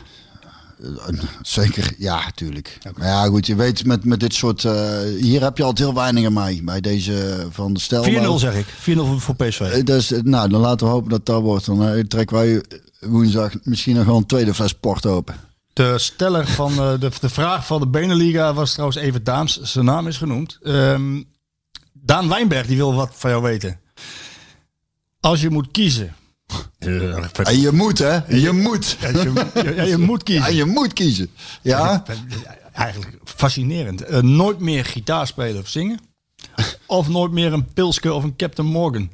[0.82, 1.94] eh, zeker.
[1.98, 2.78] Ja, tuurlijk.
[2.96, 3.46] Maar ja, goed.
[3.46, 4.64] Je weet met, met dit soort...
[4.64, 6.60] eh, hier heb je altijd heel weinig aan mij.
[6.64, 8.04] Bij deze van de stel.
[8.04, 8.66] 4-0 zeg ik.
[8.66, 8.72] 4-0
[9.16, 9.60] voor PSV.
[9.60, 11.66] Eh, Dus, eh, nou, dan laten we hopen dat dat wordt.
[11.66, 12.62] Dan eh, trekken wij
[13.00, 15.36] woensdag misschien nog wel een tweede fles port open.
[15.72, 19.60] De steller van eh, de, de vraag van de Beneliga was trouwens even Daams.
[19.62, 20.58] Zijn naam is genoemd.
[20.62, 21.22] Ehm,
[21.92, 23.80] Daan Wijnberg die wil wat van jou weten.
[25.26, 26.14] Als je moet kiezen.
[27.42, 28.36] En je moet, hè?
[28.36, 28.96] Je moet.
[29.00, 30.54] Je, moet kiezen.
[30.54, 31.30] je moet kiezen.
[31.62, 32.04] Ja?
[32.72, 34.02] Eigenlijk fascinerend.
[34.02, 36.00] Eh, nooit meer gitaar spelen of zingen.
[36.86, 39.10] Of nooit meer een Pilske of een Captain Morgan.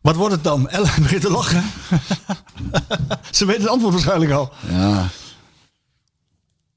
[0.00, 0.68] Wat wordt het dan?
[0.68, 1.64] Ellen begint te lachen.
[3.30, 4.52] Ze weet het antwoord waarschijnlijk al.
[4.68, 5.08] Ja.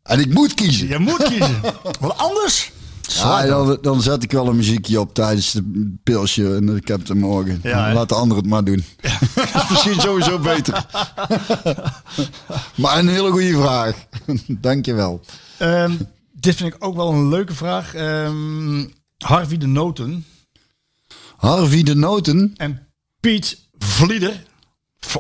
[0.04, 0.88] En ik moet kiezen.
[0.88, 1.62] Je moet kiezen.
[2.00, 2.72] Want anders...
[3.14, 7.08] Ja, dan, dan zet ik wel een muziekje op tijdens de pilsje en ik heb
[7.08, 7.60] het morgen.
[7.64, 7.94] Ja?
[7.94, 8.84] Laat de ander het maar doen.
[9.54, 10.86] dat is misschien sowieso beter.
[12.76, 13.96] maar een hele goede vraag.
[14.48, 15.22] Dankjewel.
[15.58, 15.92] Ehm,
[16.32, 17.94] dit vind ik ook wel een leuke vraag.
[17.94, 18.86] Ehm,
[19.18, 20.26] Harvey de Noten
[21.38, 22.54] Harvey de Noten.
[22.58, 22.88] en
[23.20, 24.44] Piet Vlieder.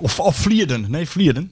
[0.01, 0.91] Of, of Vlierden.
[0.91, 1.51] Nee, Vlierden.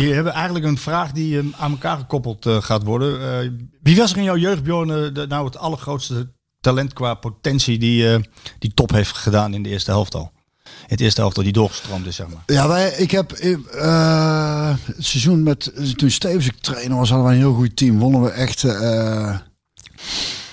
[0.00, 3.40] Die hebben eigenlijk een vraag die ehm, aan elkaar gekoppeld eh, gaat worden.
[3.42, 3.50] Eh,
[3.82, 7.78] wie was er in jouw jeugd, Bjorn, eh, de, nou het allergrootste talent qua potentie
[7.78, 8.28] die,
[8.58, 10.32] die top heeft gedaan in de eerste helft al?
[10.86, 12.42] Het eerste helft al die doorgestroomd is, zeg maar.
[12.46, 17.32] Ja, wij, ik heb eh, het seizoen met toen Stevens ik trainer was, hadden we
[17.32, 17.98] een heel goed team.
[17.98, 18.62] Wonnen we echt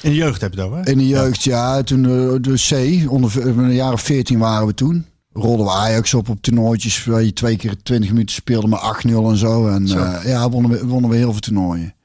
[0.01, 0.91] In de jeugd heb je dat, hè?
[0.91, 1.43] in de jeugd.
[1.43, 2.01] Ja, toen
[2.41, 3.31] de C, onder
[3.67, 5.10] de jaren 14 waren we toen.
[5.33, 9.09] Rolden we Ajax op op toernooitjes waar je twee keer 20 minuten speelde met 8-0
[9.11, 9.67] en zo.
[9.67, 11.95] En eh, ja, wonnen we, wonnen we heel veel toernooien.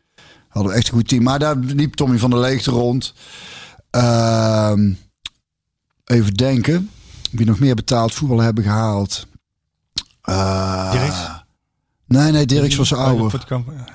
[0.48, 1.22] Hadden we echt een goed team.
[1.22, 3.14] Maar daar liep Tommy van der Leegte rond.
[3.90, 4.92] Ehm,
[6.04, 6.90] even denken.
[7.30, 9.26] Wie nog meer betaald voetbal hebben gehaald.
[10.24, 11.16] Uh, Dirks?
[12.06, 13.44] Nee, nee, Dirks was ouder.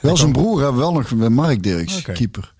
[0.01, 2.11] Wel zijn broer hebben we wel nog, met Mark Dirks, Oké.
[2.11, 2.53] keeper.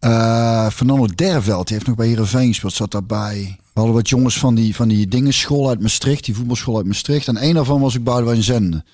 [0.00, 3.58] Eh, Fernando Derveld, die heeft nog bij Heerenveen gespeeld, zat daarbij.
[3.78, 6.86] We hadden wat jongens van die, van die dingen, school uit Maastricht, die voetbalschool uit
[6.86, 7.28] Maastricht.
[7.28, 8.84] En een daarvan was ik Boudewijn Zende.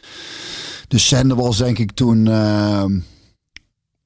[0.88, 2.26] Dus Zende was denk ik toen...
[2.28, 2.84] eh,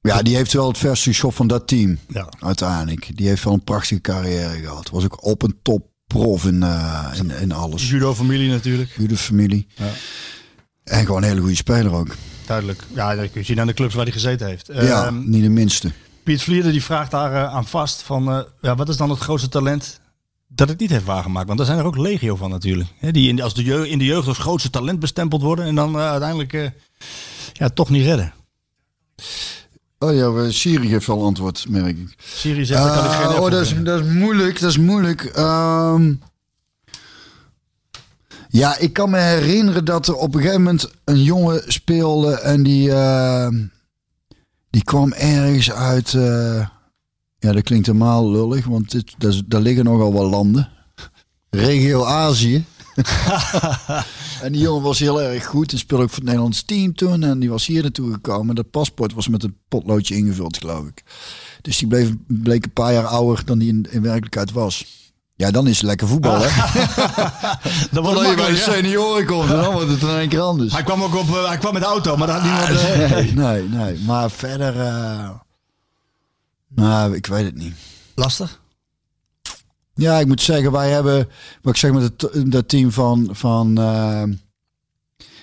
[0.01, 2.29] ja, die heeft wel het verste schot van dat team, Ja.
[2.41, 3.17] uiteindelijk.
[3.17, 4.91] Die heeft wel een prachtige carrière gehad.
[4.91, 7.91] Was ook op een top prof in, eh, in, in alles.
[7.91, 8.91] Judo-familie natuurlijk.
[8.97, 9.67] Goede familie.
[9.75, 9.91] Ja.
[10.85, 12.17] En gewoon een hele goede speler ook.
[12.47, 12.83] Duidelijk.
[12.95, 14.67] Ja, dat kun je zien aan de clubs waar hij gezeten heeft.
[14.73, 15.93] ja, Ehm, niet de minste.
[16.23, 19.19] Piet Vlieder die vraagt daar eh, aan vast van, eh, ja, wat is dan het
[19.19, 20.01] grootste talent
[20.49, 21.47] dat het niet heeft waargemaakt?
[21.47, 22.89] Want daar zijn er ook legio van natuurlijk.
[22.99, 25.65] Hè, die in, de- als de jeugd, in de jeugd als grootste talent bestempeld worden
[25.65, 26.71] en dan eh, uiteindelijk eh,
[27.53, 28.33] ja, toch niet redden.
[29.99, 32.15] Oh ja, Siri heeft wel antwoord, merk ik.
[32.19, 35.25] Siri zegt, kan ik geen Eh, oh, dat is, dat is moeilijk, dat is moeilijk.
[35.25, 36.15] Ehm,
[38.49, 42.63] ja, ik kan me herinneren dat er op een gegeven moment een jongen speelde en
[42.63, 42.91] die,
[44.71, 46.13] die kwam ergens uit.
[47.39, 50.69] Ja, dat klinkt helemaal lullig, want dit, dat is- daar liggen nogal wat landen.
[51.51, 52.65] Regio Azië.
[54.43, 55.73] en die jongen was heel erg goed.
[55.73, 57.23] En speelde ook voor het Nederlands team toen.
[57.23, 58.55] En die was hier naartoe gekomen.
[58.55, 61.03] Dat paspoort was met een potloodje ingevuld, geloof ik.
[61.63, 64.97] Dus die bleef, bleek een paar jaar ouder dan die in, in werkelijkheid was.
[65.37, 66.49] Ja, dan is het lekker voetbal, hè?
[67.93, 70.73] Dat was Totdat je bij de senioren komt, dan wordt het in één keer anders.
[70.73, 72.81] Hij kwam ook op, eh, hij kwam met de auto, maar daar had niemand...
[73.01, 73.99] eh, Nee, nee, nee.
[74.07, 74.81] Maar verder...
[74.81, 75.31] eh,
[76.69, 77.75] nou, ik weet het niet.
[78.15, 78.61] Lastig?
[79.95, 81.29] Ja, ik moet zeggen, wij hebben,
[81.63, 84.23] wat ik zeg met het, dat team van, van eh,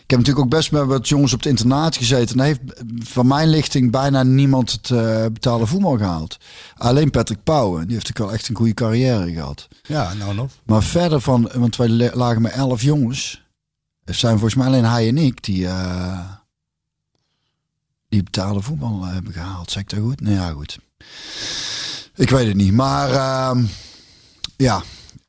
[0.05, 2.29] ik heb natuurlijk ook best met wat jongens op het internaat gezeten.
[2.29, 6.37] En daar heeft van mijn lichting bijna niemand het eh, betaalde voetbal gehaald.
[6.75, 9.67] Alleen Patrick Pauwen, die heeft ook wel echt een goede carrière gehad.
[9.81, 10.61] Ja, nou en of.
[10.65, 13.43] Maar verder van, want wij lagen met elf jongens.
[14.03, 16.29] Er zijn volgens mij alleen hij en ik die, eh,
[18.09, 19.71] die betaalde voetbal hebben gehaald.
[19.71, 20.21] Zeg ik dat goed?
[20.21, 20.79] Nou ja, goed.
[22.15, 22.71] Ik weet het niet.
[22.73, 23.63] Maar ehm,
[24.57, 24.83] ja,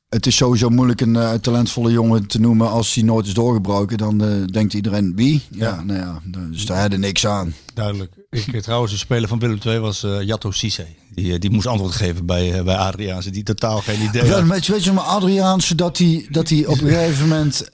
[0.09, 2.71] het is sowieso moeilijk een eh, talentvolle jongen te noemen.
[2.71, 5.43] Als hij nooit is doorgebroken, dan eh, denkt iedereen wie?
[5.51, 5.83] Ja, Ja.
[5.83, 7.55] nou ja, dus daar had er niks aan.
[7.75, 8.13] Duidelijk.
[8.31, 10.87] Ik, eh, trouwens, de speler van Willem II was eh Jatto Cisse.
[11.15, 14.47] Die, die moest antwoord geven bij, bij Adriaanse, die totaal geen idee Ja, had.
[14.49, 17.69] weet je, weet je maar Adriaanse dat hij, dat hij op een gegeven moment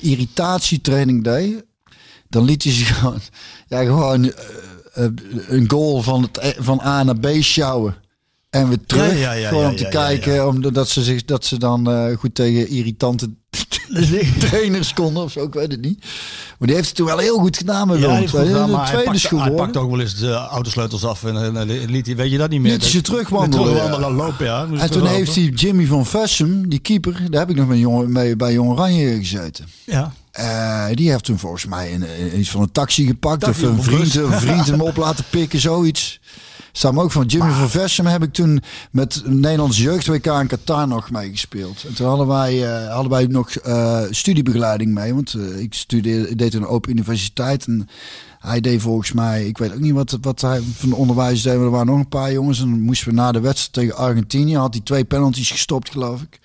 [0.00, 1.64] irritatietraining deed.
[2.28, 3.20] Dan liet hij zich gewoon,
[3.68, 4.32] ja, gewoon
[5.48, 7.94] een goal van, het, van A naar B sjouwen.
[8.50, 9.12] en weer terug.
[9.12, 12.34] Ja, ja, ja, gewoon om te kijken, omdat ze zich dat ze dan eh, goed
[12.34, 13.30] tegen irritante
[14.38, 16.04] trainers konden of zo, ik weet het niet.
[16.58, 19.18] Maar die heeft het toen wel heel goed gedaan met Ja, hij, gedaan, hij tweede
[19.18, 19.56] school hij hoor.
[19.56, 22.50] pakt ook wel eens de autosleutels af en, en, en liet, hij- weet je dat
[22.50, 22.72] niet meer.
[22.72, 24.66] Liet hij ze terugwandelen, terugwandelen, lopen, ja.
[24.78, 28.12] En toen heeft hij Jimmy van Vessem, die keeper, daar heb ik nog met jongen,
[28.12, 29.64] mee bij Jong Oranje gezeten.
[29.84, 30.12] Ja.
[30.36, 33.40] Eh, die heeft toen volgens mij een, iets van een taxi gepakt.
[33.40, 36.20] Taxi of een vriend, een vriend hem op laten pikken, zoiets.
[36.82, 40.88] Me ook van Jimmy van Versum heb ik toen met Nederlands jeugd WK in Qatar
[40.88, 41.84] nog meegespeeld.
[41.88, 45.14] En toen hadden wij, eh, hadden wij nog eh, studiebegeleiding mee.
[45.14, 47.66] Want ik studeerde, ik deed een open universiteit.
[47.66, 47.88] En
[48.38, 51.56] hij deed volgens mij, ik weet ook niet wat, wat hij van de onderwijs deed.
[51.56, 52.60] Maar er waren nog een paar jongens.
[52.60, 54.56] En dan moesten we na de wedstrijd tegen Argentinië.
[54.56, 56.40] Had hij twee penalties gestopt, geloof ik.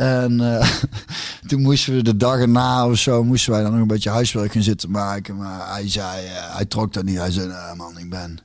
[0.00, 0.70] En eh,
[1.48, 4.52] toen moesten we de dag erna of zo, moesten wij dan nog een beetje huiswerk
[4.52, 5.36] gaan zitten maken.
[5.36, 7.16] Maar hij zei, eh, hij trok dat niet.
[7.16, 8.38] Hij zei, nou man, ik ben,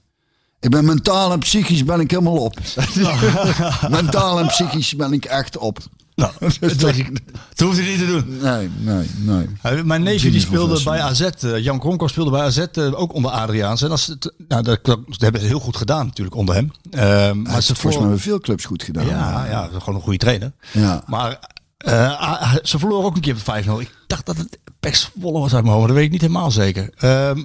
[0.60, 2.60] ik ben mentaal en psychisch ben ik helemaal op.
[3.89, 5.78] mentaal en psychisch ben ik echt op.
[6.16, 8.38] Nou, dat, dat hoeft hij niet te doen.
[8.41, 9.84] Nee, nee, nee.
[9.84, 11.22] Mijn neefje die van speelde bij AZ.
[11.22, 13.82] eh, Jan Kronko speelde bij AZ, eh, ook onder Adriaans.
[13.82, 16.72] En dat, is het- nou, dat, dat hebben ze heel goed gedaan natuurlijk onder hem.
[16.89, 19.05] Hij maar het volgens mij bij veel clubs goed gedaan.
[19.05, 20.51] Ja, ja, gewoon een goede trainer.
[20.72, 21.03] Ja.
[21.07, 21.39] Maar
[21.78, 23.80] eh, ze verloren ook een keer met 5-0.
[23.80, 26.51] Ik dacht dat het Pek was uit mijn hoofd, maar dat weet ik niet helemaal
[26.51, 26.89] zeker.
[26.97, 27.39] Ehm,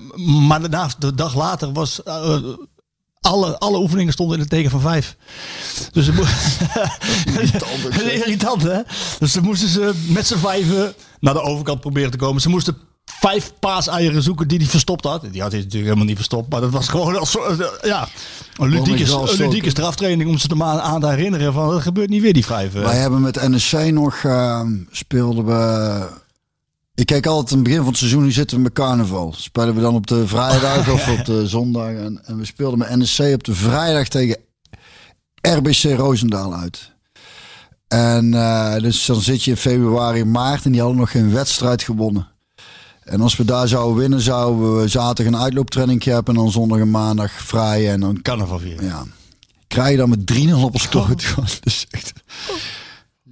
[0.46, 2.00] maar daarna, de dag later was...
[3.20, 5.16] eh, alle, alle oefeningen stonden in het teken van vijf.
[5.92, 6.68] Dus ze moesten...
[8.14, 8.80] Irritant, hè?
[9.18, 12.40] Dus ze moesten ze met z'n vijven naar de overkant proberen te komen.
[12.40, 15.22] Ze moesten vijf paaseieren zoeken die hij verstopt had.
[15.32, 16.50] Die had hij natuurlijk helemaal niet verstopt.
[16.50, 18.08] Maar dat was gewoon als, eh, ja,
[18.56, 22.22] een ludieke, een ludieke straftraining om ze maar aan te herinneren van dat gebeurt niet
[22.22, 22.74] weer die vijf.
[22.74, 22.82] eh.
[22.82, 24.60] Wij hebben met NSC nog, eh,
[24.90, 26.06] speelden we...
[27.00, 29.34] Ik kijk altijd aan het begin van het seizoen, nu zitten we met carnaval.
[29.36, 31.88] Spelen we dan op de vrijdag of op de zondag.
[31.88, 34.36] En, en we speelden met NSC op de vrijdag tegen
[35.40, 36.92] RBC Roosendaal uit.
[37.88, 41.82] En eh, dus dan zit je in februari, maart en die hadden nog geen wedstrijd
[41.82, 42.28] gewonnen.
[43.02, 46.78] En als we daar zouden winnen, zouden we zaterdag een uitlooptraining hebben en dan zondag
[46.78, 47.90] en maandag vrij.
[47.90, 48.84] En dan Carnaval vieren.
[48.84, 49.04] ja.
[49.66, 51.34] Krijg je dan met 3-0 op ons kloot.
[51.60, 52.12] Dus echt,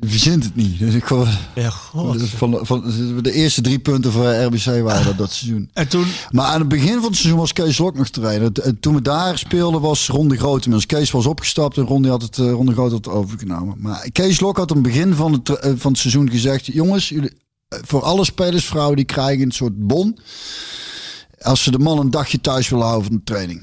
[0.01, 0.78] verzint het niet.
[0.78, 2.18] Dus ik gewoon, Ja, god.
[2.18, 2.82] dus van, van,
[3.22, 5.70] de eerste drie punten voor RBC waren dat dat seizoen.
[5.72, 8.53] En toen, Maar aan het begin van het seizoen was Kees Lok nog trainer.
[8.62, 10.86] En Toen we daar speelden was Ron de Groot inmiddels.
[10.86, 13.76] Kees was opgestapt en Ron, die had het, eh, Ron de Groot had het overgenomen.
[13.78, 16.66] Maar Kees Lok had aan het begin van het, eh, van het seizoen gezegd...
[16.66, 17.32] Jongens, jullie,
[17.68, 20.18] eh, voor alle spelersvrouwen die krijgen een soort bon...
[21.40, 23.62] als ze de man een dagje thuis willen houden van de training.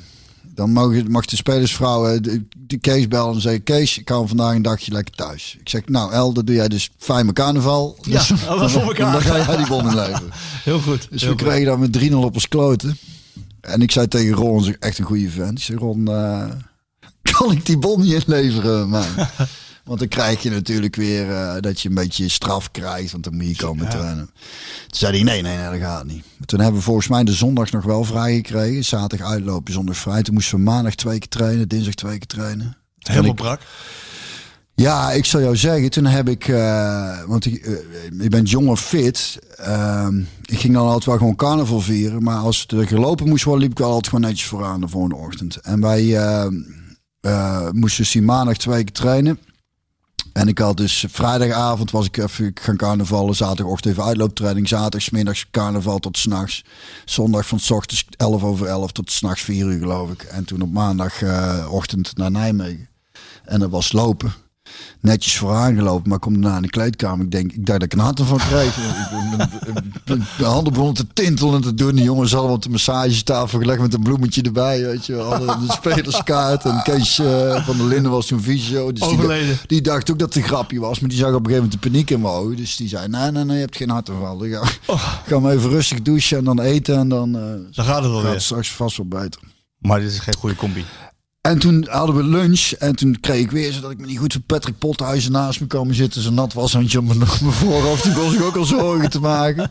[0.55, 3.63] Dan mogen, mag de spelersvrouwen de, de Kees bellen en zeggen...
[3.63, 5.57] Kees, ik hou vandaag een dagje lekker thuis.
[5.59, 7.97] Ik zeg, nou El, dat doe jij dus fijn carnaval.
[8.01, 9.11] Ja, Dus- dat was voor elkaar.
[9.11, 10.29] Dan ga jij die bon inleveren.
[10.63, 11.07] heel goed.
[11.11, 11.47] Dus heel we goed.
[11.47, 12.97] kregen dan met 3-0 op ons kloten.
[13.61, 15.57] En ik zei tegen Ron, echt een goede vent.
[15.57, 16.45] Ik zei, Ron, eh,
[17.39, 18.89] kan ik die bon niet inleveren?
[18.89, 19.05] Man?
[19.85, 23.11] Want dan krijg je natuurlijk weer eh, dat je een beetje straf krijgt.
[23.11, 24.29] Want dan moet je komen trainen.
[24.87, 26.23] Toen zei hij, nee, nee, nee, dat gaat niet.
[26.37, 28.83] Maar toen hebben we volgens mij de zondag nog wel vrij gekregen.
[28.85, 30.21] Zaterdag uitlopen, zondag vrij.
[30.23, 32.77] Toen moesten we maandag twee keer trainen, dinsdag twee keer trainen.
[32.99, 33.61] Helemaal ik- brak.
[34.75, 37.73] ja, ik zal jou zeggen, toen heb ik, eh, want ik, eh,
[38.19, 39.39] je bent jong of fit.
[39.55, 42.23] Ehm, ik ging dan altijd wel gewoon carnaval vieren.
[42.23, 45.15] Maar als er gelopen moest worden, liep ik wel altijd gewoon netjes vooraan de volgende
[45.15, 45.55] ochtend.
[45.55, 46.45] En wij eh,
[47.21, 49.39] eh, moesten dus die maandag twee keer trainen.
[50.35, 53.35] En ik had dus vrijdagavond was ik even gaan carnavallen.
[53.35, 54.67] Zaterdagochtend even uitlooptraining.
[54.67, 56.63] Zaterdag 's middags carnaval tot s'nachts.
[57.05, 60.23] Zondag van s ochtends 11 over 11 tot s'nachts 4 uur geloof ik.
[60.23, 62.89] En toen op maandagochtend ochtend naar Nijmegen.
[63.43, 64.33] En dat was lopen.
[65.01, 67.25] Netjes vooraan gelopen, maar ik kom daarna in de kleedkamer.
[67.25, 68.75] Ik denk, ik dacht dat ik een kreeg.
[69.11, 71.95] Ben- ben- ben- Mijn handen begonnen te tintelen en te doen.
[71.95, 74.81] Die jongens hadden op de massagetafel gelegd met een bloemetje erbij.
[74.81, 75.29] Weet je, wel.
[75.33, 76.65] hadden de spelerskaart.
[76.65, 78.91] En Kees eh, van der Linden was toen visio.
[78.91, 79.57] Dus die, Overleden.
[79.67, 80.99] die dacht ook dat het een grapje was.
[80.99, 82.55] Maar die zag op een gegeven moment de paniek in mijn ogen.
[82.55, 84.45] Dus die zei, nee, nee, nee, je hebt geen hartaanval.
[84.45, 84.97] Ik ga,
[85.27, 86.97] ga maar even rustig douchen en dan eten.
[86.97, 87.41] En dan eh,
[87.75, 88.31] Dan gaat het alweer.
[88.31, 89.41] het straks vast wel beter.
[89.79, 90.85] Maar dit is geen goede combi.
[91.45, 94.33] En toen hadden we lunch en toen kreeg ik weer zodat ik me niet goed
[94.33, 96.21] van Patrick Pothuizen naast me komen zitten.
[96.21, 98.03] Zijn nat washandje op mijn, op mijn voorhoofd.
[98.03, 99.63] Toen was ik ook al zorgen te maken.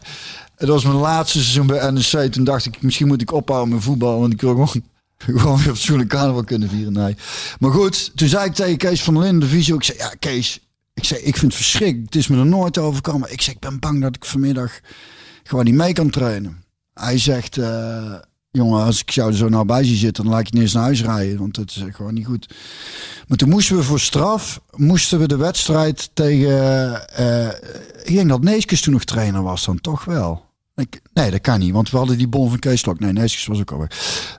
[0.56, 2.32] En dat was mijn laatste seizoen bij NEC.
[2.32, 4.20] Toen dacht ik, misschien moet ik ophouden met voetbal.
[4.20, 4.68] Want ik wil gewoon,
[5.40, 6.92] gewoon weer fatsoenlijk carnaval kunnen vieren.
[6.92, 7.16] Nee.
[7.58, 9.76] Maar goed, toen zei ik tegen Kees van Linden, de visio.
[9.76, 10.60] Ik zei, ja Kees,
[10.94, 12.04] ik, zei, ik vind het verschrikkelijk.
[12.04, 13.32] Het is me er nooit overkomen.
[13.32, 14.80] Ik zeg, ik ben bang dat ik vanmiddag
[15.42, 16.64] gewoon niet mee kan trainen.
[16.94, 18.14] Hij zegt, eh,
[18.54, 20.82] jongen, als ik er zo nou bij zitten, dan laat ik je niet eens naar
[20.82, 21.38] huis rijden.
[21.38, 22.54] Want dat is gewoon niet goed.
[23.28, 27.48] Maar toen moesten we voor straf, moesten we de wedstrijd tegen, eh,
[28.04, 30.44] ik denk dat Neeskens toen nog trainer was dan, toch wel.
[31.12, 33.00] Nee, dat kan niet, want we hadden die bon van Kees Stok.
[33.00, 33.90] Nee, Neeskens was ook alweer.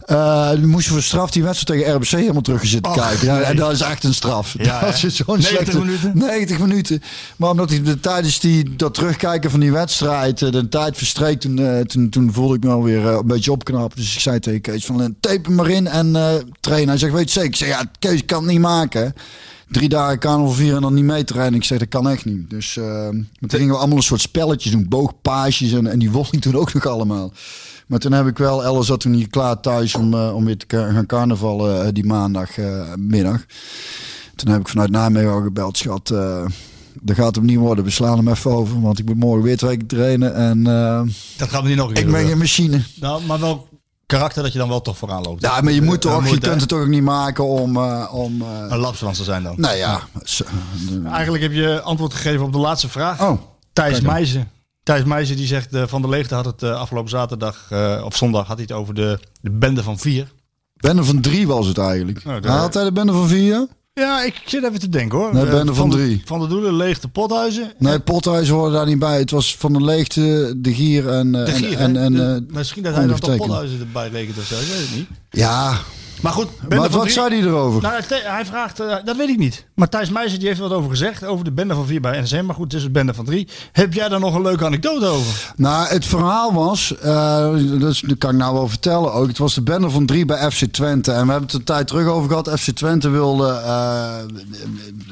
[0.06, 3.26] Uh, we moesten voor straf die wedstrijd tegen RBC helemaal terug zitten kijken.
[3.28, 3.44] Ja, nee.
[3.44, 4.54] en dat is echt een straf.
[4.58, 6.12] Ja, dat is zo'n 90 slechte- minuten?
[6.18, 7.02] 90 minuten.
[7.36, 11.40] Maar omdat ik de, tijdens die, dat terugkijken van die wedstrijd, eh, de tijd verstreek,
[11.40, 13.98] toen, eh, toen, toen voelde ik me alweer eh, een beetje opknappen.
[13.98, 16.90] Dus ik zei tegen Kees van, eh, tape hem maar in en eh trainen.
[16.90, 17.50] Hij zegt, weet je zeker?
[17.50, 19.14] Ik zeg, ja, Kees kan het niet maken.
[19.70, 21.60] Drie dagen carnaval vieren en dan niet mee trainen.
[21.60, 22.50] Ik zeg, dat kan echt niet.
[22.50, 24.88] Dus eh, toen gingen we allemaal een soort spelletjes doen.
[24.90, 27.32] Boogpaasjes en, en die won ik toen ook nog allemaal.
[27.88, 30.58] Maar toen heb ik wel, Ella zat toen hier klaar thuis om, eh, om weer
[30.58, 33.46] te gaan carnavallen eh, die maandagmiddag.
[34.36, 36.08] toen heb ik vanuit Nijmegen al gebeld, schat.
[37.02, 37.84] dat gaat hem niet worden.
[37.84, 40.36] We slaan hem even over, want ik moet morgen weer twee keer trainen.
[40.36, 40.64] En
[41.38, 42.82] Dat gaat me niet nog een keer ik ben geen machine.
[43.00, 43.68] Nou, maar wel
[44.06, 45.42] karakter dat je dan wel toch vooraan loopt.
[45.42, 46.52] Ja, maar je moet toch, je moet, kunt hè?
[46.52, 47.76] het toch ook niet maken om...
[47.78, 49.54] eh, om eh, Een lapswans te zijn dan.
[49.58, 50.02] nou ja,
[51.12, 53.22] Eigenlijk heb je antwoord gegeven op de laatste vraag.
[53.22, 53.42] Oh,
[53.74, 54.02] Thijs.
[54.02, 54.50] Meijzen.
[54.84, 58.16] Thijs Meijzen die zegt, eh, Van der Leegte had het eh, afgelopen zaterdag, eh, of
[58.16, 60.32] zondag, had hij het over de, de bende van vier.
[60.74, 62.24] bende van drie was het eigenlijk.
[62.24, 63.68] Nou, daar- Haalt hij de bende van vier?
[64.00, 65.34] Ja, ik zit even te denken hoor.
[65.34, 66.22] Nee, Eh, van de- drie.
[66.26, 67.72] Van de Doelen, Leegte, Pothuizen.
[67.78, 69.18] Nee, Pothuis hoorde daar niet bij.
[69.18, 71.36] Het was van de leegte, de gier en...
[71.36, 72.04] eh, De en, Gier, en, hè?
[72.04, 73.36] en, De- eh, Misschien dat hij dan toch.
[73.38, 75.08] Pothuizen erbij rekent of zo, ik weet het niet.
[75.30, 75.80] ja,
[76.22, 77.82] Maar goed, bende maar van wat zei hij erover?
[77.82, 79.66] Nou, hij- vraagt, eh, dat weet ik niet.
[79.74, 82.46] Maar Thijs Meijzen die heeft wat over gezegd, over de bende van vier bij NSM.
[82.46, 83.48] Maar goed, het is een bende van drie.
[83.72, 85.54] Heb jij daar nog een leuke anekdote over?
[85.56, 89.28] Nou, het verhaal was, eh, dat kan ik nou wel vertellen ook.
[89.28, 91.12] Het was de bende van drie bij FC Twente.
[91.12, 92.60] En we hebben het een tijd terug over gehad.
[92.60, 94.14] FC Twente wilde, eh,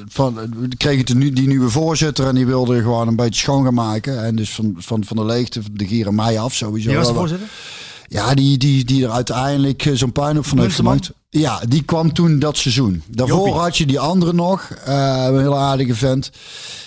[0.07, 0.39] van,
[0.77, 4.23] kreeg het nu, die nieuwe voorzitter en die wilde gewoon een beetje schoon gaan maken.
[4.23, 6.89] En dus van, van, van de leegte, de gier en mij af sowieso.
[6.89, 7.47] Wie was de voorzitter?
[8.13, 11.11] Ja, die, die, die er uiteindelijk eh, zo'n puin op van heeft gemaakt.
[11.29, 13.03] Ja, die kwam toen dat seizoen.
[13.07, 13.61] Daarvoor Jopie.
[13.61, 16.31] had je die andere nog, eh, een heel aardige vent.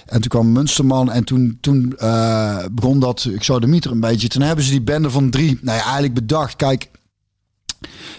[0.05, 4.01] En toen kwam Munsterman en toen, toen eh, begon dat, ik zou de mieter een
[4.01, 4.28] beetje.
[4.28, 6.57] Toen hebben ze die bende van drie, nou ja, eigenlijk bedacht.
[6.57, 6.90] Kijk,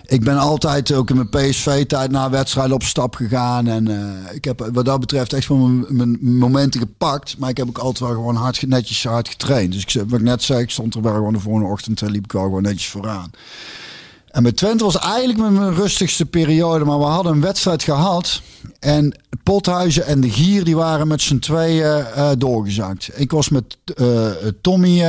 [0.08, 3.68] ik ben altijd ook in mijn PSV-tijd na wedstrijden op stap gegaan.
[3.68, 5.58] En eh, ik heb wat dat betreft echt wel
[5.88, 7.38] mijn, momenten gepakt.
[7.38, 9.72] Maar ik heb ook altijd wel gewoon hard, netjes hard getraind.
[9.72, 12.12] Dus ik, wat ik net zei, ik stond er wel gewoon de volgende ochtend en
[12.12, 13.32] liep ik wel gewoon netjes vooraan.
[14.28, 16.86] En met Twente was eigenlijk mijn, rustigste periode.
[16.86, 18.42] Maar we hadden een wedstrijd gehad.
[18.80, 23.10] En Pothuizen en de Gier die waren met z'n tweeën eh, doorgezakt.
[23.16, 24.30] Ik was met eh,
[24.62, 25.02] Tommy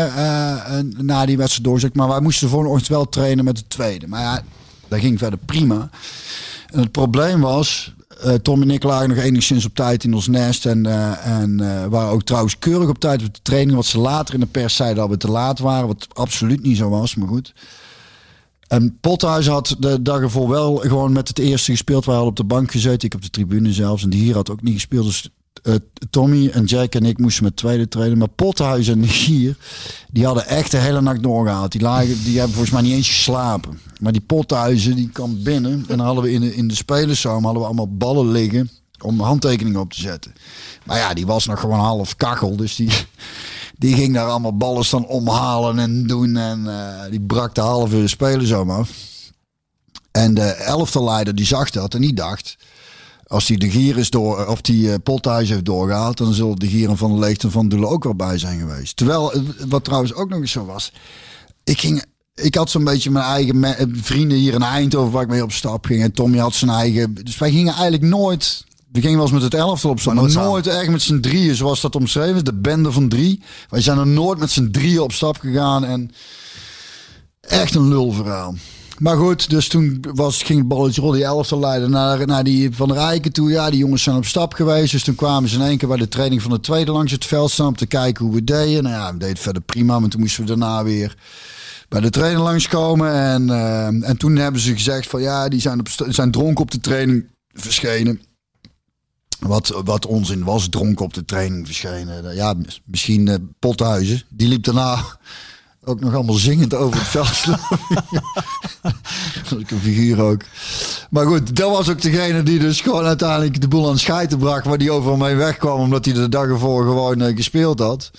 [0.97, 1.95] na die wedstrijd doorgezakt.
[1.95, 4.07] Maar wij moesten de volgende ochtend wel trainen met de tweede.
[4.09, 4.43] Maar ja,
[4.89, 5.91] dat ging verder prima.
[6.67, 7.95] En het probleem was...
[8.21, 10.67] eh, Tom en ik lagen nog enigszins op tijd in ons nest.
[10.67, 13.77] En, eh, en eh, waren ook trouwens keurig op tijd op de training.
[13.77, 15.87] Wat ze later in de pers zeiden dat we te laat waren.
[15.87, 17.55] Wat absoluut niet zo was, maar goed.
[18.69, 22.05] En Pothuis had de dag ervoor wel gewoon met het eerste gespeeld.
[22.05, 23.09] Wij hadden op de bank gezeten.
[23.09, 24.03] Ik op de tribune zelfs.
[24.03, 25.05] En die hier had ook niet gespeeld.
[25.05, 25.29] Dus
[25.63, 25.75] eh,
[26.11, 28.19] Tommy en Jack en ik moesten met tweede trainen.
[28.19, 29.57] Maar Pothuis en Gier,
[30.11, 31.73] die hadden echt de hele nacht doorgehaald.
[31.73, 33.81] Die, lagen, die hebben volgens mij niet eens geslapen.
[34.01, 35.73] Maar die Pothuizen, die kwam binnen.
[35.73, 38.71] En dan hadden we in de, in de spelersaal hadden we allemaal ballen liggen
[39.01, 40.35] om handtekeningen op te zetten.
[40.85, 42.57] Maar ja, die was nog gewoon half kachel.
[42.57, 42.91] Dus die,
[43.79, 46.37] die ging daar allemaal ballen staan omhalen en doen.
[46.37, 48.09] En eh, die brak de halve
[48.43, 48.91] zo af.
[50.11, 52.57] En de elftalleider die zag dat en die dacht...
[53.29, 56.69] Als die de gier is door, of die uh, Pothuis heeft doorgehaald, dan zullen de
[56.69, 58.97] gieren van de leegte van Doelen ook wel bij zijn geweest.
[58.97, 60.93] Terwijl, eh, wat trouwens ook nog eens zo was,
[61.65, 65.29] ik ging, ik had zo'n beetje mijn eigen eh, vrienden hier in Eindhoven waar ik
[65.29, 66.03] mee op stap ging.
[66.03, 69.43] En Tommy had zijn eigen, dus wij gingen eigenlijk nooit, we gingen wel eens met
[69.43, 72.55] het elftal op stap, maar nooit echt met z'n drieën, zoals dat omschreven is, de
[72.55, 73.43] bende van drie.
[73.69, 76.11] Wij zijn er nooit met z'n drieën op stap gegaan en
[77.41, 78.55] echt een lulverhaal.
[78.99, 82.75] Maar goed, dus toen was, ging het balletje rollen, die elftal leiden naar, naar die
[82.77, 83.51] Van Rijken toe.
[83.51, 84.93] Ja, die jongens zijn op stap geweest.
[84.93, 87.25] Dus toen kwamen ze in één keer bij de training van de tweede langs het
[87.25, 88.83] veld staan om te kijken hoe we deden.
[88.83, 91.17] Nou ja, we deden verder prima, maar toen moesten we daarna weer
[91.89, 93.13] bij de trainer langskomen.
[93.13, 96.71] En, eh, en toen hebben ze gezegd van ja, die zijn, op, zijn dronken op
[96.71, 98.21] de training verschenen.
[99.39, 102.35] Wat, wat onzin was, dronken op de training verschenen.
[102.35, 104.23] Ja, mis- misschien eh, Pothuizen.
[104.29, 105.05] Die liep daarna
[105.89, 107.29] ook nog allemaal zingend over het veld
[109.45, 110.41] is ook een figuur ook.
[111.11, 114.39] Maar goed, dat was ook degene die dus gewoon uiteindelijk de boel aan het schijten
[114.39, 114.65] bracht.
[114.67, 115.81] Waar die overal mee wegkwam.
[115.81, 118.11] Omdat hij de dag ervoor gewoon eh, gespeeld had.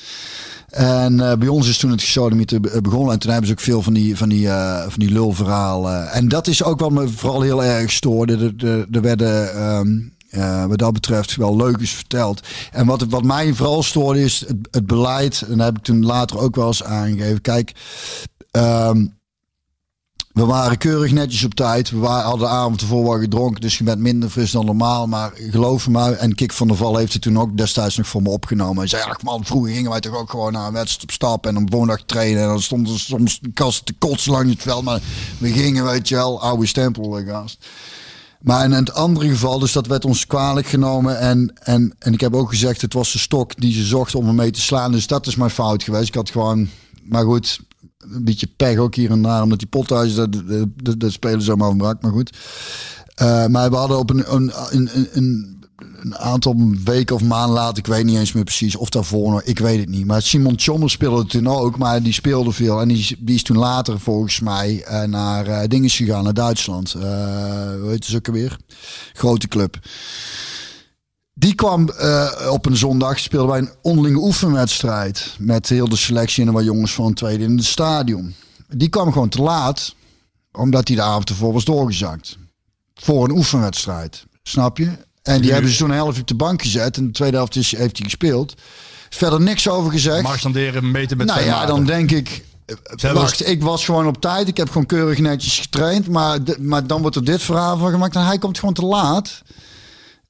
[0.70, 3.14] En eh, bij ons is toen het gesodemieten be- begonnen.
[3.14, 6.12] En toen hebben ze ook veel van die, van die, eh, van die lulverhalen.
[6.12, 8.54] En dat is ook wat me vooral heel erg stoorde.
[8.58, 9.54] Er, er, er werden...
[9.56, 9.98] ehm,
[10.30, 12.42] eh, wat dat betreft wel leuk is verteld.
[12.72, 15.42] En wat, wat mij vooral stoorde is het, het beleid.
[15.42, 17.42] En dat heb ik toen later ook wel eens aangegeven.
[17.42, 17.72] Kijk,
[18.52, 19.06] ehm,
[20.40, 21.90] We waren keurig netjes op tijd.
[21.90, 25.08] We hadden de avond ervoor wel gedronken, dus je bent minder fris dan normaal.
[25.08, 28.22] Maar geloof me, en Kik van der Val heeft het toen ook destijds nog voor
[28.22, 28.78] me opgenomen.
[28.78, 31.46] Hij zei, ach man, vroeger gingen wij toch ook gewoon naar een wedstrijd op stap
[31.46, 32.42] en een woondag trainen.
[32.42, 34.84] En dan stonden soms kasten te kotsen langs het veld.
[34.84, 35.02] Maar
[35.38, 37.40] we gingen, weet je wel, oude stempel, eh.
[38.40, 41.20] Maar in het andere geval, dus dat werd ons kwalijk genomen.
[41.20, 44.26] En, en, en ik heb ook gezegd, het was de stok die ze zocht om
[44.26, 44.92] me mee te slaan.
[44.92, 46.08] Dus dat is mijn fout geweest.
[46.08, 46.70] Ik had gewoon,
[47.04, 47.60] maar goed,
[47.98, 49.42] een beetje pech ook hier en daar.
[49.42, 50.34] Omdat die pothuis, dat,
[50.76, 52.02] dat, dat, spelen zomaar brak.
[52.02, 52.38] Maar goed.
[53.22, 55.59] Uh, maar we hadden op een, een, een, een,
[56.02, 59.44] een aantal weken of maanden later, ik weet niet eens meer precies of daarvoor nog,
[59.44, 60.06] ik weet het niet.
[60.06, 62.82] Maar Simon Tjommer speelde toen ook, maar die speelde veel.
[62.82, 66.94] En die, die is toen later volgens mij uh, naar uh, dinges gegaan, naar Duitsland.
[66.94, 67.02] Uh,
[67.82, 68.58] hoe heet het ook alweer?
[69.14, 69.80] Grote club.
[71.34, 71.90] Die kwam
[72.50, 75.36] op een zondag, speelden wij een onderlinge oefenwedstrijd.
[75.38, 78.36] Met heel de selectie en wat jongens van tweede in het stadion.
[78.68, 79.96] Die kwam gewoon te laat,
[80.52, 82.38] omdat hij de avond ervoor was doorgezakt.
[82.94, 85.08] Voor een oefenwedstrijd, snap je?
[85.30, 86.98] En die hebben ze toen een helft op de bank gezet.
[86.98, 88.54] En de tweede helft is, heeft hij gespeeld.
[89.10, 90.22] Verder niks over gezegd.
[90.22, 92.44] Marchanderen, meten met Nou ja, dan denk ik...
[93.14, 94.48] Wacht, ik was gewoon op tijd.
[94.48, 96.08] Ik heb gewoon keurig netjes getraind.
[96.08, 98.16] Maar, maar dan wordt er dit verhaal van gemaakt.
[98.16, 99.42] En hij komt gewoon te laat.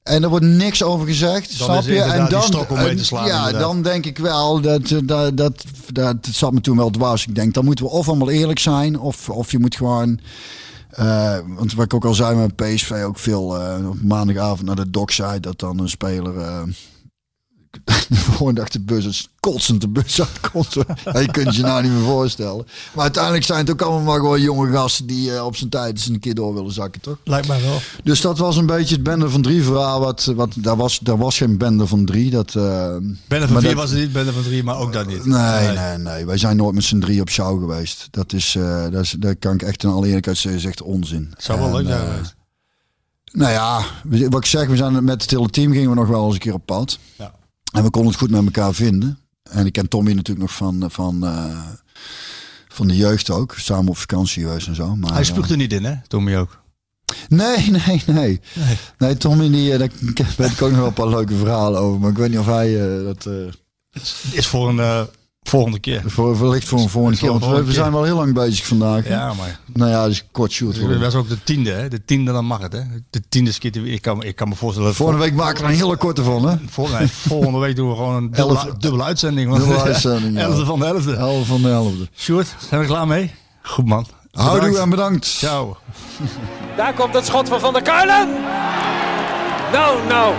[0.02, 2.02] En er wordt niks over gezegd, Dan snap is je?
[2.02, 3.60] En dan, te slaan, ja, inderdaad.
[3.60, 7.26] dan denk ik wel dat, dat, dat, dat het zat me toen wel dwars.
[7.26, 10.20] Ik denk, dan moeten we of allemaal eerlijk zijn, of, of je moet gewoon.
[10.98, 14.76] Uh, want wat ik ook al zei met PSV, ook veel uh, op maandagavond naar
[14.76, 16.64] de dockside, dat dan een speler.
[18.08, 20.72] De volgende dag de bus is kotsend de bus uitkomt.
[21.24, 22.66] je kunt je nou niet meer voorstellen.
[22.92, 25.90] Maar uiteindelijk zijn het ook allemaal maar gewoon jonge gasten die uh, op zijn tijd
[25.90, 27.16] eens een keer door willen zakken, toch?
[27.24, 27.80] Lijkt mij wel.
[28.04, 30.00] Dus dat was een beetje het bende van drie verhaal.
[30.00, 32.30] Wat, wat, daar, was, daar was geen bende van drie.
[32.30, 32.96] Dat, uh,
[33.28, 35.24] bende van vier dat, was het niet, bende van drie, maar ook dat niet.
[35.24, 35.98] Nee, nee, nee.
[35.98, 36.26] nee.
[36.26, 38.08] Wij zijn nooit met z'n drie op show geweest.
[38.10, 40.82] Dat is, uh, dat is, daar kan ik echt in alle eerlijkheid zeggen, is echt
[40.82, 41.34] onzin.
[41.36, 42.34] Zou wel leuk zijn geweest.
[43.32, 43.84] Nou ja,
[44.28, 46.40] wat ik zeg, we zijn met het hele team gingen we nog wel eens een
[46.40, 46.98] keer op pad.
[47.16, 47.38] Ja.
[47.72, 49.18] En we konden het goed met elkaar vinden.
[49.42, 51.58] En ik ken Tommy natuurlijk nog van, van, uh,
[52.68, 53.54] van de jeugd ook.
[53.58, 54.96] Samen op vakantie geweest en zo.
[54.96, 55.94] Maar, Hij sloeg er niet in, hè?
[56.06, 56.62] Tommy ook.
[57.28, 58.40] Nee, nee, nee.
[58.54, 59.88] Nee, nee Tommy, die, daar
[60.36, 62.00] weet ik ook nog wel een paar leuke verhalen over.
[62.00, 63.26] Maar ik weet niet of hij uh, dat...
[63.26, 63.52] Uh,
[64.32, 65.08] is voor een
[65.42, 66.02] volgende keer.
[66.06, 67.30] Voor, wellicht voor een volgende keer.
[67.30, 69.04] Want we, we zijn wel heel lang bezig vandaag.
[69.04, 69.14] Hè?
[69.14, 69.58] Ja, maar...
[69.72, 70.74] Nou ja, dus kort shoot.
[70.74, 71.88] Dus dat was ook de tiende, hè?
[71.88, 72.80] De tiende, dan mag het, hè?
[73.10, 73.76] De tiende skit.
[73.76, 74.94] Ik kan, ik kan me voorstellen...
[74.94, 76.56] Volgende week maken we er een hele korte van, hè?
[76.68, 79.56] Volgende, volgende week doen we gewoon een dubbele, Elf, dubbele uitzending.
[79.56, 80.42] Dubbele uitzending, ja.
[80.42, 81.14] Elfde van de elfde.
[81.14, 82.08] Elfde van de elfde.
[82.16, 83.34] Sjoerd, zijn we klaar mee?
[83.62, 84.06] Goed, man.
[84.30, 85.26] Houdoe en bedankt.
[85.26, 85.76] Ciao.
[86.76, 88.28] Daar komt het schot van Van der Kuilen.
[89.72, 90.34] Nou, nou.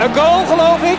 [0.00, 0.98] Een goal, geloof ik.